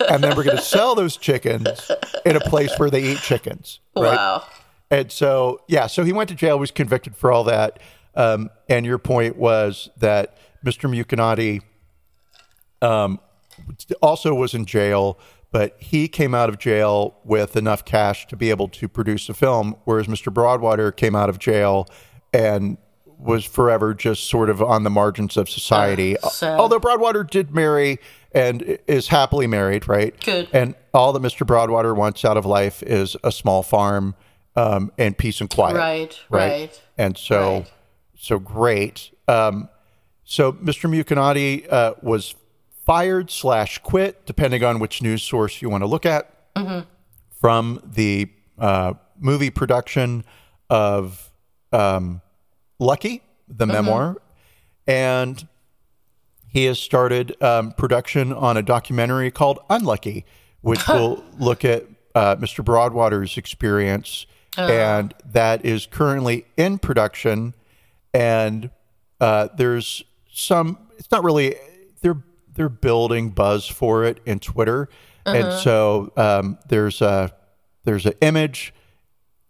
and 0.08 0.24
then 0.24 0.36
we're 0.36 0.44
going 0.44 0.56
to 0.56 0.62
sell 0.62 0.94
those 0.94 1.16
chickens 1.16 1.90
in 2.24 2.36
a 2.36 2.40
place 2.40 2.72
where 2.78 2.88
they 2.88 3.02
eat 3.02 3.18
chickens. 3.18 3.80
Right? 3.94 4.16
Wow. 4.16 4.44
And 4.92 5.10
so, 5.10 5.62
yeah, 5.68 5.86
so 5.86 6.04
he 6.04 6.12
went 6.12 6.28
to 6.28 6.34
jail, 6.34 6.58
was 6.58 6.70
convicted 6.70 7.16
for 7.16 7.32
all 7.32 7.44
that. 7.44 7.78
Um, 8.14 8.50
and 8.68 8.84
your 8.84 8.98
point 8.98 9.36
was 9.36 9.90
that 9.98 10.36
Mr. 10.64 10.88
Mucinati 10.88 11.62
um, 12.80 13.20
also 14.00 14.34
was 14.34 14.54
in 14.54 14.66
jail, 14.66 15.18
but 15.50 15.76
he 15.78 16.08
came 16.08 16.34
out 16.34 16.48
of 16.48 16.58
jail 16.58 17.16
with 17.24 17.56
enough 17.56 17.84
cash 17.84 18.26
to 18.28 18.36
be 18.36 18.50
able 18.50 18.68
to 18.68 18.88
produce 18.88 19.28
a 19.28 19.34
film, 19.34 19.76
whereas 19.84 20.06
Mr. 20.06 20.32
Broadwater 20.32 20.92
came 20.92 21.14
out 21.14 21.28
of 21.28 21.38
jail 21.38 21.86
and 22.32 22.76
was 23.18 23.44
forever 23.44 23.94
just 23.94 24.28
sort 24.28 24.50
of 24.50 24.60
on 24.60 24.82
the 24.82 24.90
margins 24.90 25.36
of 25.36 25.48
society. 25.48 26.16
sad. 26.32 26.58
Although 26.58 26.80
Broadwater 26.80 27.22
did 27.22 27.54
marry 27.54 27.98
and 28.32 28.78
is 28.88 29.08
happily 29.08 29.46
married, 29.46 29.86
right? 29.86 30.18
Good. 30.24 30.48
And 30.52 30.74
all 30.92 31.12
that 31.12 31.22
Mr. 31.22 31.46
Broadwater 31.46 31.94
wants 31.94 32.24
out 32.24 32.36
of 32.36 32.44
life 32.44 32.82
is 32.82 33.16
a 33.22 33.30
small 33.30 33.62
farm 33.62 34.16
um, 34.56 34.90
and 34.98 35.16
peace 35.16 35.40
and 35.40 35.48
quiet. 35.48 35.76
Right, 35.76 36.20
right. 36.30 36.82
And 36.98 37.16
so, 37.16 37.58
Right. 37.58 37.72
So 38.22 38.38
great. 38.38 39.10
Um, 39.26 39.68
so 40.24 40.52
Mr. 40.52 40.88
Mucinati 40.88 41.70
uh, 41.70 41.94
was 42.02 42.36
fired 42.86 43.30
slash 43.30 43.78
quit, 43.78 44.24
depending 44.26 44.62
on 44.62 44.78
which 44.78 45.02
news 45.02 45.22
source 45.22 45.60
you 45.60 45.68
want 45.68 45.82
to 45.82 45.86
look 45.86 46.06
at, 46.06 46.32
from 47.40 47.82
the 47.84 48.30
uh, 48.58 48.94
movie 49.18 49.50
production 49.50 50.24
of 50.70 51.32
um, 51.72 52.22
Lucky, 52.78 53.22
the 53.48 53.66
memoir, 53.66 54.16
and 54.86 55.46
he 56.46 56.66
has 56.66 56.78
started 56.78 57.34
um, 57.42 57.72
production 57.72 58.32
on 58.32 58.56
a 58.56 58.62
documentary 58.62 59.32
called 59.32 59.58
Unlucky, 59.68 60.24
which 60.60 60.86
will 60.88 61.24
look 61.40 61.64
at 61.64 61.86
uh, 62.14 62.36
Mr. 62.36 62.64
Broadwater's 62.64 63.36
experience, 63.36 64.26
and 64.56 65.12
that 65.24 65.64
is 65.64 65.86
currently 65.86 66.46
in 66.56 66.78
production. 66.78 67.54
And 68.14 68.70
uh, 69.20 69.48
there's 69.56 70.04
some. 70.30 70.78
It's 70.98 71.10
not 71.10 71.24
really. 71.24 71.56
They're 72.00 72.22
they're 72.54 72.68
building 72.68 73.30
buzz 73.30 73.66
for 73.66 74.04
it 74.04 74.20
in 74.26 74.38
Twitter, 74.38 74.88
and 75.24 75.52
so 75.52 76.12
um, 76.16 76.58
there's 76.68 77.00
a 77.00 77.32
there's 77.84 78.06
an 78.06 78.14
image 78.20 78.74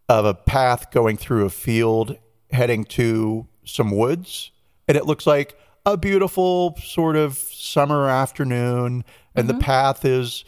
of 0.09 0.25
a 0.25 0.35
path 0.35 0.91
going 0.91 1.17
through 1.17 1.47
a 1.47 1.51
field 1.51 2.17
heading 2.51 2.85
to 2.85 3.47
some 3.65 3.91
woods. 3.91 4.51
And 4.89 4.97
it 4.97 5.07
looks 5.07 5.27
like 5.27 5.57
a 5.87 5.97
beautiful 5.97 6.77
sort 6.83 7.17
of 7.17 7.37
summer 7.37 8.09
afternoon. 8.09 9.05
And 9.35 9.49
the 9.49 9.55
path 9.55 10.05
is 10.05 10.45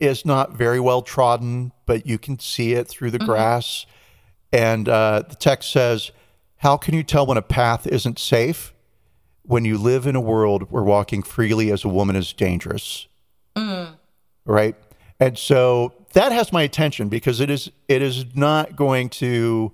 is 0.00 0.24
not 0.24 0.52
very 0.52 0.78
well 0.78 1.02
trodden 1.02 1.72
but 1.84 2.06
you 2.06 2.18
can 2.18 2.38
see 2.38 2.74
it 2.74 2.86
through 2.86 3.10
the 3.10 3.18
grass. 3.18 3.86
And 4.52 4.88
uh, 4.88 5.22
the 5.28 5.34
text 5.34 5.70
says 5.72 6.12
how 6.58 6.76
can 6.76 6.94
you 6.94 7.02
tell 7.02 7.26
when 7.26 7.36
a 7.38 7.42
path 7.42 7.86
isn't 7.86 8.18
safe 8.18 8.74
when 9.42 9.64
you 9.64 9.78
live 9.78 10.06
in 10.06 10.14
a 10.14 10.20
world 10.20 10.70
where 10.70 10.82
walking 10.82 11.22
freely 11.22 11.70
as 11.72 11.84
a 11.84 11.88
woman 11.88 12.16
is 12.16 12.32
dangerous? 12.32 13.06
Right? 14.44 14.76
And 15.20 15.36
so 15.38 15.94
that 16.12 16.32
has 16.32 16.52
my 16.52 16.62
attention 16.62 17.08
because 17.08 17.40
it 17.40 17.50
is 17.50 17.70
it 17.88 18.02
is 18.02 18.34
not 18.34 18.76
going 18.76 19.08
to 19.08 19.72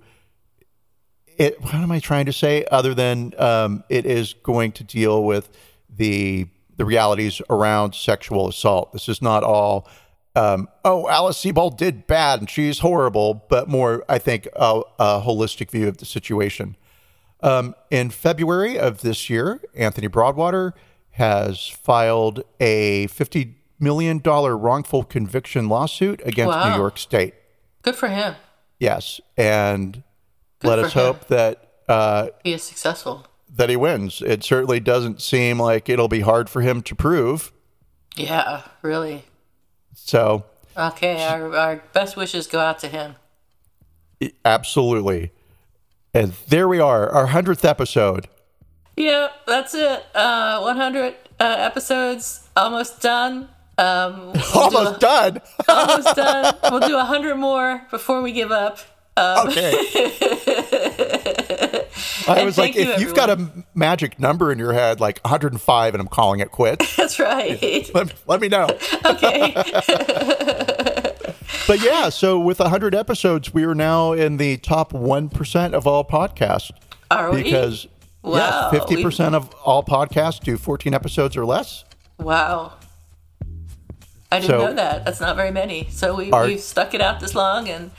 it 1.37 1.61
what 1.61 1.73
am 1.75 1.91
i 1.91 1.99
trying 1.99 2.25
to 2.25 2.33
say 2.33 2.65
other 2.71 2.93
than 2.93 3.33
um, 3.37 3.83
it 3.89 4.05
is 4.05 4.33
going 4.41 4.71
to 4.71 4.83
deal 4.83 5.23
with 5.23 5.49
the 5.89 6.47
the 6.77 6.85
realities 6.85 7.41
around 7.49 7.95
sexual 7.95 8.47
assault. 8.47 8.91
This 8.91 9.07
is 9.07 9.21
not 9.21 9.43
all 9.43 9.87
um, 10.35 10.67
oh 10.83 11.07
alice 11.09 11.37
Sebold 11.43 11.77
did 11.77 12.07
bad 12.07 12.39
and 12.39 12.49
she's 12.49 12.79
horrible 12.79 13.45
but 13.49 13.67
more 13.69 14.03
i 14.09 14.17
think 14.17 14.47
a, 14.55 14.81
a 14.99 15.21
holistic 15.21 15.71
view 15.71 15.87
of 15.87 15.97
the 15.97 16.05
situation 16.05 16.75
um, 17.41 17.75
in 17.91 18.09
February 18.09 18.79
of 18.79 19.01
this 19.01 19.29
year, 19.29 19.61
Anthony 19.75 20.07
Broadwater 20.07 20.73
has 21.11 21.67
filed 21.67 22.41
a 22.59 23.07
$50 23.07 23.53
million 23.79 24.19
wrongful 24.19 25.03
conviction 25.03 25.69
lawsuit 25.69 26.21
against 26.25 26.55
Wow. 26.55 26.69
New 26.71 26.75
York 26.77 26.97
State. 26.97 27.35
Good 27.83 27.95
for 27.95 28.07
him. 28.07 28.35
Yes. 28.79 29.21
And 29.37 30.01
Good 30.59 30.67
let 30.69 30.79
us 30.79 30.93
him. 30.93 31.01
hope 31.03 31.27
that, 31.27 31.71
uh, 31.87 32.29
He 32.43 32.53
is 32.53 32.63
successful. 32.63 33.27
that 33.53 33.69
he 33.69 33.75
wins. 33.75 34.23
It 34.25 34.43
certainly 34.43 34.79
doesn't 34.79 35.21
seem 35.21 35.59
like 35.59 35.87
it'll 35.87 36.07
be 36.07 36.21
hard 36.21 36.49
for 36.49 36.61
him 36.61 36.81
to 36.83 36.95
prove. 36.95 37.51
Yeah, 38.15 38.63
really. 38.81 39.25
So, 39.95 40.43
Okay, 40.77 41.23
our, 41.25 41.55
our 41.55 41.75
best 41.93 42.17
wishes 42.17 42.47
go 42.47 42.59
out 42.59 42.79
to 42.79 42.87
him. 42.89 43.15
absolutely. 44.43 45.31
And 46.13 46.33
there 46.49 46.67
we 46.67 46.79
are, 46.79 47.09
our 47.09 47.27
100th 47.27 47.63
episode. 47.67 48.27
Yeah, 48.97 49.29
that's 49.47 49.73
it. 49.73 50.05
Uh, 50.13 50.59
100 50.61 51.15
uh, 51.39 51.43
episodes, 51.59 52.47
almost 52.55 53.01
done. 53.01 53.49
Um, 53.77 54.31
Almost 54.53 55.01
done. 55.01 55.41
almost 55.67 56.15
done. 56.15 56.55
We'll 56.71 56.79
do 56.87 56.95
100 56.95 57.35
more 57.35 57.85
before 57.91 58.21
we 58.21 58.31
give 58.31 58.51
up. 58.51 58.79
okay. 59.17 59.71
I 62.27 62.37
And 62.37 62.45
was 62.45 62.57
like, 62.57 62.73
thank 62.75 62.87
if 62.87 62.99
you, 62.99 63.05
you've 63.07 63.15
got 63.15 63.29
a 63.29 63.49
magic 63.73 64.19
number 64.19 64.51
in 64.51 64.59
your 64.59 64.73
head, 64.73 64.99
like 64.99 65.19
105, 65.21 65.93
and 65.93 66.01
I'm 66.01 66.07
calling 66.07 66.39
it 66.39 66.51
quits, 66.51 66.95
That's 66.97 67.19
right. 67.19 67.61
let, 67.93 68.07
me- 68.07 68.13
let 68.27 68.41
me 68.41 68.47
know. 68.47 68.67
okay. 69.05 69.53
But 71.67 71.81
yeah, 71.83 72.09
so 72.09 72.39
with 72.39 72.59
100 72.59 72.93
episodes, 72.93 73.51
we 73.51 73.63
are 73.63 73.73
now 73.73 74.11
in 74.13 74.37
the 74.37 74.57
top 74.57 74.93
1% 74.93 75.73
of 75.73 75.87
all 75.87 76.05
podcasts. 76.05 76.69
Are 77.09 77.31
we? 77.31 77.41
Because, 77.41 77.87
Wow, 78.21 78.69
yes, 78.71 78.83
50% 78.83 79.33
of 79.33 79.51
all 79.65 79.83
podcasts 79.83 80.39
do 80.39 80.57
14 80.57 80.93
episodes 80.93 81.35
or 81.35 81.43
less. 81.43 81.83
Wow. 82.19 82.73
I 84.31 84.39
didn't 84.41 84.49
So- 84.51 84.65
know 84.67 84.73
that. 84.73 85.05
That's 85.05 85.19
not 85.19 85.35
very 85.35 85.49
many. 85.51 85.87
So 85.89 86.15
we, 86.15 86.29
Our- 86.31 86.45
we've 86.45 86.59
stuck 86.59 86.93
it 86.93 87.01
out 87.01 87.19
this 87.19 87.33
long 87.33 87.67
and 87.67 87.89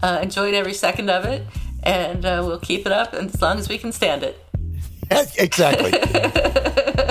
uh, 0.00 0.20
enjoyed 0.22 0.54
every 0.54 0.74
second 0.74 1.10
of 1.10 1.24
it. 1.24 1.44
And 1.82 2.24
uh, 2.24 2.42
we'll 2.44 2.60
keep 2.60 2.86
it 2.86 2.92
up 2.92 3.14
as 3.14 3.40
long 3.40 3.58
as 3.58 3.68
we 3.68 3.78
can 3.78 3.92
stand 3.92 4.22
it. 4.22 4.44
exactly. 5.38 5.92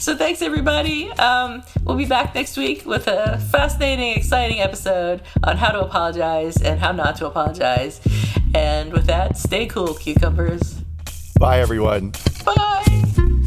So 0.00 0.16
thanks, 0.16 0.40
everybody. 0.40 1.10
Um, 1.12 1.62
we'll 1.84 1.96
be 1.96 2.06
back 2.06 2.34
next 2.34 2.56
week 2.56 2.86
with 2.86 3.06
a 3.06 3.38
fascinating, 3.50 4.16
exciting 4.16 4.58
episode 4.58 5.22
on 5.44 5.58
how 5.58 5.70
to 5.72 5.80
apologize 5.80 6.60
and 6.62 6.80
how 6.80 6.92
not 6.92 7.16
to 7.16 7.26
apologize. 7.26 8.00
And 8.54 8.92
with 8.92 9.04
that, 9.06 9.36
stay 9.36 9.66
cool, 9.66 9.94
cucumbers. 9.94 10.80
Bye, 11.38 11.60
everyone. 11.60 12.14
Bye. 12.44 13.46